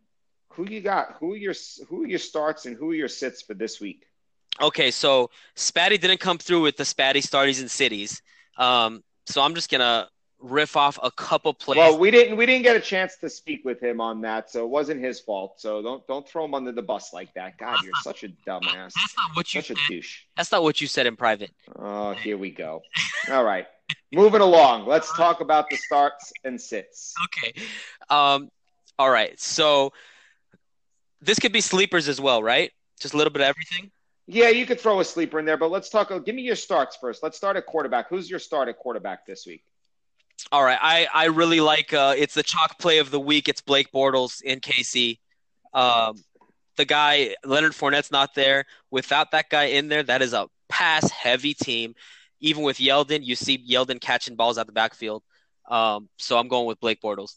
who 0.51 0.69
you 0.69 0.81
got? 0.81 1.17
Who 1.21 1.33
are 1.33 1.37
your 1.37 1.55
who 1.89 2.05
are 2.05 2.07
your 2.07 2.19
starts 2.19 2.67
and 2.67 2.77
who 2.77 2.91
are 2.91 2.95
your 2.95 3.09
sits 3.09 3.43
for 3.43 3.55
this 3.55 3.81
week? 3.81 4.07
Okay, 4.61 4.91
so 4.91 5.31
Spatty 5.57 6.01
didn't 6.01 6.21
come 6.21 6.39
through 6.39 6.63
with 6.63 6.77
the 6.77 6.85
Spatty 6.85 7.17
starties 7.17 7.61
and 7.61 7.71
cities. 7.71 8.23
Um, 8.57 9.03
so 9.27 9.43
I'm 9.43 9.55
just 9.55 9.71
gonna 9.71 10.09
riff 10.39 10.77
off 10.77 10.99
a 11.03 11.11
couple 11.11 11.55
plays. 11.55 11.79
Well, 11.79 11.99
we 11.99 12.11
didn't 12.11 12.37
we 12.37 12.47
didn't 12.47 12.63
get 12.63 12.77
a 12.77 12.81
chance 12.81 13.17
to 13.17 13.31
speak 13.31 13.65
with 13.65 13.83
him 13.83 14.01
on 14.01 14.21
that, 14.21 14.51
so 14.51 14.65
it 14.65 14.69
wasn't 14.69 15.03
his 15.03 15.21
fault. 15.21 15.55
So 15.59 15.83
don't 15.83 16.07
don't 16.07 16.29
throw 16.29 16.45
him 16.45 16.55
under 16.55 16.73
the 16.73 16.83
bus 16.83 17.13
like 17.13 17.33
that. 17.35 17.59
God, 17.59 17.83
you're 17.83 17.93
such 18.03 18.23
a 18.23 18.29
dumbass, 18.47 18.93
that's 18.95 19.17
not 19.17 19.31
what 19.35 19.55
you 19.55 19.63
such 19.63 19.77
a 19.77 19.89
douche. 19.89 20.23
That's 20.37 20.53
not 20.53 20.63
what 20.63 20.81
you 20.81 20.87
said 20.87 21.07
in 21.07 21.17
private. 21.17 21.51
Oh, 21.77 22.13
here 22.13 22.39
we 22.39 22.51
go. 22.51 22.83
All 23.31 23.45
right, 23.45 23.67
moving 24.13 24.41
along. 24.41 24.87
Let's 24.87 25.13
talk 25.17 25.41
about 25.41 25.69
the 25.71 25.77
starts 25.77 26.33
and 26.45 26.61
sits. 26.61 27.15
Okay. 27.27 27.55
Um, 28.11 28.51
all 28.99 29.11
right. 29.11 29.39
So 29.41 29.93
this 31.21 31.39
could 31.39 31.53
be 31.53 31.61
sleepers 31.61 32.09
as 32.09 32.21
well, 32.21 32.43
right? 32.43 32.71
Just 33.01 33.15
a 33.15 33.17
little 33.17 33.33
bit 33.33 33.43
of 33.43 33.49
everything. 33.49 33.91
Yeah, 34.27 34.49
you 34.49 34.65
could 34.65 34.81
throw 34.81 35.01
a 35.01 35.05
sleeper 35.05 35.39
in 35.39 35.45
there, 35.45 35.57
but 35.57 35.71
let's 35.71 35.91
talk. 35.91 36.09
Give 36.25 36.35
me 36.35 36.43
your 36.43 36.57
starts 36.57 36.97
first. 36.97 37.23
Let's 37.23 37.37
start 37.37 37.57
at 37.57 37.67
quarterback. 37.67 38.09
Who's 38.09 38.29
your 38.31 38.39
start 38.39 38.69
at 38.69 38.79
quarterback 38.79 39.27
this 39.27 39.47
week? 39.47 39.63
All 40.51 40.65
right. 40.65 40.79
I, 40.81 41.07
I 41.13 41.27
really 41.27 41.61
like 41.61 41.93
uh, 41.93 42.15
it's 42.17 42.35
the 42.35 42.43
chalk 42.43 42.79
play 42.79 42.99
of 42.99 43.11
the 43.11 43.21
week. 43.21 43.49
It's 43.49 43.61
Blake 43.61 43.93
Bortles 43.93 44.43
in 44.43 44.61
KC. 44.61 45.19
Um, 45.73 46.23
the 46.77 46.85
guy 46.85 47.35
Leonard 47.45 47.73
Fournette's 47.73 48.11
not 48.11 48.35
there. 48.35 48.65
Without 48.91 49.31
that 49.33 49.51
guy 49.51 49.65
in 49.65 49.89
there, 49.89 50.03
that 50.03 50.23
is 50.23 50.33
a 50.33 50.49
pass 50.69 51.11
heavy 51.11 51.55
team. 51.55 51.95
Even 52.41 52.63
with 52.63 52.79
Yeldon, 52.79 53.25
you 53.25 53.37
see 53.37 53.59
Yeldon 53.59 54.01
catching 54.01 54.37
balls 54.37 54.59
out 54.59 54.67
the 54.67 54.73
backfield. 54.73 55.23
Um, 55.69 56.09
so 56.19 56.39
I'm 56.39 56.49
going 56.49 56.67
with 56.67 56.81
Blake 56.81 57.01
Bortles. 57.01 57.35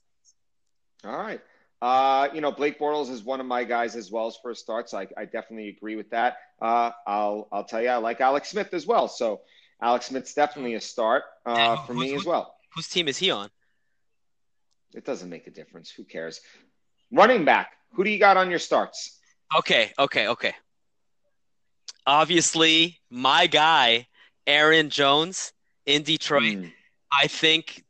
All 1.04 1.18
right. 1.18 1.42
Uh, 1.82 2.30
you 2.34 2.42
know, 2.42 2.52
Blake 2.52 2.80
Bortles 2.80 3.12
is 3.12 3.24
one 3.24 3.40
of 3.40 3.46
my 3.46 3.64
guys 3.64 3.96
as 3.96 4.12
well 4.12 4.28
as 4.28 4.38
first 4.42 4.62
starts. 4.62 4.94
I, 4.94 5.08
I 5.16 5.26
definitely 5.26 5.70
agree 5.70 5.96
with 5.96 6.10
that. 6.10 6.38
Uh, 6.62 6.92
I'll 7.06 7.48
I'll 7.52 7.66
tell 7.66 7.82
you, 7.82 7.90
I 7.90 7.98
like 7.98 8.20
Alex 8.20 8.50
Smith 8.50 8.74
as 8.74 8.88
well. 8.88 9.08
So 9.08 9.42
Alex 9.82 10.08
Smith's 10.08 10.34
definitely 10.34 10.74
a 10.74 10.82
start 10.82 11.24
uh, 11.46 11.78
for 11.86 11.94
me 11.94 12.16
as 12.16 12.26
well. 12.26 12.56
Whose 12.76 12.88
team 12.88 13.08
is 13.08 13.18
he 13.18 13.30
on? 13.30 13.50
It 14.96 15.06
doesn't 15.06 15.30
make 15.30 15.46
a 15.48 15.52
difference. 15.52 15.92
Who 15.92 16.04
cares? 16.04 16.42
Running 17.12 17.46
back. 17.46 17.74
Who 17.94 18.04
do 18.04 18.10
you 18.10 18.20
got 18.20 18.38
on 18.38 18.50
your 18.50 18.60
starts? 18.60 19.20
Okay, 19.58 19.92
okay, 20.00 20.28
okay. 20.28 20.54
Obviously, 22.06 23.00
my 23.10 23.48
guy, 23.48 24.08
Aaron 24.46 24.90
Jones 24.90 25.54
in 25.86 26.04
Detroit. 26.04 26.56
Hmm. 26.56 26.66
I 27.12 27.28
think 27.28 27.84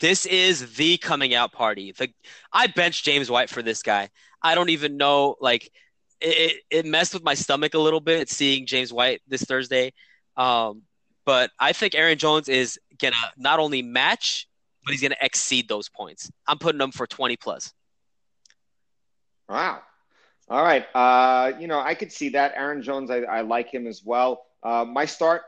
this 0.00 0.26
is 0.26 0.74
the 0.76 0.98
coming 0.98 1.34
out 1.34 1.52
party. 1.52 1.92
The 1.92 2.08
I 2.52 2.66
benched 2.66 3.04
James 3.04 3.30
White 3.30 3.50
for 3.50 3.62
this 3.62 3.82
guy. 3.82 4.10
I 4.42 4.54
don't 4.54 4.70
even 4.70 4.96
know. 4.96 5.36
Like, 5.40 5.70
it, 6.20 6.62
it 6.70 6.86
messed 6.86 7.14
with 7.14 7.24
my 7.24 7.34
stomach 7.34 7.74
a 7.74 7.78
little 7.78 8.00
bit 8.00 8.28
seeing 8.28 8.66
James 8.66 8.92
White 8.92 9.22
this 9.26 9.42
Thursday. 9.42 9.92
Um, 10.36 10.82
but 11.24 11.50
I 11.58 11.72
think 11.72 11.94
Aaron 11.94 12.18
Jones 12.18 12.48
is 12.48 12.78
gonna 12.98 13.16
not 13.36 13.58
only 13.58 13.82
match, 13.82 14.48
but 14.84 14.92
he's 14.92 15.02
gonna 15.02 15.16
exceed 15.20 15.68
those 15.68 15.88
points. 15.88 16.30
I'm 16.46 16.58
putting 16.58 16.80
him 16.80 16.92
for 16.92 17.06
20 17.06 17.36
plus. 17.36 17.72
Wow. 19.48 19.82
All 20.48 20.62
right. 20.62 20.86
Uh, 20.94 21.52
you 21.58 21.66
know, 21.66 21.80
I 21.80 21.94
could 21.94 22.12
see 22.12 22.30
that. 22.30 22.52
Aaron 22.56 22.82
Jones, 22.82 23.10
I, 23.10 23.22
I 23.22 23.40
like 23.40 23.72
him 23.72 23.86
as 23.86 24.02
well. 24.04 24.44
Uh, 24.62 24.84
my 24.84 25.04
start, 25.04 25.42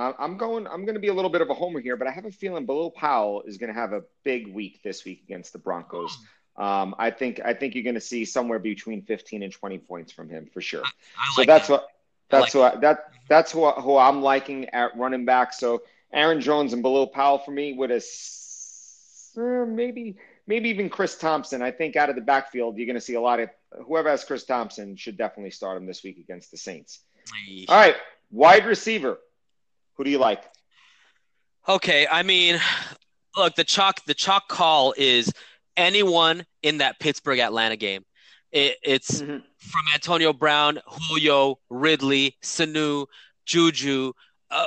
uh, 0.00 0.12
I'm 0.18 0.38
going. 0.38 0.66
I'm 0.66 0.84
going 0.86 0.94
to 0.94 1.00
be 1.00 1.08
a 1.08 1.14
little 1.14 1.30
bit 1.30 1.42
of 1.42 1.50
a 1.50 1.54
homer 1.54 1.78
here, 1.78 1.96
but 1.96 2.08
I 2.08 2.10
have 2.10 2.24
a 2.24 2.30
feeling 2.30 2.64
Bilal 2.64 2.90
Powell 2.92 3.42
is 3.46 3.58
going 3.58 3.68
to 3.72 3.78
have 3.78 3.92
a 3.92 4.02
big 4.24 4.52
week 4.54 4.82
this 4.82 5.04
week 5.04 5.22
against 5.24 5.52
the 5.52 5.58
Broncos. 5.58 6.16
Um, 6.56 6.94
I 6.98 7.10
think. 7.10 7.40
I 7.44 7.52
think 7.52 7.74
you're 7.74 7.84
going 7.84 7.96
to 7.96 8.00
see 8.00 8.24
somewhere 8.24 8.58
between 8.58 9.02
15 9.02 9.42
and 9.42 9.52
20 9.52 9.78
points 9.78 10.10
from 10.10 10.30
him 10.30 10.48
for 10.52 10.62
sure. 10.62 10.82
I 10.84 11.34
So 11.34 11.40
like 11.42 11.48
that's 11.48 11.68
that. 11.68 11.72
what. 11.72 11.88
That's 12.30 12.54
what. 12.54 12.80
That. 12.80 13.12
That's 13.28 13.52
who, 13.52 13.70
who 13.70 13.96
I'm 13.98 14.22
liking 14.22 14.70
at 14.70 14.96
running 14.96 15.26
back. 15.26 15.52
So 15.52 15.82
Aaron 16.12 16.40
Jones 16.40 16.72
and 16.72 16.82
Bilal 16.82 17.08
Powell 17.08 17.38
for 17.38 17.50
me 17.50 17.74
with 17.74 17.90
a 17.90 18.02
uh, 19.36 19.66
maybe 19.66 20.16
maybe 20.46 20.70
even 20.70 20.88
Chris 20.88 21.16
Thompson. 21.18 21.60
I 21.60 21.70
think 21.70 21.96
out 21.96 22.08
of 22.08 22.16
the 22.16 22.22
backfield, 22.22 22.78
you're 22.78 22.86
going 22.86 22.94
to 22.94 23.00
see 23.02 23.14
a 23.14 23.20
lot 23.20 23.38
of 23.38 23.50
whoever 23.86 24.08
has 24.08 24.24
Chris 24.24 24.44
Thompson 24.44 24.96
should 24.96 25.18
definitely 25.18 25.50
start 25.50 25.76
him 25.76 25.86
this 25.86 26.02
week 26.02 26.18
against 26.18 26.50
the 26.50 26.56
Saints. 26.56 27.00
All 27.68 27.76
right, 27.76 27.96
wide 28.30 28.64
receiver. 28.66 29.18
Who 29.96 30.04
do 30.04 30.10
you 30.10 30.18
like? 30.18 30.44
Okay, 31.68 32.06
I 32.10 32.22
mean, 32.22 32.60
look, 33.36 33.54
the 33.54 33.64
chalk 33.64 34.04
the 34.06 34.14
chalk 34.14 34.48
call 34.48 34.94
is 34.96 35.32
anyone 35.76 36.44
in 36.62 36.78
that 36.78 36.98
Pittsburgh 36.98 37.38
Atlanta 37.38 37.76
game. 37.76 38.04
It, 38.50 38.78
it's 38.82 39.20
Mhm. 39.20 39.42
from 39.58 39.82
Antonio 39.94 40.32
Brown, 40.32 40.80
Julio, 40.86 41.58
Ridley, 41.68 42.36
Sanu, 42.42 43.06
Juju. 43.46 44.12
Uh, 44.50 44.66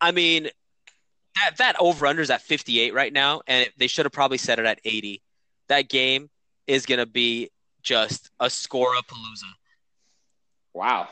I 0.00 0.10
mean, 0.10 0.50
that 1.36 1.56
that 1.58 1.76
over 1.78 2.06
under 2.06 2.20
is 2.22 2.30
at 2.30 2.42
58 2.42 2.92
right 2.92 3.12
now, 3.12 3.40
and 3.46 3.70
they 3.78 3.86
should 3.86 4.04
have 4.04 4.12
probably 4.12 4.38
set 4.38 4.58
it 4.58 4.66
at 4.66 4.80
80. 4.84 5.22
That 5.68 5.88
game 5.88 6.28
is 6.66 6.84
gonna 6.86 7.06
be 7.06 7.50
just 7.82 8.30
a 8.38 8.50
score 8.50 8.94
of 8.96 9.06
palooza. 9.06 9.50
Wow. 10.74 11.08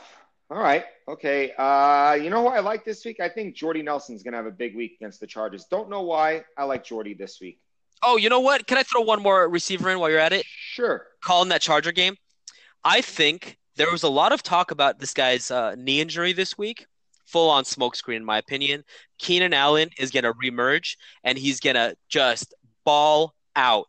All 0.51 0.57
right. 0.57 0.83
Okay. 1.07 1.53
Uh, 1.57 2.17
you 2.21 2.29
know 2.29 2.41
who 2.41 2.47
I 2.49 2.59
like 2.59 2.83
this 2.83 3.05
week? 3.05 3.21
I 3.21 3.29
think 3.29 3.55
Jordy 3.55 3.81
Nelson's 3.81 4.21
going 4.21 4.33
to 4.33 4.37
have 4.37 4.45
a 4.45 4.51
big 4.51 4.75
week 4.75 4.97
against 4.99 5.21
the 5.21 5.27
Chargers. 5.27 5.63
Don't 5.71 5.89
know 5.89 6.01
why. 6.01 6.43
I 6.57 6.65
like 6.65 6.83
Jordy 6.83 7.13
this 7.13 7.39
week. 7.39 7.59
Oh, 8.03 8.17
you 8.17 8.29
know 8.29 8.41
what? 8.41 8.67
Can 8.67 8.77
I 8.77 8.83
throw 8.83 9.01
one 9.01 9.21
more 9.21 9.47
receiver 9.47 9.89
in 9.89 9.99
while 9.99 10.09
you're 10.09 10.19
at 10.19 10.33
it? 10.33 10.45
Sure. 10.45 11.07
calling 11.23 11.47
that 11.49 11.61
Charger 11.61 11.93
game. 11.93 12.15
I 12.83 12.99
think 12.99 13.57
there 13.77 13.89
was 13.91 14.03
a 14.03 14.09
lot 14.09 14.33
of 14.33 14.43
talk 14.43 14.71
about 14.71 14.99
this 14.99 15.13
guy's 15.13 15.51
uh, 15.51 15.75
knee 15.77 16.01
injury 16.01 16.33
this 16.33 16.57
week 16.57 16.85
full 17.25 17.49
on 17.49 17.63
smokescreen, 17.63 18.17
in 18.17 18.25
my 18.25 18.37
opinion. 18.37 18.83
Keenan 19.19 19.53
Allen 19.53 19.89
is 19.97 20.11
going 20.11 20.25
to 20.25 20.33
remerge 20.33 20.97
and 21.23 21.37
he's 21.37 21.61
going 21.61 21.75
to 21.77 21.95
just 22.09 22.53
ball 22.83 23.33
out 23.55 23.85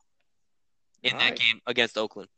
in 1.03 1.15
All 1.15 1.19
that 1.19 1.31
right. 1.31 1.39
game 1.39 1.61
against 1.67 1.99
Oakland. 1.99 2.29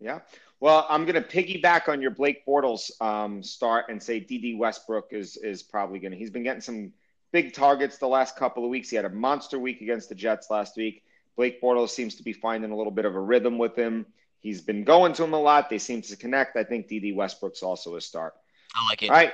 Yeah. 0.00 0.20
Well, 0.60 0.86
I'm 0.88 1.04
going 1.04 1.22
to 1.22 1.28
piggyback 1.28 1.88
on 1.88 2.02
your 2.02 2.10
Blake 2.10 2.44
Bortles 2.44 2.90
um, 3.00 3.42
start 3.42 3.86
and 3.88 4.02
say 4.02 4.18
Dede 4.18 4.58
Westbrook 4.58 5.12
is 5.12 5.36
is 5.36 5.62
probably 5.62 5.98
going 6.00 6.12
to. 6.12 6.18
He's 6.18 6.30
been 6.30 6.42
getting 6.42 6.60
some 6.60 6.92
big 7.32 7.54
targets 7.54 7.98
the 7.98 8.08
last 8.08 8.36
couple 8.36 8.64
of 8.64 8.70
weeks. 8.70 8.90
He 8.90 8.96
had 8.96 9.04
a 9.04 9.10
monster 9.10 9.58
week 9.58 9.80
against 9.80 10.08
the 10.08 10.14
Jets 10.14 10.50
last 10.50 10.76
week. 10.76 11.04
Blake 11.36 11.62
Bortles 11.62 11.90
seems 11.90 12.16
to 12.16 12.24
be 12.24 12.32
finding 12.32 12.72
a 12.72 12.76
little 12.76 12.90
bit 12.90 13.04
of 13.04 13.14
a 13.14 13.20
rhythm 13.20 13.58
with 13.58 13.76
him. 13.76 14.06
He's 14.40 14.60
been 14.60 14.82
going 14.84 15.12
to 15.14 15.24
him 15.24 15.32
a 15.32 15.40
lot. 15.40 15.70
They 15.70 15.78
seem 15.78 16.02
to 16.02 16.16
connect. 16.16 16.56
I 16.56 16.64
think 16.64 16.88
Dede 16.88 17.14
Westbrook's 17.14 17.62
also 17.62 17.96
a 17.96 18.00
start. 18.00 18.34
I 18.74 18.88
like 18.88 19.02
it. 19.02 19.10
All 19.10 19.16
right. 19.16 19.32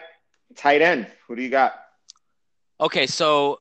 Tight 0.54 0.82
end. 0.82 1.06
Who 1.26 1.36
do 1.36 1.42
you 1.42 1.48
got? 1.48 1.74
Okay, 2.80 3.06
so 3.06 3.60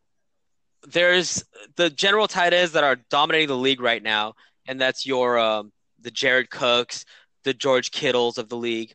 there's 0.88 1.44
the 1.76 1.90
general 1.90 2.28
tight 2.28 2.54
ends 2.54 2.74
that 2.74 2.84
are 2.84 2.98
dominating 3.10 3.48
the 3.48 3.58
league 3.58 3.82
right 3.82 4.04
now, 4.04 4.34
and 4.68 4.80
that's 4.80 5.06
your 5.06 5.40
um, 5.40 5.72
the 6.02 6.12
Jared 6.12 6.50
Cooks, 6.50 7.06
the 7.44 7.54
George 7.54 7.92
Kittles 7.92 8.38
of 8.38 8.50
the 8.50 8.58
league. 8.58 8.94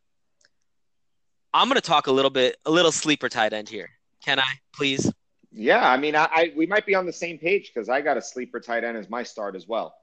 I'm 1.55 1.69
gonna 1.69 1.81
talk 1.81 2.07
a 2.07 2.13
little 2.13 2.31
bit, 2.31 2.57
a 2.67 2.71
little 2.71 2.93
sleeper 2.93 3.29
tight 3.29 3.53
end 3.53 3.69
here. 3.69 3.91
Can 4.25 4.39
I, 4.39 4.55
please? 4.73 5.11
Yeah, 5.51 5.89
I 5.89 5.97
mean, 5.97 6.15
I, 6.15 6.29
I 6.31 6.53
we 6.57 6.67
might 6.67 6.87
be 6.87 6.95
on 6.95 7.07
the 7.07 7.13
same 7.13 7.39
page 7.39 7.73
because 7.73 7.89
I 7.89 8.01
got 8.01 8.17
a 8.17 8.23
sleeper 8.23 8.61
tight 8.61 8.85
end 8.85 8.97
as 8.97 9.09
my 9.09 9.23
start 9.23 9.57
as 9.57 9.67
well. 9.67 9.95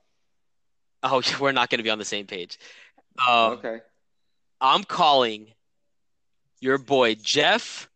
Oh, 1.03 1.21
we're 1.39 1.51
not 1.51 1.69
gonna 1.69 1.83
be 1.83 1.89
on 1.89 1.99
the 1.99 2.05
same 2.05 2.25
page. 2.25 2.57
Um, 3.27 3.53
okay. 3.53 3.81
I'm 4.59 4.83
calling 4.83 5.47
your 6.59 6.77
boy 6.77 7.15
Jeff 7.15 7.89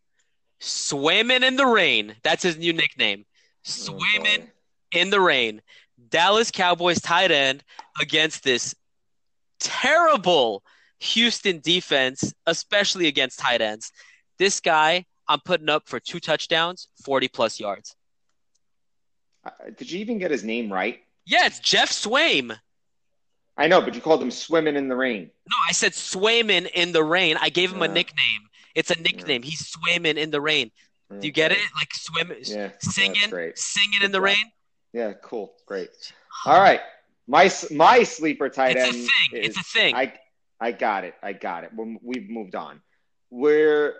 Swimming 0.59 1.43
in 1.43 1.55
the 1.55 1.65
Rain. 1.65 2.15
That's 2.23 2.43
his 2.43 2.57
new 2.57 2.73
nickname. 2.73 3.25
Oh, 3.25 3.33
Swimming 3.63 4.41
boy. 4.41 4.51
in 4.99 5.09
the 5.09 5.19
rain. 5.19 5.61
Dallas 6.09 6.51
Cowboys 6.51 7.01
tight 7.01 7.31
end 7.31 7.63
against 7.99 8.43
this 8.43 8.75
terrible 9.59 10.63
Houston 10.99 11.59
defense, 11.59 12.33
especially 12.45 13.07
against 13.07 13.39
tight 13.39 13.61
ends. 13.61 13.91
This 14.37 14.59
guy, 14.59 15.05
I'm 15.27 15.39
putting 15.39 15.69
up 15.69 15.87
for 15.87 15.99
two 15.99 16.19
touchdowns, 16.19 16.87
40 17.03 17.27
plus 17.27 17.59
yards. 17.59 17.95
Uh, 19.45 19.51
Did 19.77 19.91
you 19.91 19.99
even 19.99 20.17
get 20.17 20.31
his 20.31 20.43
name 20.43 20.71
right? 20.71 20.99
Yeah, 21.25 21.45
it's 21.45 21.59
Jeff 21.59 21.91
Swaim. 21.91 22.57
I 23.57 23.67
know, 23.67 23.81
but 23.81 23.93
you 23.93 23.99
called 24.01 24.21
him 24.21 24.31
swimming 24.31 24.77
in 24.77 24.87
the 24.87 24.95
rain. 24.95 25.29
No, 25.49 25.55
I 25.67 25.73
said 25.73 25.91
Swayman 25.91 26.69
in 26.73 26.93
the 26.93 27.03
rain. 27.03 27.35
I 27.41 27.49
gave 27.49 27.73
him 27.73 27.81
a 27.81 27.89
nickname. 27.89 28.47
It's 28.73 28.89
a 28.89 28.99
nickname. 28.99 29.41
He's 29.43 29.67
swimming 29.67 30.17
in 30.17 30.31
the 30.31 30.39
rain. 30.39 30.71
Do 31.11 31.27
you 31.27 31.33
get 31.33 31.51
it? 31.51 31.57
Like 31.75 31.93
swim, 31.93 32.31
Yeah, 32.43 32.69
singing, 32.79 33.51
singing 33.55 34.01
in 34.01 34.11
the 34.13 34.21
rain. 34.21 34.45
Yeah, 34.93 35.13
cool, 35.21 35.55
great. 35.65 35.89
All 36.45 36.59
right, 36.59 36.79
my 37.29 37.49
my 37.71 38.03
sleeper 38.03 38.49
tight 38.49 38.75
It's 38.75 38.83
a 38.83 38.87
end 38.87 38.93
thing. 38.95 39.41
is 39.43 39.47
It's 39.49 39.57
a 39.57 39.63
thing. 39.63 39.95
I 39.95 40.13
I 40.59 40.71
got 40.71 41.03
it. 41.03 41.13
I 41.21 41.33
got 41.33 41.63
it. 41.63 41.71
When 41.73 41.99
we've 42.01 42.29
moved 42.29 42.55
on, 42.55 42.81
where 43.29 43.95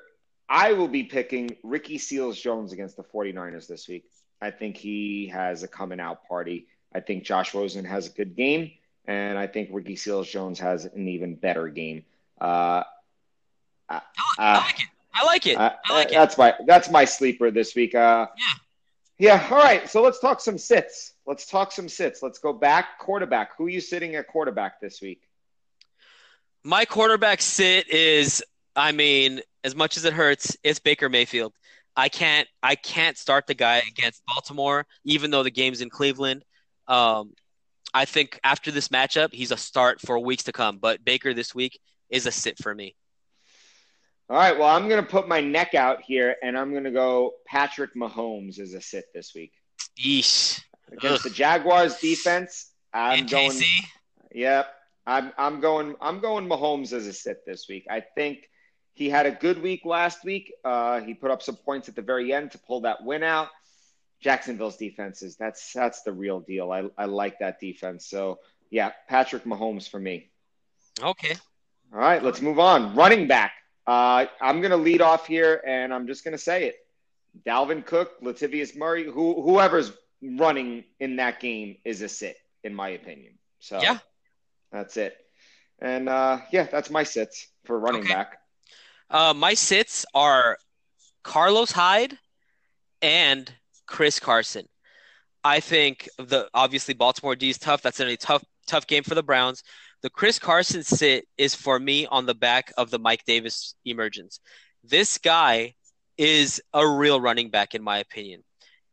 I 0.50 0.74
will 0.74 0.88
be 0.88 1.04
picking 1.04 1.56
Ricky 1.64 2.00
Seals 2.00 2.40
Jones 2.40 2.74
against 2.74 2.98
the 2.98 3.04
49ers 3.04 3.68
this 3.68 3.88
week. 3.88 4.06
I 4.42 4.52
think 4.52 4.76
he 4.78 5.28
has 5.28 5.64
a 5.64 5.68
coming 5.68 6.00
out 6.00 6.28
party. 6.28 6.66
I 6.94 7.02
think 7.02 7.24
Josh 7.24 7.54
Rosen 7.54 7.86
has 7.86 8.08
a 8.08 8.10
good 8.10 8.36
game, 8.36 8.72
and 9.06 9.38
I 9.38 9.46
think 9.46 9.70
Ricky 9.72 9.96
Seals 9.96 10.28
Jones 10.28 10.60
has 10.60 10.86
an 10.86 11.08
even 11.08 11.36
better 11.36 11.68
game. 11.68 12.04
Uh, 12.42 12.84
I, 13.88 14.02
uh, 14.40 14.64
like 14.66 14.80
it. 14.80 14.88
I 15.14 15.26
like 15.26 15.46
it. 15.46 15.58
uh, 15.58 15.74
I 15.86 15.94
like 15.94 16.08
it. 16.08 16.14
that's 16.14 16.38
my 16.38 16.56
that's 16.66 16.90
my 16.90 17.06
sleeper 17.06 17.52
this 17.52 17.76
week. 17.76 17.94
Uh, 17.94 18.28
Yeah. 18.38 18.54
Yeah. 19.20 19.48
All 19.52 19.58
right. 19.60 19.88
So 19.88 20.02
let's 20.02 20.20
talk 20.20 20.40
some 20.42 20.58
sits. 20.58 21.14
Let's 21.30 21.46
talk 21.46 21.72
some 21.72 21.88
sits. 21.88 22.24
Let's 22.24 22.40
go 22.40 22.52
back 22.52 22.98
quarterback. 22.98 23.56
Who 23.56 23.68
are 23.68 23.70
you 23.70 23.82
sitting 23.82 24.16
at 24.16 24.28
quarterback 24.28 24.82
this 24.82 25.00
week? 25.00 25.22
My 26.64 26.86
quarterback 26.86 27.44
sit 27.44 27.88
is, 27.88 28.44
I 28.76 28.94
mean, 28.94 29.42
as 29.64 29.76
much 29.76 29.96
as 29.96 30.06
it 30.06 30.14
hurts, 30.14 30.58
it's 30.64 30.80
Baker 30.80 31.08
Mayfield. 31.08 31.54
I 31.96 32.10
can't, 32.10 32.48
I 32.64 32.74
can't 32.74 33.16
start 33.16 33.46
the 33.46 33.54
guy 33.54 33.84
against 33.92 34.24
Baltimore, 34.26 34.88
even 35.04 35.30
though 35.30 35.44
the 35.44 35.52
game's 35.52 35.82
in 35.82 35.92
Cleveland. 35.92 36.44
Um, 36.88 37.36
I 37.94 38.06
think 38.06 38.40
after 38.44 38.72
this 38.72 38.88
matchup, 38.88 39.32
he's 39.32 39.52
a 39.52 39.58
start 39.58 40.02
for 40.02 40.18
weeks 40.18 40.46
to 40.46 40.52
come. 40.52 40.80
But 40.80 41.06
Baker 41.06 41.36
this 41.36 41.54
week 41.54 41.80
is 42.10 42.26
a 42.26 42.32
sit 42.32 42.58
for 42.58 42.74
me. 42.74 42.96
All 44.32 44.36
right. 44.36 44.58
Well, 44.58 44.76
I'm 44.76 44.90
going 44.90 45.04
to 45.04 45.08
put 45.08 45.28
my 45.28 45.42
neck 45.42 45.76
out 45.76 46.02
here, 46.02 46.38
and 46.42 46.58
I'm 46.58 46.72
going 46.72 46.86
to 46.86 46.92
go 46.92 47.34
Patrick 47.46 47.94
Mahomes 47.94 48.60
as 48.60 48.74
a 48.74 48.82
sit 48.82 49.06
this 49.14 49.34
week 49.36 49.54
Yeesh. 50.00 50.62
Against 50.92 51.26
Ugh. 51.26 51.32
the 51.32 51.36
Jaguars 51.36 51.98
defense. 52.00 52.72
I'm 52.94 53.20
In 53.20 53.26
going. 53.28 53.52
KC, 53.52 53.66
Yep. 54.34 54.68
I'm 55.06 55.32
I'm 55.38 55.60
going 55.60 55.96
I'm 56.02 56.20
going 56.20 56.48
Mahomes 56.48 56.94
as 56.94 57.08
a 57.08 57.14
sit 57.14 57.46
this 57.46 57.68
week. 57.68 57.86
I 57.90 58.02
think 58.02 58.48
he 58.94 59.10
had 59.10 59.26
a 59.26 59.32
good 59.32 59.62
week 59.62 59.86
last 59.86 60.24
week. 60.24 60.54
Uh, 60.64 61.02
he 61.02 61.14
put 61.16 61.32
up 61.32 61.42
some 61.42 61.56
points 61.56 61.90
at 61.90 61.96
the 61.96 62.02
very 62.02 62.32
end 62.32 62.52
to 62.52 62.58
pull 62.60 62.82
that 62.82 63.04
win 63.04 63.24
out. 63.24 63.48
Jacksonville's 64.22 64.78
defense 64.78 65.22
is 65.24 65.36
that's 65.38 65.74
that's 65.74 66.04
the 66.04 66.12
real 66.12 66.42
deal. 66.42 66.72
I, 66.72 66.90
I 66.98 67.06
like 67.06 67.40
that 67.40 67.60
defense. 67.60 68.06
So 68.08 68.40
yeah, 68.70 68.92
Patrick 69.08 69.46
Mahomes 69.46 69.90
for 69.90 70.00
me. 70.00 70.30
okay. 71.02 71.36
All 71.92 72.00
right, 72.00 72.22
let's 72.22 72.40
move 72.42 72.60
on. 72.60 72.96
Running 72.96 73.28
back. 73.28 73.54
Uh, 73.88 74.28
I'm 74.40 74.62
gonna 74.62 74.78
lead 74.78 75.02
off 75.02 75.26
here, 75.26 75.64
and 75.66 75.92
I'm 75.92 76.06
just 76.06 76.24
gonna 76.24 76.38
say 76.38 76.66
it. 76.66 76.76
Dalvin 77.48 77.84
Cook, 77.84 78.22
Latavius 78.22 78.76
Murray, 78.76 79.06
who 79.06 79.42
whoever's 79.42 79.92
running 80.22 80.84
in 81.00 81.18
that 81.18 81.40
game 81.40 81.78
is 81.86 82.02
a 82.02 82.10
sit, 82.10 82.38
in 82.64 82.74
my 82.74 82.90
opinion. 82.90 83.34
So 83.60 83.80
Yeah. 83.82 84.00
that's 84.72 84.98
it. 84.98 85.16
And 85.82 86.10
uh, 86.10 86.40
yeah, 86.52 86.64
that's 86.64 86.90
my 86.90 87.04
sits 87.04 87.48
for 87.66 87.80
running 87.80 88.02
Okay. 88.04 88.14
back. 88.14 88.38
Uh, 89.10 89.34
my 89.34 89.54
sits 89.54 90.06
are 90.14 90.58
Carlos 91.24 91.72
Hyde 91.72 92.18
and 93.02 93.52
Chris 93.88 94.20
Carson. 94.20 94.68
I 95.44 95.60
think 95.60 96.10
the 96.18 96.50
obviously 96.54 96.94
Baltimore 96.94 97.36
D 97.36 97.50
is 97.50 97.58
tough. 97.58 97.82
That's 97.82 98.00
a 98.00 98.18
tough 98.18 98.44
tough 98.68 98.88
game 98.88 99.04
for 99.04 99.16
the 99.16 99.24
Browns. 99.24 99.64
The 100.02 100.10
Chris 100.10 100.38
Carson 100.40 100.84
sit 100.84 101.28
is 101.38 101.56
for 101.56 101.80
me 101.80 102.06
on 102.06 102.26
the 102.26 102.36
back 102.36 102.72
of 102.78 102.90
the 102.90 103.00
Mike 103.00 103.24
Davis 103.26 103.76
emergence. 103.86 104.40
This 104.84 105.18
guy 105.18 105.76
is 106.18 106.62
a 106.74 106.88
real 106.88 107.20
running 107.20 107.50
back 107.50 107.74
in 107.76 107.84
my 107.84 108.00
opinion. 108.00 108.44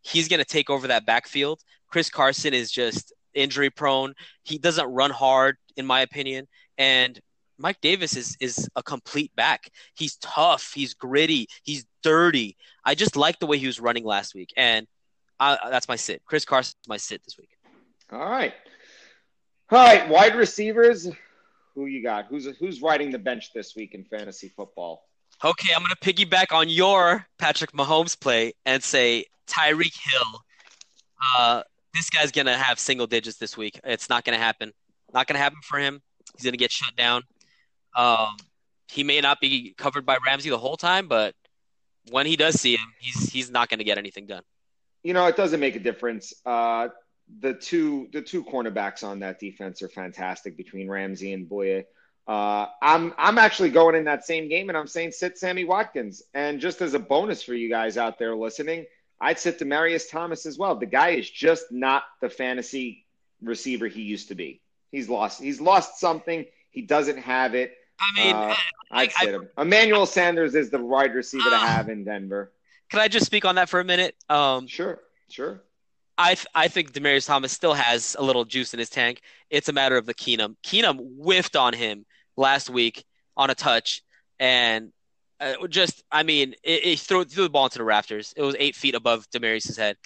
He's 0.06 0.28
going 0.28 0.38
to 0.38 0.44
take 0.44 0.70
over 0.70 0.88
that 0.88 1.06
backfield. 1.06 1.60
Chris 1.88 2.10
Carson 2.10 2.54
is 2.54 2.70
just 2.70 3.12
injury 3.34 3.70
prone. 3.70 4.14
He 4.44 4.58
doesn't 4.58 4.86
run 4.86 5.10
hard 5.10 5.56
in 5.76 5.86
my 5.86 6.00
opinion 6.00 6.48
and 6.78 7.20
Mike 7.58 7.80
Davis 7.80 8.16
is 8.16 8.36
is 8.40 8.68
a 8.76 8.82
complete 8.82 9.34
back. 9.34 9.70
He's 9.94 10.16
tough. 10.16 10.72
He's 10.74 10.94
gritty. 10.94 11.48
He's 11.62 11.86
dirty. 12.02 12.56
I 12.84 12.94
just 12.94 13.16
like 13.16 13.38
the 13.38 13.46
way 13.46 13.58
he 13.58 13.66
was 13.66 13.80
running 13.80 14.04
last 14.04 14.34
week, 14.34 14.52
and 14.56 14.86
I, 15.40 15.58
that's 15.70 15.88
my 15.88 15.96
sit. 15.96 16.22
Chris 16.26 16.44
Carson's 16.44 16.76
my 16.86 16.96
sit 16.96 17.22
this 17.24 17.38
week. 17.38 17.50
All 18.12 18.18
right. 18.28 18.54
All 19.70 19.84
right, 19.84 20.08
wide 20.08 20.36
receivers. 20.36 21.08
Who 21.74 21.86
you 21.86 22.02
got? 22.02 22.26
Who's 22.26 22.46
who's 22.58 22.82
riding 22.82 23.10
the 23.10 23.18
bench 23.18 23.52
this 23.52 23.74
week 23.74 23.94
in 23.94 24.04
fantasy 24.04 24.48
football? 24.48 25.04
Okay, 25.44 25.74
I'm 25.74 25.82
gonna 25.82 25.96
piggyback 25.96 26.54
on 26.54 26.68
your 26.68 27.26
Patrick 27.38 27.72
Mahomes 27.72 28.18
play 28.18 28.54
and 28.64 28.82
say 28.82 29.26
Tyreek 29.46 29.94
Hill. 30.10 30.40
Uh, 31.22 31.62
this 31.92 32.08
guy's 32.08 32.32
gonna 32.32 32.56
have 32.56 32.78
single 32.78 33.06
digits 33.06 33.36
this 33.36 33.56
week. 33.56 33.78
It's 33.84 34.08
not 34.08 34.24
gonna 34.24 34.38
happen. 34.38 34.72
Not 35.12 35.26
gonna 35.26 35.38
happen 35.38 35.58
for 35.62 35.78
him. 35.78 36.00
He's 36.34 36.44
gonna 36.44 36.56
get 36.56 36.72
shut 36.72 36.96
down. 36.96 37.22
Um, 37.94 38.36
he 38.88 39.04
may 39.04 39.20
not 39.20 39.40
be 39.40 39.74
covered 39.76 40.06
by 40.06 40.16
Ramsey 40.24 40.48
the 40.48 40.58
whole 40.58 40.76
time, 40.76 41.06
but 41.06 41.34
when 42.10 42.24
he 42.24 42.36
does 42.36 42.58
see 42.58 42.74
him, 42.74 42.94
he's 42.98 43.30
he's 43.30 43.50
not 43.50 43.68
gonna 43.68 43.84
get 43.84 43.98
anything 43.98 44.26
done. 44.26 44.42
You 45.02 45.12
know, 45.12 45.26
it 45.26 45.36
doesn't 45.36 45.60
make 45.60 45.76
a 45.76 45.80
difference. 45.80 46.32
Uh, 46.46 46.88
the 47.40 47.52
two 47.52 48.08
the 48.12 48.22
two 48.22 48.42
cornerbacks 48.44 49.04
on 49.04 49.20
that 49.20 49.38
defense 49.38 49.82
are 49.82 49.88
fantastic 49.88 50.56
between 50.56 50.88
Ramsey 50.88 51.32
and 51.34 51.46
Boye. 51.46 51.84
Uh, 52.26 52.66
I'm 52.82 53.14
I'm 53.16 53.38
actually 53.38 53.70
going 53.70 53.94
in 53.94 54.04
that 54.04 54.24
same 54.24 54.48
game, 54.48 54.68
and 54.68 54.76
I'm 54.76 54.88
saying 54.88 55.12
sit 55.12 55.38
Sammy 55.38 55.64
Watkins. 55.64 56.22
And 56.34 56.60
just 56.60 56.80
as 56.82 56.94
a 56.94 56.98
bonus 56.98 57.42
for 57.42 57.54
you 57.54 57.68
guys 57.68 57.96
out 57.96 58.18
there 58.18 58.34
listening, 58.34 58.86
I'd 59.20 59.38
sit 59.38 59.58
Demaryius 59.60 60.10
Thomas 60.10 60.44
as 60.44 60.58
well. 60.58 60.74
The 60.74 60.86
guy 60.86 61.10
is 61.10 61.30
just 61.30 61.70
not 61.70 62.02
the 62.20 62.28
fantasy 62.28 63.04
receiver 63.42 63.86
he 63.86 64.02
used 64.02 64.28
to 64.28 64.34
be. 64.34 64.60
He's 64.90 65.08
lost. 65.08 65.40
He's 65.40 65.60
lost 65.60 66.00
something. 66.00 66.44
He 66.70 66.82
doesn't 66.82 67.18
have 67.18 67.54
it. 67.54 67.74
I 68.00 68.12
mean, 68.20 68.34
Uh, 68.36 68.54
I'd 68.90 68.96
Like, 68.96 69.12
I- 69.18 69.24
sit 69.26 69.34
him. 69.34 69.48
Emmanuel 69.56 70.06
Sanders 70.06 70.54
is 70.54 70.70
the 70.70 70.78
wide 70.78 71.14
receiver 71.14 71.48
to 71.48 71.56
Ah. 71.56 71.66
have 71.66 71.88
in 71.88 72.04
Denver. 72.04 72.52
can 72.90 73.00
I 73.00 73.08
just 73.08 73.26
speak 73.26 73.44
on 73.44 73.56
that 73.56 73.68
for 73.68 73.80
a 73.80 73.84
minute? 73.84 74.14
Um, 74.28 74.66
Sure, 74.68 75.00
sure. 75.28 75.60
I 76.18 76.34
th- 76.34 76.46
I 76.54 76.68
think 76.68 76.92
Demaryius 76.92 77.26
Thomas 77.26 77.52
still 77.52 77.74
has 77.74 78.14
a 78.18 78.22
little 78.22 78.44
juice 78.44 78.72
in 78.72 78.78
his 78.78 78.88
tank. 78.88 79.20
It's 79.50 79.68
a 79.68 79.72
matter 79.72 79.96
of 79.96 80.06
the 80.06 80.14
Keenum. 80.14 80.56
Keenum 80.62 80.98
whiffed 81.18 81.56
on 81.56 81.72
him 81.72 82.06
last 82.36 82.70
week 82.70 83.04
on 83.36 83.50
a 83.50 83.54
touch, 83.54 84.02
and 84.38 84.92
Uh, 85.38 85.66
just, 85.68 86.02
I 86.10 86.22
mean, 86.22 86.54
it, 86.62 86.80
it 86.86 86.98
threw, 86.98 87.22
threw 87.24 87.44
the 87.44 87.50
ball 87.50 87.66
into 87.66 87.76
the 87.76 87.84
rafters. 87.84 88.32
It 88.38 88.42
was 88.42 88.56
eight 88.58 88.74
feet 88.74 88.94
above 88.94 89.28
Demaryius's 89.30 89.76
head. 89.76 89.98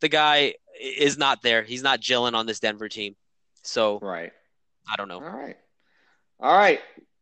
The 0.00 0.08
guy 0.08 0.54
is 0.80 1.16
not 1.16 1.40
there. 1.42 1.62
He's 1.62 1.84
not 1.84 2.00
gelling 2.00 2.34
on 2.34 2.46
this 2.46 2.58
Denver 2.58 2.88
team. 2.88 3.14
So, 3.62 4.00
Right. 4.00 4.32
I 4.90 4.96
don't 4.96 5.06
know. 5.06 5.22
All 5.22 5.38
right. 5.44 5.56
All 6.40 6.56
right. 6.58 6.80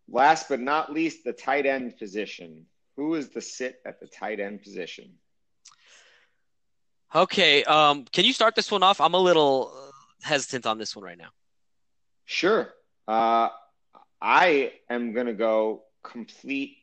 Last 0.09 0.49
but 0.49 0.59
not 0.59 0.90
least, 0.90 1.23
the 1.23 1.35
tight 1.35 1.66
end 1.66 1.99
position. 1.99 2.64
Who 2.96 3.14
is 3.14 3.29
the 3.29 3.42
sit 3.42 3.77
at 3.85 4.01
the 4.01 4.07
tight 4.07 4.40
end 4.40 4.62
position? 4.62 5.18
Okay, 7.14 7.62
um, 7.64 8.07
can 8.07 8.25
you 8.25 8.33
start 8.33 8.55
this 8.55 8.70
one 8.70 8.83
off? 8.83 9.01
I'm 9.01 9.14
a 9.14 9.18
little 9.18 9.70
uh, 9.75 9.90
hesitant 10.23 10.64
on 10.64 10.79
this 10.79 10.96
one 10.96 11.05
right 11.05 11.18
now. 11.18 11.31
Sure. 12.25 12.73
Uh, 13.07 13.49
I 14.20 14.72
am 14.88 15.12
going 15.12 15.26
to 15.26 15.33
go 15.33 15.83
complete 16.02 16.76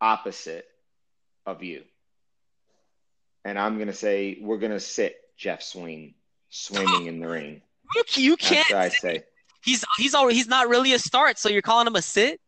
opposite 0.00 0.66
of 1.44 1.62
you. 1.62 1.82
And 3.44 3.58
I'm 3.58 3.76
going 3.76 3.88
to 3.88 3.94
say 3.94 4.38
we're 4.40 4.58
going 4.58 4.72
to 4.72 4.80
sit 4.80 5.16
Jeff 5.36 5.62
Swing 5.62 6.14
swimming 6.48 7.06
in 7.06 7.20
the 7.20 7.28
ring. 7.28 7.62
You, 7.94 8.04
you 8.16 8.36
can't. 8.36 8.68
what 8.70 8.78
I 8.78 8.88
say. 8.88 9.24
He's 9.64 9.84
he's 9.96 10.14
already 10.14 10.36
he's 10.36 10.48
not 10.48 10.68
really 10.68 10.92
a 10.92 10.98
start, 10.98 11.38
so 11.38 11.48
you're 11.48 11.62
calling 11.62 11.86
him 11.86 11.96
a 11.96 12.02
sit. 12.02 12.40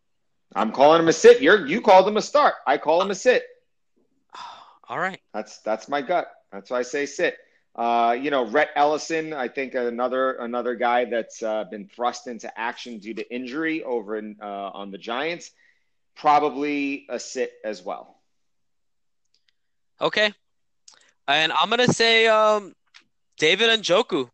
I'm 0.54 0.72
calling 0.72 1.00
him 1.00 1.08
a 1.08 1.12
sit. 1.12 1.42
You're 1.42 1.66
you 1.66 1.80
called 1.80 2.06
him 2.06 2.16
a 2.16 2.22
start. 2.22 2.54
I 2.66 2.78
call 2.78 3.02
him 3.02 3.10
a 3.10 3.14
sit. 3.14 3.42
All 4.88 4.98
right. 4.98 5.20
That's 5.34 5.58
that's 5.58 5.88
my 5.88 6.00
gut. 6.02 6.30
That's 6.52 6.70
why 6.70 6.78
I 6.78 6.82
say 6.82 7.06
sit. 7.06 7.36
Uh, 7.78 8.16
you 8.20 8.32
know, 8.32 8.44
Rhett 8.44 8.70
Ellison, 8.74 9.32
I 9.32 9.46
think 9.46 9.74
another 9.74 10.32
another 10.32 10.74
guy 10.74 11.04
that's 11.04 11.44
uh, 11.44 11.62
been 11.62 11.86
thrust 11.86 12.26
into 12.26 12.50
action 12.58 12.98
due 12.98 13.14
to 13.14 13.32
injury 13.32 13.84
over 13.84 14.16
in, 14.16 14.36
uh, 14.42 14.44
on 14.74 14.90
the 14.90 14.98
Giants, 14.98 15.52
probably 16.16 17.06
a 17.08 17.20
sit 17.20 17.52
as 17.64 17.80
well. 17.80 18.18
Okay. 20.00 20.32
And 21.28 21.52
I'm 21.52 21.70
gonna 21.70 21.86
say 21.86 22.26
um, 22.26 22.74
David 23.36 23.70
Njoku. 23.80 24.28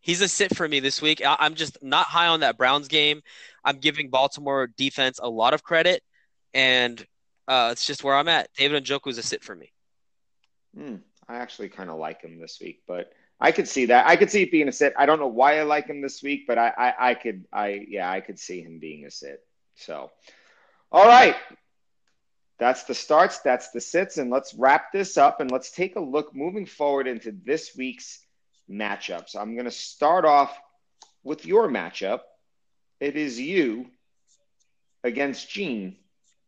He's 0.00 0.20
a 0.20 0.28
sit 0.28 0.56
for 0.56 0.68
me 0.68 0.78
this 0.78 1.02
week. 1.02 1.20
I- 1.24 1.36
I'm 1.40 1.56
just 1.56 1.82
not 1.82 2.06
high 2.06 2.28
on 2.28 2.40
that 2.40 2.56
Browns 2.56 2.86
game. 2.86 3.22
I'm 3.64 3.78
giving 3.78 4.08
Baltimore 4.08 4.68
defense 4.76 5.18
a 5.20 5.28
lot 5.28 5.52
of 5.52 5.64
credit, 5.64 6.04
and 6.54 7.04
uh, 7.48 7.70
it's 7.72 7.84
just 7.86 8.04
where 8.04 8.14
I'm 8.14 8.28
at. 8.28 8.50
David 8.56 8.76
and 8.76 8.86
Njoku 8.86 9.10
is 9.10 9.18
a 9.18 9.22
sit 9.24 9.42
for 9.42 9.56
me. 9.56 9.72
Hmm. 10.76 10.96
I 11.28 11.36
actually 11.36 11.68
kind 11.68 11.90
of 11.90 11.98
like 11.98 12.22
him 12.22 12.40
this 12.40 12.58
week, 12.60 12.82
but 12.86 13.12
I 13.40 13.52
could 13.52 13.68
see 13.68 13.86
that. 13.86 14.06
I 14.06 14.16
could 14.16 14.30
see 14.30 14.42
it 14.42 14.50
being 14.50 14.68
a 14.68 14.72
sit. 14.72 14.94
I 14.96 15.06
don't 15.06 15.20
know 15.20 15.28
why 15.28 15.58
I 15.58 15.62
like 15.62 15.86
him 15.86 16.00
this 16.00 16.22
week, 16.22 16.44
but 16.46 16.58
I, 16.58 16.72
I, 16.76 17.10
I 17.10 17.14
could, 17.14 17.44
I, 17.52 17.86
yeah, 17.88 18.10
I 18.10 18.20
could 18.20 18.38
see 18.38 18.62
him 18.62 18.78
being 18.78 19.04
a 19.04 19.10
sit. 19.10 19.40
So, 19.76 20.10
all 20.90 21.06
right, 21.06 21.36
that's 22.58 22.84
the 22.84 22.94
starts, 22.94 23.40
that's 23.40 23.70
the 23.70 23.80
sits, 23.80 24.18
and 24.18 24.30
let's 24.30 24.54
wrap 24.54 24.92
this 24.92 25.16
up 25.16 25.40
and 25.40 25.50
let's 25.50 25.70
take 25.70 25.96
a 25.96 26.00
look 26.00 26.34
moving 26.34 26.66
forward 26.66 27.06
into 27.06 27.30
this 27.30 27.76
week's 27.76 28.24
matchups. 28.68 29.36
I'm 29.36 29.54
going 29.54 29.66
to 29.66 29.70
start 29.70 30.24
off 30.24 30.58
with 31.22 31.46
your 31.46 31.68
matchup. 31.68 32.20
It 33.00 33.16
is 33.16 33.38
you 33.38 33.86
against 35.04 35.48
Gene 35.48 35.96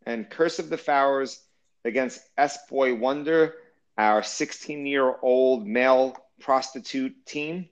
and 0.05 0.29
Curse 0.29 0.59
of 0.59 0.71
the 0.71 0.79
Pharaohs 0.79 1.41
against 1.85 2.21
S 2.37 2.59
Boy 2.69 2.95
Wonder 2.95 3.55
our 4.01 4.23
16 4.23 4.87
year 4.87 5.15
old 5.23 5.67
male 5.67 6.17
prostitute 6.41 7.15
team. 7.27 7.69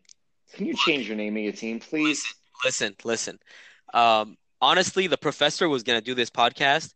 Can 0.52 0.66
you 0.66 0.74
change 0.74 1.08
your 1.08 1.16
name 1.16 1.36
of 1.36 1.42
your 1.42 1.52
team, 1.52 1.80
please? 1.80 2.22
Listen, 2.64 2.94
listen. 3.02 3.38
Um, 3.94 4.36
honestly, 4.60 5.06
the 5.06 5.16
professor 5.16 5.68
was 5.68 5.82
gonna 5.82 6.02
do 6.02 6.14
this 6.14 6.30
podcast, 6.30 6.92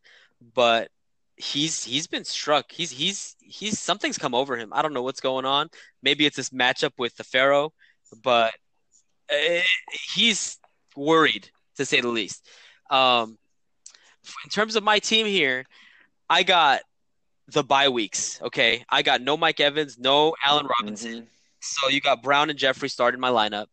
but 0.54 0.90
he's 1.36 1.82
he's 1.82 2.06
been 2.06 2.24
struck. 2.24 2.70
He's 2.70 2.90
he's 2.90 3.36
he's 3.40 3.78
something's 3.78 4.18
come 4.18 4.34
over 4.34 4.56
him. 4.56 4.70
I 4.72 4.82
don't 4.82 4.92
know 4.92 5.02
what's 5.02 5.20
going 5.20 5.46
on. 5.46 5.68
Maybe 6.02 6.26
it's 6.26 6.36
this 6.36 6.50
matchup 6.50 6.92
with 6.98 7.16
the 7.16 7.24
Pharaoh, 7.24 7.72
but 8.22 8.52
uh, 9.32 9.60
he's 10.14 10.58
worried 10.94 11.50
to 11.76 11.86
say 11.86 12.02
the 12.02 12.08
least. 12.08 12.46
Um, 12.90 13.38
in 14.44 14.50
terms 14.50 14.76
of 14.76 14.82
my 14.82 14.98
team 14.98 15.26
here, 15.26 15.64
I 16.28 16.42
got 16.42 16.82
the 17.48 17.62
bye 17.64 17.88
weeks. 17.88 18.40
Okay, 18.42 18.85
I 18.88 19.02
got 19.02 19.20
no 19.22 19.37
Mike 19.37 19.61
Evans, 19.61 19.98
no 19.98 20.35
Allen 20.44 20.66
Robinson. 20.66 21.22
Mhm. 21.22 21.26
So 21.61 21.88
you 21.88 22.00
got 22.00 22.22
Brown 22.22 22.50
and 22.50 22.59
Jeffery 22.59 22.88
starting 22.88 23.20
my 23.20 23.31
lineup. 23.31 23.66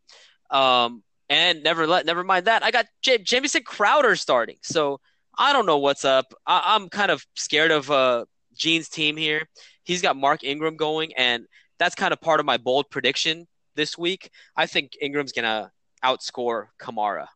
Um, 0.55 1.03
and 1.29 1.63
never 1.63 1.85
let 1.87 2.05
never 2.05 2.23
mind 2.23 2.45
that. 2.45 2.63
I 2.63 2.71
got 2.71 2.85
J- 3.01 3.19
Jamison 3.19 3.63
Crowder 3.63 4.15
starting. 4.15 4.57
So 4.61 4.99
I 5.37 5.53
don't 5.53 5.65
know 5.65 5.77
what's 5.77 6.03
up. 6.05 6.33
I- 6.45 6.75
I'm 6.75 6.89
kind 6.89 7.11
of 7.11 7.25
scared 7.35 7.71
of 7.71 7.89
uh 7.91 8.25
Gene's 8.55 8.89
team 8.89 9.15
here. 9.17 9.47
He's 9.83 10.01
got 10.01 10.15
Mark 10.17 10.43
Ingram 10.43 10.75
going, 10.75 11.13
and 11.15 11.45
that's 11.77 11.95
kind 11.95 12.11
of 12.13 12.19
part 12.21 12.39
of 12.39 12.45
my 12.45 12.57
bold 12.57 12.89
prediction 12.89 13.47
this 13.75 13.97
week. 13.97 14.31
I 14.55 14.65
think 14.65 14.97
Ingram's 15.01 15.31
gonna 15.31 15.71
outscore 16.03 16.67
Kamara. 16.79 17.27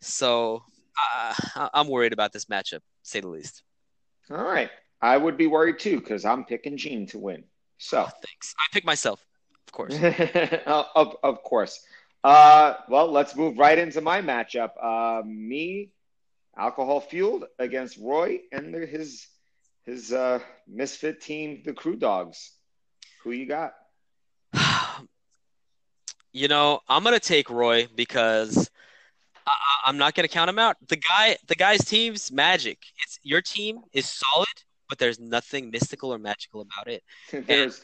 So 0.00 0.62
uh, 0.96 1.34
I- 1.56 1.70
I'm 1.74 1.88
worried 1.88 2.12
about 2.12 2.32
this 2.32 2.46
matchup, 2.46 2.80
say 3.02 3.20
the 3.20 3.28
least. 3.28 3.62
All 4.30 4.36
right. 4.42 4.70
I 5.00 5.16
would 5.16 5.36
be 5.36 5.46
worried 5.46 5.78
too 5.78 6.00
because 6.00 6.24
I'm 6.24 6.44
picking 6.44 6.76
Gene 6.76 7.06
to 7.08 7.18
win. 7.18 7.44
So, 7.78 8.02
Thanks. 8.02 8.54
I 8.58 8.64
pick 8.72 8.84
myself, 8.84 9.24
of 9.66 9.72
course. 9.72 9.94
of, 10.66 11.16
of 11.22 11.42
course. 11.42 11.80
Uh, 12.24 12.74
well, 12.88 13.10
let's 13.10 13.36
move 13.36 13.58
right 13.58 13.78
into 13.78 14.00
my 14.00 14.20
matchup. 14.20 14.70
Uh, 14.82 15.22
me, 15.24 15.90
alcohol 16.56 17.00
fueled 17.00 17.44
against 17.58 17.96
Roy 17.98 18.40
and 18.52 18.74
the, 18.74 18.84
his 18.84 19.28
his 19.84 20.12
uh, 20.12 20.40
misfit 20.66 21.20
team, 21.22 21.62
the 21.64 21.72
Crew 21.72 21.96
Dogs. 21.96 22.52
Who 23.24 23.32
you 23.32 23.46
got? 23.46 23.74
You 26.30 26.46
know, 26.46 26.80
I'm 26.86 27.02
gonna 27.02 27.18
take 27.18 27.48
Roy 27.48 27.88
because 27.96 28.70
I, 29.46 29.52
I'm 29.86 29.96
not 29.96 30.14
gonna 30.14 30.28
count 30.28 30.50
him 30.50 30.58
out. 30.58 30.76
The 30.86 30.96
guy, 30.96 31.38
the 31.46 31.54
guy's 31.54 31.84
team's 31.86 32.30
magic. 32.30 32.78
It's 33.02 33.18
your 33.22 33.40
team 33.40 33.80
is 33.94 34.06
solid, 34.06 34.46
but 34.88 34.98
there's 34.98 35.20
nothing 35.20 35.70
mystical 35.70 36.12
or 36.12 36.18
magical 36.18 36.60
about 36.62 36.88
it. 36.88 37.02
there's 37.46 37.82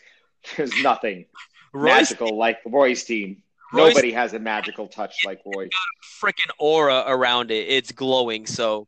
there's 0.56 0.82
nothing 0.82 1.26
Roy's 1.72 2.10
magical 2.10 2.36
like 2.36 2.58
Roy's 2.64 3.04
team. 3.04 3.42
Roy's 3.72 3.94
Nobody 3.94 4.12
has 4.12 4.34
a 4.34 4.38
magical 4.38 4.86
touch 4.86 5.16
like 5.24 5.40
Roy. 5.46 5.64
Got 5.64 5.66
a 5.68 6.26
freaking 6.26 6.52
aura 6.58 7.04
around 7.06 7.50
it. 7.50 7.68
It's 7.68 7.92
glowing. 7.92 8.46
So 8.46 8.86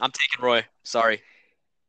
I'm 0.00 0.10
taking 0.10 0.44
Roy. 0.44 0.64
Sorry. 0.82 1.22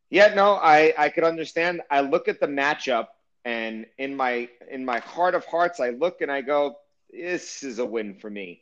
Yeah, 0.09 0.33
no, 0.33 0.53
I 0.53 0.93
I 0.97 1.09
could 1.09 1.23
understand. 1.23 1.81
I 1.89 2.01
look 2.01 2.27
at 2.27 2.39
the 2.39 2.47
matchup, 2.47 3.07
and 3.43 3.85
in 3.97 4.15
my 4.15 4.47
in 4.69 4.85
my 4.85 4.99
heart 4.99 5.35
of 5.35 5.45
hearts, 5.45 5.79
I 5.79 5.89
look 5.89 6.21
and 6.21 6.31
I 6.31 6.41
go, 6.41 6.77
"This 7.11 7.63
is 7.63 7.79
a 7.79 7.85
win 7.85 8.15
for 8.15 8.29
me." 8.29 8.61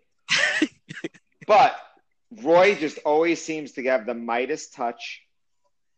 but 1.46 1.76
Roy 2.42 2.76
just 2.76 3.00
always 3.00 3.44
seems 3.44 3.74
to 3.74 3.84
have 3.84 4.06
the 4.06 4.14
Midas 4.14 4.70
touch, 4.70 5.22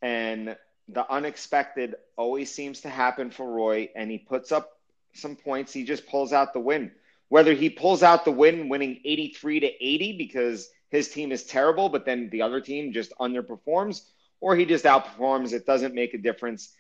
and 0.01 0.58
the 0.87 1.09
unexpected 1.11 1.95
always 2.15 2.53
seems 2.53 2.81
to 2.81 2.89
happen 2.89 3.31
for 3.31 3.49
Roy, 3.49 3.89
and 3.95 4.11
he 4.11 4.17
puts 4.17 4.51
up 4.51 4.71
some 5.13 5.35
points. 5.35 5.73
He 5.73 5.83
just 5.83 6.07
pulls 6.07 6.33
out 6.33 6.53
the 6.53 6.59
win. 6.59 6.91
Whether 7.29 7.53
he 7.53 7.69
pulls 7.69 8.03
out 8.03 8.23
the 8.23 8.31
win, 8.31 8.69
winning 8.69 9.01
eighty-three 9.03 9.59
to 9.61 9.67
eighty 9.83 10.17
because 10.17 10.69
his 10.89 11.09
team 11.09 11.31
is 11.31 11.43
terrible, 11.43 11.89
but 11.89 12.05
then 12.05 12.29
the 12.29 12.43
other 12.43 12.61
team 12.61 12.93
just 12.93 13.11
underperforms 13.19 14.01
or 14.39 14.55
he 14.55 14.65
just 14.65 14.85
outperforms. 14.85 15.51
It 15.51 15.65
doesn't 15.65 15.95
make 15.95 16.13
a 16.13 16.19
difference. 16.19 16.71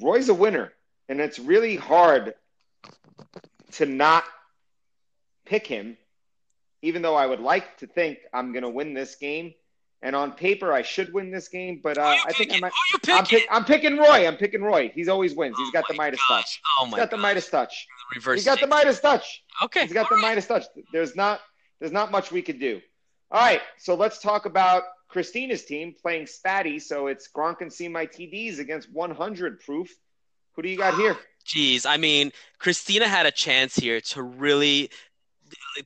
Roy's 0.00 0.28
a 0.28 0.34
winner, 0.34 0.72
and 1.08 1.20
it's 1.20 1.38
really 1.38 1.76
hard 1.76 2.34
to 3.72 3.86
not 3.86 4.24
pick 5.46 5.66
him, 5.66 5.96
even 6.82 7.00
though 7.00 7.16
I 7.16 7.26
would 7.26 7.40
like 7.40 7.78
to 7.78 7.86
think 7.86 8.18
I'm 8.34 8.52
going 8.52 8.64
to 8.64 8.68
win 8.68 8.92
this 8.92 9.14
game. 9.14 9.54
And 10.02 10.14
on 10.14 10.32
paper, 10.32 10.72
I 10.72 10.82
should 10.82 11.12
win 11.12 11.30
this 11.30 11.48
game, 11.48 11.80
but 11.82 11.96
uh, 11.98 12.16
I 12.24 12.32
think 12.32 12.52
I 12.52 12.60
might. 12.60 12.72
I'm, 13.08 13.24
picking? 13.24 13.38
pick, 13.40 13.48
I'm 13.50 13.64
picking 13.64 13.96
Roy. 13.96 14.26
I'm 14.26 14.36
picking 14.36 14.62
Roy. 14.62 14.92
He's 14.94 15.08
always 15.08 15.34
wins. 15.34 15.56
He's 15.58 15.70
got 15.70 15.84
Oh 15.88 15.92
the 15.92 15.96
Midas 15.96 16.20
gosh. 16.28 16.42
touch. 16.42 16.60
Oh 16.78 16.84
He's 16.84 16.92
my 16.92 16.96
got 16.98 17.10
the. 17.10 17.16
Midas 17.16 17.48
touch. 17.48 17.86
Reverse. 18.14 18.36
He's 18.36 18.44
got 18.44 18.60
the. 18.60 18.66
Midas 18.66 19.00
touch. 19.00 19.42
Okay. 19.64 19.82
He's 19.82 19.94
got 19.94 20.08
the 20.10 20.18
Midas 20.18 20.46
touch. 20.46 20.64
There's 20.92 21.16
not 21.16 21.40
there's 21.80 21.92
not 21.92 22.10
much 22.10 22.30
we 22.30 22.42
could 22.42 22.60
do. 22.60 22.80
All 23.30 23.40
right, 23.40 23.60
so 23.78 23.94
let's 23.94 24.20
talk 24.20 24.46
about 24.46 24.84
Christina's 25.08 25.64
team 25.64 25.94
playing 26.00 26.26
Spatty. 26.26 26.80
So 26.80 27.08
it's 27.08 27.28
Gronk 27.28 27.60
and 27.60 27.72
see 27.72 27.88
my 27.88 28.06
TDs 28.06 28.58
against 28.60 28.92
100 28.92 29.60
proof. 29.60 29.94
Who 30.54 30.62
do 30.62 30.68
you 30.68 30.76
got 30.76 30.94
here? 30.94 31.16
Jeez, 31.46 31.86
I 31.86 31.96
mean, 31.96 32.32
Christina 32.58 33.06
had 33.06 33.26
a 33.26 33.30
chance 33.30 33.76
here 33.76 34.00
to 34.00 34.22
really 34.22 34.90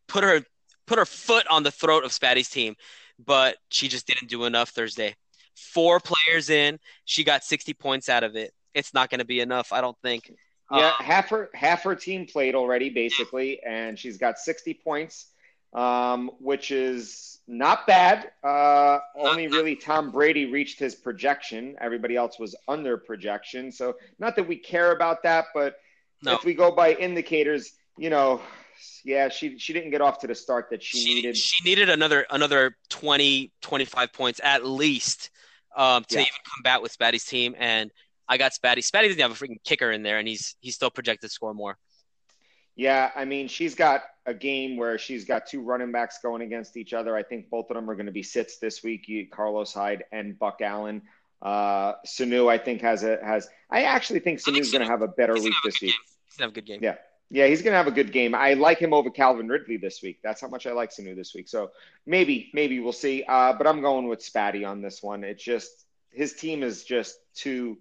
put 0.06 0.24
her 0.24 0.42
put 0.86 0.98
her 0.98 1.04
foot 1.04 1.46
on 1.48 1.62
the 1.62 1.70
throat 1.70 2.04
of 2.04 2.12
Spatty's 2.12 2.48
team, 2.48 2.76
but 3.24 3.56
she 3.68 3.88
just 3.88 4.06
didn't 4.06 4.28
do 4.28 4.44
enough 4.44 4.70
Thursday. 4.70 5.14
Four 5.54 6.00
players 6.00 6.50
in, 6.50 6.78
she 7.04 7.24
got 7.24 7.44
60 7.44 7.74
points 7.74 8.08
out 8.08 8.24
of 8.24 8.36
it. 8.36 8.52
It's 8.74 8.94
not 8.94 9.10
going 9.10 9.18
to 9.18 9.24
be 9.24 9.40
enough, 9.40 9.72
I 9.72 9.80
don't 9.80 9.96
think. 10.02 10.32
Yeah, 10.72 10.92
Uh, 10.98 11.02
half 11.02 11.28
her 11.30 11.50
half 11.52 11.82
her 11.82 11.96
team 11.96 12.26
played 12.26 12.54
already 12.54 12.90
basically, 12.90 13.60
and 13.66 13.98
she's 13.98 14.16
got 14.18 14.38
60 14.38 14.74
points. 14.84 15.26
um, 15.72 16.32
which 16.40 16.72
is 16.72 17.38
not 17.46 17.86
bad. 17.86 18.30
Uh, 18.42 18.98
only 19.16 19.46
really 19.46 19.76
Tom 19.76 20.10
Brady 20.10 20.46
reached 20.50 20.80
his 20.80 20.96
projection. 20.96 21.76
Everybody 21.80 22.16
else 22.16 22.38
was 22.40 22.56
under 22.66 22.96
projection. 22.96 23.70
So, 23.70 23.94
not 24.18 24.34
that 24.36 24.48
we 24.48 24.56
care 24.56 24.90
about 24.92 25.22
that, 25.22 25.46
but 25.54 25.76
no. 26.22 26.34
if 26.34 26.44
we 26.44 26.54
go 26.54 26.72
by 26.72 26.94
indicators, 26.94 27.72
you 27.96 28.10
know, 28.10 28.40
yeah, 29.04 29.28
she 29.28 29.58
she 29.58 29.72
didn't 29.72 29.90
get 29.90 30.00
off 30.00 30.18
to 30.20 30.26
the 30.26 30.34
start 30.34 30.68
that 30.70 30.82
she, 30.82 30.98
she 30.98 31.14
needed. 31.14 31.36
She 31.36 31.64
needed 31.68 31.88
another 31.88 32.26
another 32.30 32.76
20, 32.90 33.52
25 33.62 34.12
points 34.12 34.40
at 34.42 34.64
least 34.64 35.30
um, 35.76 36.04
to 36.08 36.16
yeah. 36.16 36.22
even 36.22 36.32
combat 36.54 36.82
with 36.82 36.96
Spatty's 36.96 37.24
team. 37.24 37.54
And 37.58 37.90
I 38.28 38.36
got 38.36 38.52
Spatty. 38.52 38.78
Spatty 38.78 39.08
doesn't 39.08 39.20
have 39.20 39.32
a 39.32 39.34
freaking 39.34 39.62
kicker 39.64 39.90
in 39.90 40.02
there, 40.02 40.18
and 40.18 40.28
he's 40.28 40.56
he's 40.60 40.74
still 40.74 40.90
projected 40.90 41.28
to 41.30 41.32
score 41.32 41.54
more. 41.54 41.76
Yeah, 42.76 43.10
I 43.14 43.24
mean, 43.24 43.48
she's 43.48 43.74
got 43.74 44.04
a 44.24 44.32
game 44.32 44.76
where 44.76 44.96
she's 44.96 45.24
got 45.24 45.46
two 45.46 45.60
running 45.60 45.92
backs 45.92 46.18
going 46.22 46.40
against 46.42 46.76
each 46.76 46.92
other. 46.92 47.14
I 47.16 47.22
think 47.22 47.50
both 47.50 47.70
of 47.70 47.74
them 47.74 47.90
are 47.90 47.94
going 47.94 48.06
to 48.06 48.12
be 48.12 48.22
sits 48.22 48.58
this 48.58 48.82
week. 48.82 49.10
Carlos 49.32 49.74
Hyde 49.74 50.04
and 50.12 50.38
Buck 50.38 50.60
Allen. 50.62 51.02
Uh, 51.42 51.94
Sanu, 52.06 52.48
I 52.48 52.58
think 52.58 52.82
has 52.82 53.02
a 53.02 53.18
has. 53.24 53.48
I 53.70 53.82
actually 53.82 54.20
think 54.20 54.40
Sanu's 54.40 54.70
going 54.70 54.84
to 54.84 54.90
have 54.90 55.02
a 55.02 55.08
better 55.08 55.34
week 55.34 55.54
this 55.64 55.80
week. 55.80 55.94
He's 56.26 56.36
going 56.36 56.38
to 56.38 56.42
have 56.44 56.50
a 56.50 56.54
good 56.54 56.66
game. 56.66 56.80
Yeah, 56.82 56.96
yeah, 57.30 57.46
he's 57.46 57.62
going 57.62 57.72
to 57.72 57.76
have 57.76 57.86
a 57.86 57.92
good 57.92 58.12
game. 58.12 58.34
I 58.34 58.54
like 58.54 58.78
him 58.78 58.92
over 58.92 59.08
Calvin 59.08 59.48
Ridley 59.48 59.76
this 59.76 60.02
week. 60.02 60.18
That's 60.22 60.40
how 60.40 60.48
much 60.48 60.66
I 60.66 60.72
like 60.72 60.90
Sanu 60.90 61.14
this 61.14 61.32
week. 61.34 61.48
So 61.48 61.70
maybe, 62.04 62.50
maybe 62.52 62.80
we'll 62.80 62.92
see. 62.92 63.24
Uh, 63.26 63.52
but 63.52 63.66
I'm 63.66 63.80
going 63.80 64.08
with 64.08 64.20
Spatty 64.20 64.68
on 64.68 64.82
this 64.82 65.02
one. 65.02 65.22
It's 65.22 65.42
just 65.42 65.70
his 66.10 66.32
team 66.34 66.64
is 66.64 66.82
just 66.82 67.16
too, 67.34 67.78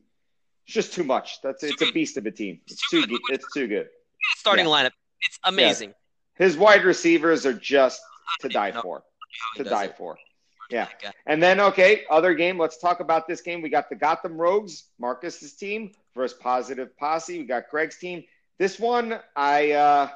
it's 0.65 0.73
just 0.75 0.93
too 0.93 1.03
much. 1.03 1.41
That's 1.41 1.63
it's 1.63 1.81
a 1.81 1.91
beast 1.91 2.17
of 2.17 2.27
a 2.27 2.31
team. 2.31 2.61
It's 2.67 2.89
too, 2.89 3.07
good. 3.07 3.19
it's 3.29 3.51
too 3.53 3.67
good. 3.67 3.89
Starting 4.37 4.65
yeah. 4.65 4.71
lineup, 4.71 4.91
it's 5.21 5.39
amazing. 5.43 5.89
Yeah. 5.89 6.45
His 6.45 6.55
wide 6.55 6.85
receivers 6.85 7.45
are 7.47 7.53
just 7.53 8.01
to 8.41 8.49
die 8.49 8.71
for, 8.71 9.03
to 9.55 9.63
die 9.63 9.85
it. 9.85 9.97
for. 9.97 10.17
Yeah. 10.69 10.87
And 11.25 11.41
then, 11.41 11.59
okay, 11.59 12.03
other 12.11 12.35
game. 12.35 12.59
Let's 12.59 12.77
talk 12.77 12.99
about 12.99 13.27
this 13.27 13.41
game. 13.41 13.63
We 13.63 13.69
got 13.69 13.89
the 13.89 13.95
Gotham 13.95 14.39
Rogues, 14.39 14.83
Marcus's 14.99 15.53
team 15.53 15.91
versus 16.15 16.37
Positive 16.39 16.95
Posse. 16.97 17.39
We 17.39 17.45
got 17.45 17.69
Greg's 17.71 17.97
team. 17.97 18.23
This 18.59 18.77
one, 18.77 19.17
I 19.35 19.71
uh, 19.71 20.09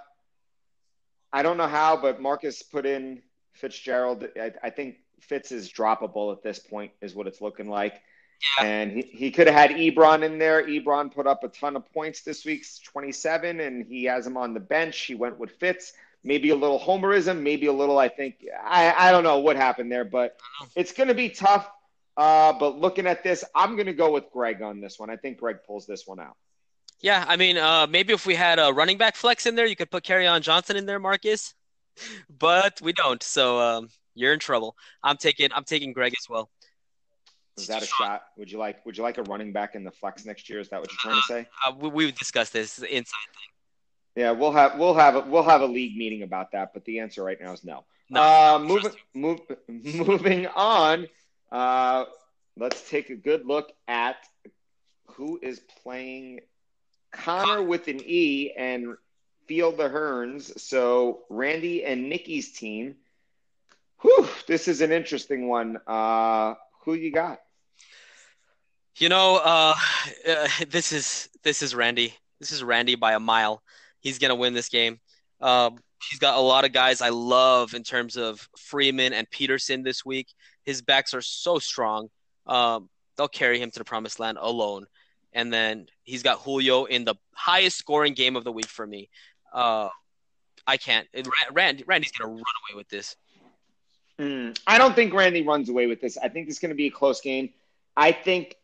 I 1.32 1.42
don't 1.42 1.58
know 1.58 1.68
how, 1.68 1.98
but 1.98 2.22
Marcus 2.22 2.62
put 2.62 2.86
in 2.86 3.24
Fitzgerald. 3.54 4.28
I, 4.40 4.52
I 4.62 4.70
think 4.70 4.98
Fitz 5.22 5.52
is 5.52 5.72
droppable 5.72 6.32
at 6.32 6.44
this 6.44 6.60
point, 6.60 6.92
is 7.02 7.16
what 7.16 7.26
it's 7.26 7.42
looking 7.42 7.70
like. 7.70 8.02
Yeah. 8.60 8.66
And 8.66 8.92
he, 8.92 9.02
he 9.02 9.32
could 9.32 9.48
have 9.48 9.56
had 9.56 9.72
Ebron 9.72 10.24
in 10.24 10.38
there. 10.38 10.62
Ebron 10.62 11.14
put 11.14 11.26
up 11.26 11.46
a 11.46 11.48
ton 11.48 11.78
of 11.78 11.92
points 11.94 12.22
this 12.22 12.44
week, 12.44 12.66
27, 12.84 13.62
and 13.62 13.86
he 13.86 14.04
has 14.06 14.28
him 14.28 14.36
on 14.36 14.54
the 14.54 14.60
bench. 14.60 15.00
He 15.00 15.16
went 15.16 15.40
with 15.40 15.52
Fitz. 15.52 15.94
Maybe 16.26 16.50
a 16.52 16.56
little 16.56 16.80
homerism, 16.80 17.42
maybe 17.42 17.68
a 17.68 17.74
little, 17.74 17.98
I 17.98 18.08
think, 18.08 18.46
I, 18.64 18.94
I 18.98 19.12
don't 19.12 19.24
know 19.24 19.40
what 19.40 19.58
happened 19.58 19.92
there, 19.92 20.06
but 20.06 20.38
it's 20.74 20.94
going 20.94 21.10
to 21.10 21.14
be 21.14 21.30
tough. 21.30 21.70
Uh, 22.16 22.54
but 22.54 22.78
looking 22.78 23.08
at 23.08 23.24
this, 23.24 23.44
I'm 23.54 23.76
going 23.76 23.88
to 23.88 23.94
go 23.94 24.12
with 24.12 24.32
Greg 24.32 24.62
on 24.62 24.80
this 24.80 25.00
one. 25.00 25.10
I 25.10 25.18
think 25.18 25.38
Greg 25.38 25.58
pulls 25.66 25.86
this 25.86 26.08
one 26.08 26.20
out. 26.20 26.38
Yeah, 27.04 27.26
I 27.28 27.36
mean, 27.36 27.58
uh, 27.58 27.86
maybe 27.86 28.14
if 28.14 28.26
we 28.26 28.34
had 28.34 28.60
a 28.60 28.72
running 28.72 28.98
back 28.98 29.18
flex 29.18 29.46
in 29.46 29.56
there, 29.56 29.66
you 29.66 29.76
could 29.76 29.92
put 29.92 30.06
Kerryon 30.06 30.42
Johnson 30.42 30.78
in 30.78 30.88
there, 30.88 31.00
Marcus. 31.00 31.54
But 32.40 32.82
we 32.82 32.92
don't, 32.92 33.22
so 33.22 33.60
um, 33.60 33.90
you're 34.16 34.34
in 34.34 34.40
trouble. 34.40 34.76
I'm 35.04 35.16
taking 35.16 35.50
I'm 35.54 35.64
taking 35.64 35.94
Greg 35.94 36.14
as 36.18 36.28
well. 36.28 36.50
Is 37.56 37.68
that 37.68 37.84
a 37.84 37.86
shot? 37.86 38.24
Would 38.36 38.52
you 38.52 38.58
like 38.58 38.84
Would 38.84 38.98
you 38.98 39.04
like 39.04 39.20
a 39.20 39.24
running 39.24 39.52
back 39.52 39.76
in 39.76 39.84
the 39.84 39.92
flex 39.92 40.26
next 40.26 40.50
year? 40.50 40.60
Is 40.60 40.70
that 40.70 40.80
what 40.80 40.90
you're 40.92 40.98
trying 40.98 41.22
to 41.22 41.28
say? 41.28 41.48
Uh, 41.64 41.74
we, 41.78 41.90
we've 41.90 42.16
discussed 42.16 42.52
this 42.52 42.80
inside 42.80 42.90
thing. 42.96 44.24
Yeah, 44.24 44.32
we'll 44.32 44.54
have 44.54 44.80
we'll 44.80 44.96
have 44.96 45.16
a, 45.16 45.20
we'll 45.22 45.44
have 45.44 45.62
a 45.62 45.68
league 45.68 45.96
meeting 45.96 46.24
about 46.24 46.54
that, 46.54 46.72
but 46.74 46.84
the 46.86 47.00
answer 47.00 47.24
right 47.24 47.38
now 47.40 47.54
is 47.54 47.64
no. 47.64 47.86
no 48.10 48.22
uh, 48.22 48.60
moving 48.60 48.92
move, 49.14 49.40
moving 49.68 50.48
on. 50.48 51.08
Uh, 51.52 52.06
let's 52.58 52.90
take 52.90 53.12
a 53.12 53.16
good 53.16 53.46
look 53.46 53.72
at 53.88 54.16
who 55.10 55.40
is 55.44 55.62
playing 55.84 56.40
Connor 57.14 57.62
with 57.62 57.88
an 57.88 58.02
E 58.06 58.54
and 58.58 58.96
Field 59.48 59.78
the 59.78 59.90
Hearns. 59.90 60.60
So 60.60 61.22
Randy 61.30 61.86
and 61.86 62.10
Nikki's 62.10 62.52
team. 62.52 62.96
Whew, 64.02 64.28
this 64.48 64.68
is 64.68 64.82
an 64.82 64.92
interesting 64.92 65.48
one. 65.48 65.80
Uh, 65.88 66.56
who 66.84 66.94
you 66.94 67.12
got? 67.12 67.40
You 68.98 69.10
know, 69.10 69.38
uh, 69.44 69.76
uh, 70.28 70.48
this 70.70 70.92
is 70.92 71.30
this 71.44 71.62
is 71.62 71.74
Randy. 71.74 72.14
This 72.40 72.52
is 72.52 72.64
Randy 72.64 72.96
by 72.96 73.14
a 73.14 73.20
mile. 73.20 73.64
He's 74.02 74.20
gonna 74.20 74.36
win 74.36 74.54
this 74.54 74.70
game. 74.70 75.00
Um, 75.40 75.78
he's 76.10 76.20
got 76.20 76.38
a 76.38 76.42
lot 76.42 76.66
of 76.66 76.74
guys 76.74 77.02
I 77.02 77.10
love 77.10 77.74
in 77.74 77.84
terms 77.84 78.18
of 78.18 78.48
Freeman 78.58 79.14
and 79.14 79.30
Peterson 79.30 79.84
this 79.84 80.06
week. 80.06 80.28
His 80.64 80.82
backs 80.82 81.14
are 81.14 81.22
so 81.22 81.60
strong. 81.60 82.10
Um, 82.46 82.90
they'll 83.18 83.28
carry 83.28 83.60
him 83.60 83.72
to 83.72 83.80
the 83.80 83.86
promised 83.86 84.20
land 84.20 84.38
alone 84.40 84.86
and 85.34 85.52
then 85.52 85.88
he's 86.04 86.24
got 86.24 86.40
Julio 86.40 86.86
in 86.86 87.06
the 87.06 87.16
highest 87.34 87.78
scoring 87.78 88.14
game 88.14 88.36
of 88.36 88.44
the 88.44 88.52
week 88.52 88.68
for 88.68 88.86
me. 88.86 89.10
Uh, 89.52 89.90
I 90.66 90.78
can't. 90.78 91.08
Randy, 91.52 91.84
Randy's 91.86 92.12
gonna 92.12 92.32
run 92.32 92.40
away 92.40 92.78
with 92.78 92.90
this. 92.90 93.16
Mm, 94.20 94.58
I 94.68 94.78
don't 94.78 94.96
think 94.96 95.14
Randy 95.14 95.42
runs 95.42 95.70
away 95.70 95.88
with 95.88 96.00
this. 96.00 96.18
I 96.18 96.30
think 96.30 96.48
it's 96.48 96.60
to 96.60 96.76
be 96.76 96.88
a 96.88 96.92
close 96.92 97.22
game. 97.22 97.50
I 97.98 98.12
think 98.12 98.56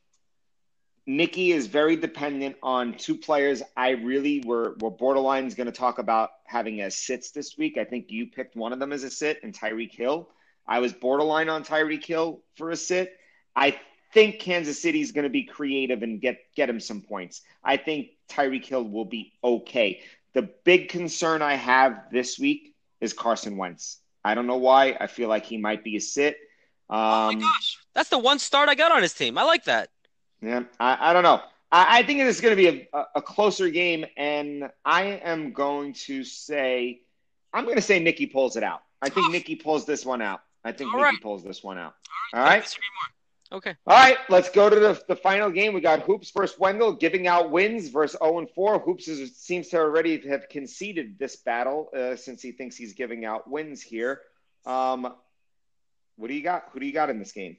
Mickey 1.10 1.52
is 1.52 1.66
very 1.66 1.96
dependent 1.96 2.56
on 2.62 2.94
two 2.94 3.18
players. 3.18 3.64
I 3.76 3.90
really 3.90 4.44
were, 4.46 4.76
were 4.80 4.92
borderline 4.92 5.46
is 5.46 5.56
going 5.56 5.66
to 5.66 5.74
talk 5.74 5.98
about 5.98 6.30
having 6.46 6.82
as 6.82 6.96
sits 6.96 7.32
this 7.32 7.58
week. 7.58 7.80
I 7.80 7.84
think 7.84 8.12
you 8.12 8.28
picked 8.28 8.56
one 8.56 8.74
of 8.74 8.80
them 8.80 8.94
as 8.94 9.04
a 9.04 9.10
sit 9.10 9.40
and 9.42 9.52
Tyreek 9.52 9.92
Hill. 9.92 10.30
I 10.68 10.80
was 10.80 10.94
borderline 10.94 11.50
on 11.50 11.64
Tyreek 11.64 12.06
Hill 12.06 12.44
for 12.56 12.70
a 12.70 12.76
sit. 12.76 13.18
I 13.56 13.80
think 14.12 14.40
Kansas 14.40 14.82
City 14.82 15.02
is 15.02 15.12
going 15.12 15.24
to 15.24 15.30
be 15.30 15.44
creative 15.44 16.04
and 16.04 16.22
get 16.22 16.40
get 16.56 16.70
him 16.70 16.80
some 16.80 17.02
points. 17.02 17.42
I 17.64 17.78
think 17.78 18.10
Tyreek 18.30 18.66
Hill 18.66 18.84
will 18.84 19.06
be 19.06 19.34
okay. 19.44 20.02
The 20.34 20.44
big 20.64 20.90
concern 20.90 21.42
I 21.42 21.56
have 21.56 22.04
this 22.12 22.38
week 22.40 22.76
is 23.02 23.14
Carson 23.14 23.58
Wentz. 23.58 23.98
I 24.24 24.36
don't 24.36 24.48
know 24.48 24.58
why. 24.58 24.98
I 25.00 25.08
feel 25.08 25.30
like 25.30 25.46
he 25.46 25.58
might 25.58 25.84
be 25.84 25.96
a 25.96 26.02
sit. 26.02 26.38
Um, 26.90 26.98
oh 27.00 27.00
my 27.00 27.34
um, 27.34 27.40
gosh, 27.40 27.78
that's 27.94 28.10
the 28.10 28.20
one 28.20 28.40
start 28.40 28.70
I 28.70 28.76
got 28.76 28.92
on 28.92 29.02
his 29.02 29.14
team. 29.14 29.38
I 29.38 29.44
like 29.44 29.66
that. 29.66 29.90
Yeah, 30.42 30.64
I, 30.80 31.10
I 31.10 31.14
don't 31.14 31.24
know. 31.24 31.42
I, 31.72 32.00
I 32.00 32.04
think 32.04 32.20
it 32.20 32.28
is 32.28 32.42
going 32.42 32.56
to 32.56 32.56
be 32.56 32.88
a, 32.94 33.06
a 33.16 33.22
closer 33.22 33.70
game, 33.70 34.06
and 34.18 34.70
I 34.86 35.04
am 35.24 35.54
going 35.54 35.94
to 35.94 36.24
say, 36.24 37.02
I'm 37.54 37.66
going 37.66 37.76
to 37.76 37.82
say 37.82 38.00
Nikki 38.00 38.26
pulls 38.26 38.56
it 38.56 38.64
out. 38.64 38.82
I 39.02 39.10
think 39.10 39.32
Nikki 39.32 39.56
pulls 39.56 39.86
this 39.86 40.06
one 40.06 40.22
out. 40.22 40.42
I 40.64 40.72
think 40.72 40.94
All 40.94 41.00
Nikki 41.00 41.16
right. 41.16 41.22
pulls 41.22 41.44
this 41.44 41.64
one 41.64 41.78
out. 41.78 41.94
All 42.34 42.42
right. 42.42 42.44
All 42.44 42.58
right? 42.58 42.78
Okay. 43.52 43.76
All 43.88 43.98
right, 43.98 44.18
let's 44.30 44.50
go 44.50 44.70
to 44.70 44.76
the, 44.76 45.02
the 45.08 45.16
final 45.16 45.50
game. 45.50 45.74
We 45.74 45.82
got 45.82 46.02
Hoops 46.02 46.30
versus 46.32 46.60
Wendell 46.60 46.94
giving 46.94 47.26
out 47.28 47.50
wins 47.50 47.88
versus 47.90 48.18
0 48.24 48.40
and 48.40 48.50
4. 48.50 48.80
Hoops 48.80 49.08
is, 49.08 49.36
seems 49.38 49.70
to 49.70 49.78
already 49.80 50.20
have 50.30 50.48
conceded 50.50 51.18
this 51.18 51.36
battle 51.38 51.90
uh, 51.96 52.16
since 52.16 52.44
he 52.44 52.52
thinks 52.52 52.76
he's 52.76 52.94
giving 52.94 53.26
out 53.26 53.50
wins 53.50 53.82
here. 53.82 54.22
Um, 54.68 55.16
what 56.16 56.28
do 56.28 56.34
you 56.36 56.44
got? 56.44 56.66
Who 56.74 56.80
do 56.80 56.86
you 56.86 56.94
got 56.94 57.10
in 57.10 57.18
this 57.18 57.32
game? 57.32 57.58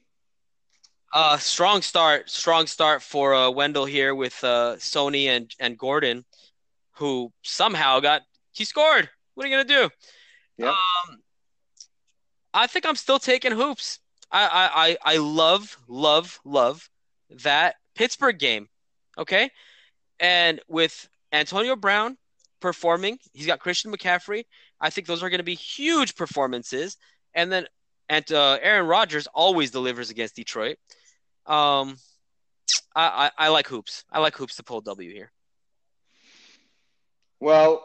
Uh, 1.13 1.37
strong 1.37 1.81
start, 1.81 2.29
strong 2.29 2.67
start 2.67 3.01
for 3.01 3.33
uh, 3.33 3.49
Wendell 3.49 3.85
here 3.85 4.15
with 4.15 4.41
uh, 4.45 4.75
Sony 4.77 5.25
and 5.25 5.53
and 5.59 5.77
Gordon, 5.77 6.23
who 6.93 7.33
somehow 7.41 7.99
got 7.99 8.21
he 8.53 8.63
scored. 8.63 9.09
What 9.33 9.45
are 9.45 9.49
you 9.49 9.57
gonna 9.57 9.67
do? 9.67 9.89
Yeah. 10.57 10.69
Um, 10.69 11.17
I 12.53 12.67
think 12.67 12.85
I'm 12.85 12.95
still 12.95 13.19
taking 13.19 13.51
hoops. 13.51 13.99
I, 14.31 14.97
I, 15.03 15.13
I 15.13 15.17
love, 15.17 15.77
love, 15.87 16.39
love 16.45 16.89
that 17.43 17.75
Pittsburgh 17.95 18.39
game. 18.39 18.67
Okay. 19.17 19.49
And 20.19 20.61
with 20.67 21.09
Antonio 21.33 21.75
Brown 21.75 22.17
performing, 22.59 23.17
he's 23.33 23.47
got 23.47 23.59
Christian 23.59 23.91
McCaffrey. 23.91 24.43
I 24.79 24.89
think 24.89 25.07
those 25.07 25.21
are 25.21 25.29
going 25.29 25.39
to 25.39 25.43
be 25.43 25.55
huge 25.55 26.15
performances. 26.15 26.97
And 27.33 27.51
then 27.51 27.67
and 28.11 28.29
uh, 28.31 28.57
Aaron 28.61 28.87
Rodgers 28.87 29.27
always 29.27 29.71
delivers 29.71 30.09
against 30.09 30.35
Detroit. 30.35 30.77
Um, 31.45 31.95
I, 32.93 33.31
I, 33.37 33.45
I 33.45 33.47
like 33.49 33.67
hoops. 33.67 34.03
I 34.11 34.19
like 34.19 34.35
hoops 34.35 34.57
to 34.57 34.63
pull 34.63 34.81
W 34.81 35.11
here. 35.13 35.31
Well, 37.39 37.83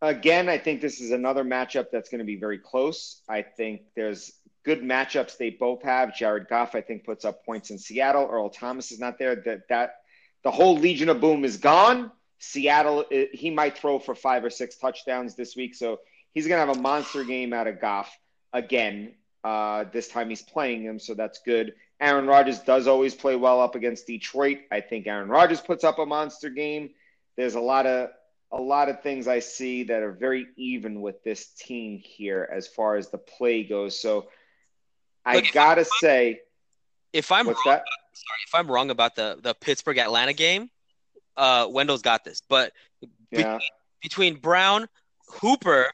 again, 0.00 0.48
I 0.48 0.56
think 0.56 0.80
this 0.80 1.00
is 1.00 1.10
another 1.10 1.44
matchup 1.44 1.86
that's 1.92 2.08
going 2.08 2.20
to 2.20 2.24
be 2.24 2.36
very 2.36 2.58
close. 2.58 3.20
I 3.28 3.42
think 3.42 3.82
there's 3.94 4.32
good 4.64 4.82
matchups 4.82 5.36
they 5.36 5.50
both 5.50 5.82
have. 5.82 6.14
Jared 6.14 6.48
Goff, 6.48 6.74
I 6.74 6.80
think, 6.80 7.04
puts 7.04 7.24
up 7.24 7.44
points 7.44 7.70
in 7.70 7.78
Seattle. 7.78 8.28
Earl 8.30 8.50
Thomas 8.50 8.92
is 8.92 8.98
not 8.98 9.18
there. 9.18 9.36
That 9.36 9.68
that 9.68 9.96
the 10.42 10.50
whole 10.50 10.78
Legion 10.78 11.08
of 11.08 11.20
Boom 11.20 11.44
is 11.44 11.56
gone. 11.56 12.10
Seattle, 12.38 13.04
he 13.32 13.50
might 13.50 13.76
throw 13.76 13.98
for 13.98 14.14
five 14.14 14.44
or 14.44 14.50
six 14.50 14.76
touchdowns 14.76 15.34
this 15.34 15.54
week, 15.56 15.74
so 15.74 16.00
he's 16.32 16.48
gonna 16.48 16.64
have 16.64 16.76
a 16.76 16.80
monster 16.80 17.24
game 17.24 17.52
out 17.52 17.66
of 17.66 17.80
Goff 17.80 18.16
again. 18.52 19.14
Uh, 19.44 19.84
this 19.92 20.08
time 20.08 20.28
he's 20.28 20.42
playing 20.42 20.82
him, 20.82 20.98
so 20.98 21.14
that's 21.14 21.40
good. 21.44 21.74
Aaron 22.00 22.26
Rodgers 22.26 22.60
does 22.60 22.86
always 22.86 23.14
play 23.14 23.36
well 23.36 23.60
up 23.60 23.74
against 23.74 24.06
Detroit. 24.06 24.60
I 24.70 24.80
think 24.80 25.06
Aaron 25.06 25.28
Rodgers 25.28 25.60
puts 25.60 25.84
up 25.84 25.98
a 25.98 26.06
monster 26.06 26.48
game. 26.48 26.90
There's 27.36 27.54
a 27.54 27.60
lot 27.60 27.86
of 27.86 28.10
a 28.52 28.60
lot 28.60 28.88
of 28.88 29.02
things 29.02 29.28
I 29.28 29.38
see 29.38 29.84
that 29.84 30.02
are 30.02 30.12
very 30.12 30.46
even 30.56 31.02
with 31.02 31.22
this 31.22 31.46
team 31.46 31.98
here 31.98 32.48
as 32.50 32.66
far 32.66 32.96
as 32.96 33.08
the 33.10 33.18
play 33.18 33.62
goes. 33.62 34.00
So 34.00 34.28
I 35.24 35.40
gotta 35.40 35.84
say, 35.84 36.40
If 37.12 37.32
I'm 37.32 37.46
what's 37.46 37.64
wrong, 37.66 37.76
that? 37.76 37.84
sorry, 38.12 38.38
if 38.46 38.54
I'm 38.54 38.70
wrong 38.70 38.90
about 38.90 39.16
the 39.16 39.38
the 39.40 39.54
Pittsburgh 39.54 39.98
Atlanta 39.98 40.32
game, 40.32 40.70
uh, 41.36 41.66
Wendell's 41.70 42.02
got 42.02 42.24
this. 42.24 42.42
But 42.48 42.72
Yeah, 43.30 43.58
between 44.02 44.36
Brown, 44.36 44.88
Hooper, 45.40 45.92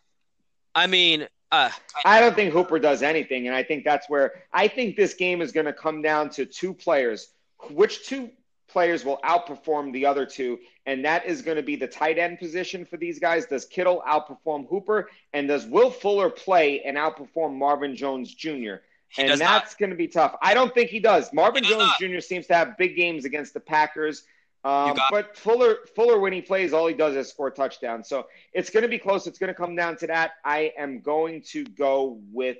I 0.74 0.86
mean, 0.86 1.26
uh, 1.52 1.70
I 2.04 2.20
don't 2.20 2.34
think 2.34 2.52
Hooper 2.52 2.78
does 2.78 3.02
anything, 3.02 3.46
and 3.46 3.54
I 3.54 3.62
think 3.62 3.84
that's 3.84 4.08
where 4.08 4.42
I 4.52 4.68
think 4.68 4.96
this 4.96 5.14
game 5.14 5.40
is 5.40 5.52
going 5.52 5.66
to 5.66 5.72
come 5.72 6.02
down 6.02 6.30
to 6.30 6.46
two 6.46 6.74
players. 6.74 7.28
Which 7.70 8.06
two 8.06 8.30
players 8.68 9.04
will 9.04 9.18
outperform 9.24 9.92
the 9.92 10.04
other 10.06 10.26
two, 10.26 10.58
and 10.84 11.04
that 11.04 11.24
is 11.24 11.40
going 11.42 11.56
to 11.56 11.62
be 11.62 11.76
the 11.76 11.86
tight 11.86 12.18
end 12.18 12.38
position 12.38 12.84
for 12.84 12.96
these 12.96 13.18
guys. 13.18 13.46
Does 13.46 13.64
Kittle 13.64 14.02
outperform 14.06 14.68
Hooper, 14.68 15.08
and 15.32 15.48
does 15.48 15.64
Will 15.66 15.90
Fuller 15.90 16.28
play 16.28 16.82
and 16.82 16.96
outperform 16.96 17.56
Marvin 17.56 17.96
Jones 17.96 18.34
Jr.? 18.34 18.76
He 19.08 19.22
and 19.22 19.40
that's 19.40 19.74
going 19.74 19.90
to 19.90 19.96
be 19.96 20.08
tough. 20.08 20.36
I 20.42 20.54
don't 20.54 20.74
think 20.74 20.90
he 20.90 21.00
does. 21.00 21.32
Marvin 21.32 21.64
He 21.64 21.70
does 21.70 21.78
Jones 21.78 21.92
not. 22.00 22.10
Jr. 22.10 22.20
seems 22.20 22.46
to 22.48 22.54
have 22.54 22.76
big 22.76 22.96
games 22.96 23.24
against 23.24 23.54
the 23.54 23.60
Packers. 23.60 24.24
Um, 24.64 24.98
but 25.10 25.36
Fuller, 25.36 25.76
Fuller, 25.94 26.18
when 26.18 26.32
he 26.32 26.42
plays, 26.42 26.72
all 26.72 26.88
he 26.88 26.94
does 26.94 27.14
is 27.14 27.28
score 27.28 27.52
touchdowns. 27.52 28.08
So 28.08 28.26
it's 28.52 28.68
going 28.70 28.82
to 28.82 28.88
be 28.88 28.98
close. 28.98 29.28
It's 29.28 29.38
going 29.38 29.48
to 29.48 29.54
come 29.54 29.76
down 29.76 29.96
to 29.98 30.08
that. 30.08 30.32
I 30.44 30.72
am 30.76 31.00
going 31.00 31.42
to 31.50 31.64
go 31.64 32.20
with. 32.32 32.58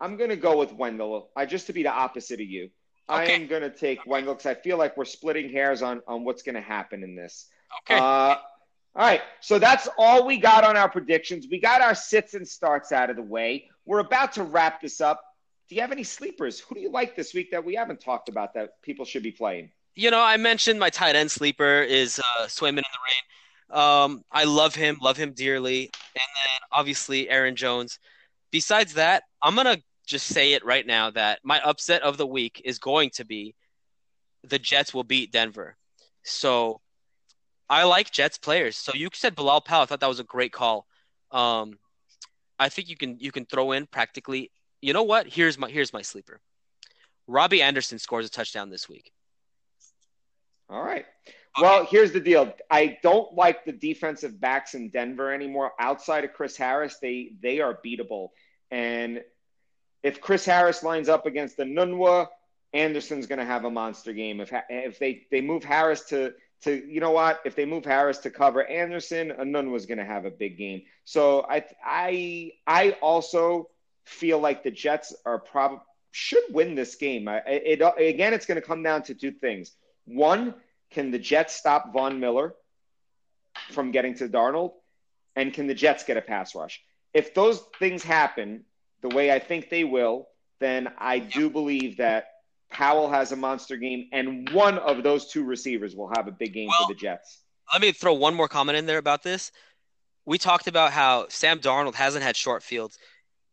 I'm 0.00 0.16
going 0.16 0.30
to 0.30 0.36
go 0.36 0.58
with 0.58 0.72
Wendell. 0.72 1.30
I 1.36 1.46
just 1.46 1.68
to 1.68 1.72
be 1.72 1.84
the 1.84 1.92
opposite 1.92 2.40
of 2.40 2.46
you. 2.46 2.70
I 3.08 3.26
am 3.26 3.46
going 3.46 3.62
to 3.62 3.70
take 3.70 4.04
Wendell 4.04 4.34
because 4.34 4.46
I 4.46 4.54
feel 4.54 4.78
like 4.78 4.96
we're 4.96 5.04
splitting 5.04 5.50
hairs 5.50 5.80
on 5.80 6.02
on 6.08 6.24
what's 6.24 6.42
going 6.42 6.56
to 6.56 6.60
happen 6.60 7.04
in 7.04 7.14
this. 7.14 7.46
Okay. 7.82 7.98
Uh, 7.98 8.00
all 8.00 8.38
right. 8.96 9.22
So 9.40 9.58
that's 9.58 9.88
all 9.96 10.26
we 10.26 10.38
got 10.38 10.64
on 10.64 10.76
our 10.76 10.88
predictions. 10.88 11.46
We 11.48 11.60
got 11.60 11.80
our 11.82 11.94
sits 11.94 12.34
and 12.34 12.46
starts 12.46 12.90
out 12.90 13.10
of 13.10 13.16
the 13.16 13.22
way. 13.22 13.70
We're 13.86 14.00
about 14.00 14.32
to 14.32 14.42
wrap 14.42 14.80
this 14.80 15.00
up. 15.00 15.22
Do 15.68 15.74
you 15.74 15.80
have 15.82 15.92
any 15.92 16.04
sleepers? 16.04 16.60
Who 16.60 16.74
do 16.74 16.80
you 16.80 16.90
like 16.90 17.14
this 17.14 17.34
week 17.34 17.50
that 17.50 17.64
we 17.64 17.74
haven't 17.74 18.00
talked 18.00 18.28
about 18.28 18.54
that 18.54 18.80
people 18.82 19.04
should 19.04 19.22
be 19.22 19.32
playing? 19.32 19.70
you 19.98 20.12
know, 20.12 20.22
I 20.22 20.36
mentioned 20.36 20.78
my 20.78 20.90
tight 20.90 21.16
end 21.16 21.28
sleeper 21.28 21.82
is 21.82 22.20
uh, 22.20 22.48
in 22.66 22.76
the 22.76 22.82
rain. 22.82 23.80
Um, 23.80 24.22
I 24.30 24.44
love 24.44 24.76
him, 24.76 24.96
love 25.02 25.16
him 25.16 25.32
dearly, 25.32 25.80
and 25.80 26.28
then 26.36 26.60
obviously 26.70 27.28
Aaron 27.28 27.56
Jones. 27.56 27.98
Besides 28.52 28.94
that, 28.94 29.24
I'm 29.42 29.56
gonna 29.56 29.78
just 30.06 30.26
say 30.28 30.52
it 30.52 30.64
right 30.64 30.86
now 30.86 31.10
that 31.10 31.40
my 31.42 31.60
upset 31.62 32.02
of 32.02 32.16
the 32.16 32.28
week 32.28 32.62
is 32.64 32.78
going 32.78 33.10
to 33.14 33.24
be 33.24 33.56
the 34.44 34.60
Jets 34.60 34.94
will 34.94 35.02
beat 35.02 35.32
Denver. 35.32 35.76
So 36.22 36.80
I 37.68 37.82
like 37.82 38.12
Jets 38.12 38.38
players. 38.38 38.76
So 38.76 38.92
you 38.94 39.08
said 39.12 39.34
Bilal 39.34 39.62
Powell. 39.62 39.82
I 39.82 39.86
thought 39.86 39.98
that 39.98 40.08
was 40.08 40.20
a 40.20 40.24
great 40.24 40.52
call. 40.52 40.86
Um, 41.32 41.76
I 42.56 42.68
think 42.68 42.88
you 42.88 42.96
can 42.96 43.18
you 43.18 43.32
can 43.32 43.46
throw 43.46 43.72
in 43.72 43.88
practically. 43.88 44.52
You 44.80 44.92
know 44.92 45.02
what? 45.02 45.26
Here's 45.26 45.58
my 45.58 45.68
here's 45.68 45.92
my 45.92 46.02
sleeper. 46.02 46.40
Robbie 47.26 47.62
Anderson 47.62 47.98
scores 47.98 48.26
a 48.26 48.30
touchdown 48.30 48.70
this 48.70 48.88
week. 48.88 49.12
All 50.70 50.82
right. 50.82 51.06
Well, 51.60 51.84
here's 51.84 52.12
the 52.12 52.20
deal. 52.20 52.52
I 52.70 52.98
don't 53.02 53.34
like 53.34 53.64
the 53.64 53.72
defensive 53.72 54.40
backs 54.40 54.74
in 54.74 54.90
Denver 54.90 55.32
anymore. 55.32 55.72
Outside 55.78 56.24
of 56.24 56.32
Chris 56.32 56.56
Harris, 56.56 56.98
they 57.00 57.32
they 57.42 57.60
are 57.60 57.78
beatable. 57.84 58.28
And 58.70 59.22
if 60.02 60.20
Chris 60.20 60.44
Harris 60.44 60.82
lines 60.82 61.08
up 61.08 61.26
against 61.26 61.58
Enunwa, 61.58 62.28
Anderson's 62.72 63.26
going 63.26 63.38
to 63.38 63.44
have 63.44 63.64
a 63.64 63.70
monster 63.70 64.12
game. 64.12 64.40
If 64.40 64.52
if 64.68 64.98
they 64.98 65.26
they 65.30 65.40
move 65.40 65.64
Harris 65.64 66.04
to 66.06 66.34
to 66.62 66.86
you 66.86 67.00
know 67.00 67.12
what, 67.12 67.40
if 67.44 67.56
they 67.56 67.64
move 67.64 67.84
Harris 67.84 68.18
to 68.18 68.30
cover 68.30 68.64
Anderson, 68.64 69.30
Enunwa's 69.30 69.86
going 69.86 69.98
to 69.98 70.04
have 70.04 70.26
a 70.26 70.30
big 70.30 70.58
game. 70.58 70.82
So 71.04 71.44
I 71.48 71.64
I 71.84 72.52
I 72.66 72.90
also 73.00 73.70
feel 74.08 74.38
like 74.38 74.62
the 74.62 74.70
Jets 74.70 75.14
are 75.24 75.38
probably 75.38 75.80
should 76.10 76.42
win 76.50 76.74
this 76.74 76.96
game. 76.96 77.28
I, 77.28 77.42
it 77.46 77.82
again, 77.98 78.32
it's 78.32 78.46
going 78.46 78.60
to 78.60 78.66
come 78.66 78.82
down 78.82 79.02
to 79.04 79.14
two 79.14 79.30
things. 79.30 79.72
One, 80.06 80.54
can 80.90 81.10
the 81.10 81.18
Jets 81.18 81.54
stop 81.54 81.92
Von 81.92 82.18
Miller 82.18 82.54
from 83.70 83.90
getting 83.90 84.14
to 84.16 84.28
Darnold? 84.28 84.72
And 85.36 85.52
can 85.52 85.66
the 85.66 85.74
Jets 85.74 86.04
get 86.04 86.16
a 86.16 86.22
pass 86.22 86.54
rush? 86.54 86.82
If 87.14 87.34
those 87.34 87.62
things 87.78 88.02
happen 88.02 88.64
the 89.02 89.08
way 89.08 89.30
I 89.30 89.38
think 89.38 89.70
they 89.70 89.84
will, 89.84 90.28
then 90.60 90.88
I 90.98 91.18
do 91.20 91.48
believe 91.50 91.98
that 91.98 92.28
Powell 92.70 93.10
has 93.10 93.32
a 93.32 93.36
monster 93.36 93.76
game, 93.76 94.08
and 94.12 94.50
one 94.50 94.78
of 94.78 95.02
those 95.02 95.30
two 95.30 95.44
receivers 95.44 95.94
will 95.94 96.10
have 96.16 96.26
a 96.28 96.32
big 96.32 96.52
game 96.52 96.68
Well, 96.68 96.88
for 96.88 96.94
the 96.94 96.98
Jets. 96.98 97.38
Let 97.72 97.82
me 97.82 97.92
throw 97.92 98.14
one 98.14 98.34
more 98.34 98.48
comment 98.48 98.76
in 98.78 98.86
there 98.86 98.98
about 98.98 99.22
this. 99.22 99.52
We 100.26 100.36
talked 100.38 100.66
about 100.66 100.92
how 100.92 101.26
Sam 101.28 101.60
Darnold 101.60 101.94
hasn't 101.94 102.24
had 102.24 102.36
short 102.36 102.62
fields. 102.62 102.98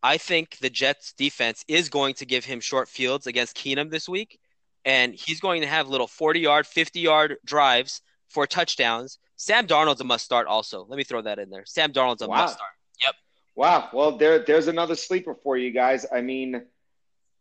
I 0.06 0.18
think 0.20 0.60
the 0.60 0.70
Jets 0.70 1.14
defense 1.14 1.66
is 1.68 1.90
going 1.90 2.14
to 2.16 2.28
give 2.28 2.46
him 2.46 2.60
short 2.60 2.88
fields 2.88 3.26
against 3.26 3.58
Keenum 3.58 3.90
this 3.90 4.08
week, 4.08 4.38
and 4.86 5.16
he's 5.16 5.40
going 5.40 5.62
to 5.62 5.68
have 5.68 5.90
little 5.90 6.06
40 6.06 6.42
yard, 6.42 6.68
50 6.68 7.00
yard 7.00 7.38
drives 7.44 8.04
for 8.28 8.46
touchdowns. 8.46 9.18
Sam 9.36 9.66
Darnold's 9.66 10.02
a 10.02 10.04
must 10.04 10.24
start 10.24 10.46
also. 10.46 10.86
Let 10.88 10.98
me 10.98 11.04
throw 11.04 11.24
that 11.24 11.40
in 11.40 11.50
there. 11.50 11.64
Sam 11.66 11.92
Darnold's 11.92 12.22
a 12.22 12.28
Wow. 12.28 12.38
must 12.38 12.54
start. 12.54 12.70
Yep. 13.04 13.16
Wow. 13.56 13.90
Well, 13.94 14.16
there, 14.16 14.38
there's 14.38 14.68
another 14.68 14.94
sleeper 14.94 15.34
for 15.34 15.58
you 15.58 15.72
guys. 15.72 16.06
I 16.14 16.22
mean, 16.22 16.62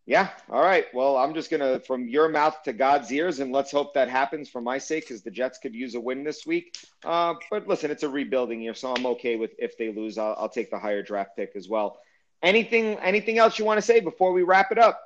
yeah. 0.07 0.31
All 0.49 0.63
right. 0.63 0.87
Well, 0.95 1.19
I'm 1.19 1.35
just 1.35 1.51
gonna 1.51 1.81
from 1.81 2.09
your 2.09 2.31
mouth 2.31 2.63
to 2.63 2.73
God's 2.73 3.13
ears, 3.13 3.41
and 3.41 3.53
let's 3.53 3.73
hope 3.73 3.93
that 3.93 4.09
happens 4.09 4.49
for 4.49 4.63
my 4.63 4.79
sake, 4.79 5.07
because 5.07 5.23
the 5.23 5.31
Jets 5.31 5.59
could 5.59 5.75
use 5.75 5.97
a 5.97 6.01
win 6.01 6.25
this 6.25 6.47
week. 6.47 6.79
Uh, 7.05 7.35
but 7.51 7.69
listen, 7.69 7.91
it's 7.91 8.05
a 8.05 8.09
rebuilding 8.09 8.63
year, 8.63 8.73
so 8.73 8.95
I'm 8.95 9.05
okay 9.05 9.37
with 9.37 9.51
if 9.59 9.77
they 9.77 9.93
lose. 9.93 10.17
I'll, 10.17 10.35
I'll 10.39 10.49
take 10.49 10.71
the 10.71 10.79
higher 10.79 11.03
draft 11.03 11.37
pick 11.37 11.53
as 11.57 11.69
well. 11.69 11.99
Anything, 12.45 12.99
anything 12.99 13.39
else 13.39 13.59
you 13.59 13.65
want 13.65 13.79
to 13.79 13.83
say 13.83 14.01
before 14.01 14.33
we 14.33 14.43
wrap 14.43 14.71
it 14.71 14.79
up? 14.79 15.01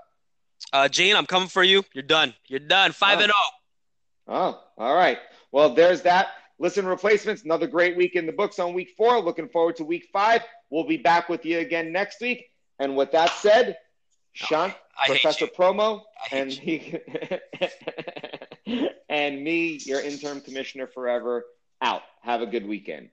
Uh, 0.73 0.89
Gene, 0.89 1.15
I'm 1.15 1.25
coming 1.25 1.49
for 1.49 1.63
you. 1.63 1.85
You're 1.95 2.03
done. 2.03 2.35
You're 2.49 2.59
done. 2.59 2.91
5 2.91 3.21
and 3.21 3.33
oh. 3.33 3.51
0. 4.31 4.39
Oh, 4.41 4.65
all 4.77 4.95
right. 4.95 5.19
Well, 5.53 5.73
there's 5.75 6.03
that. 6.03 6.29
Listen, 6.59 6.85
replacements. 6.85 7.45
Another 7.45 7.69
great 7.69 7.97
week 7.97 8.17
in 8.17 8.27
the 8.27 8.33
books 8.33 8.59
on 8.59 8.75
week 8.75 8.91
four. 8.97 9.21
Looking 9.21 9.49
forward 9.49 9.77
to 9.77 9.85
week 9.85 10.09
five. 10.13 10.43
We'll 10.69 10.87
be 10.87 10.97
back 10.97 11.29
with 11.29 11.47
you 11.47 11.61
again 11.61 11.93
next 11.93 12.21
week. 12.21 12.51
And 12.81 12.97
with 12.97 13.13
that 13.13 13.31
said, 13.31 13.79
Sean, 14.33 14.75
I 15.01 15.07
Professor. 15.07 15.47
Promo, 15.47 16.03
and 16.33 16.53
he, 16.53 16.99
and 19.09 19.43
me, 19.43 19.79
your 19.85 20.01
interim 20.01 20.41
commissioner 20.41 20.89
forever, 20.89 21.45
out. 21.81 22.03
Have 22.23 22.43
a 22.43 22.47
good 22.47 22.67
weekend. 22.67 23.11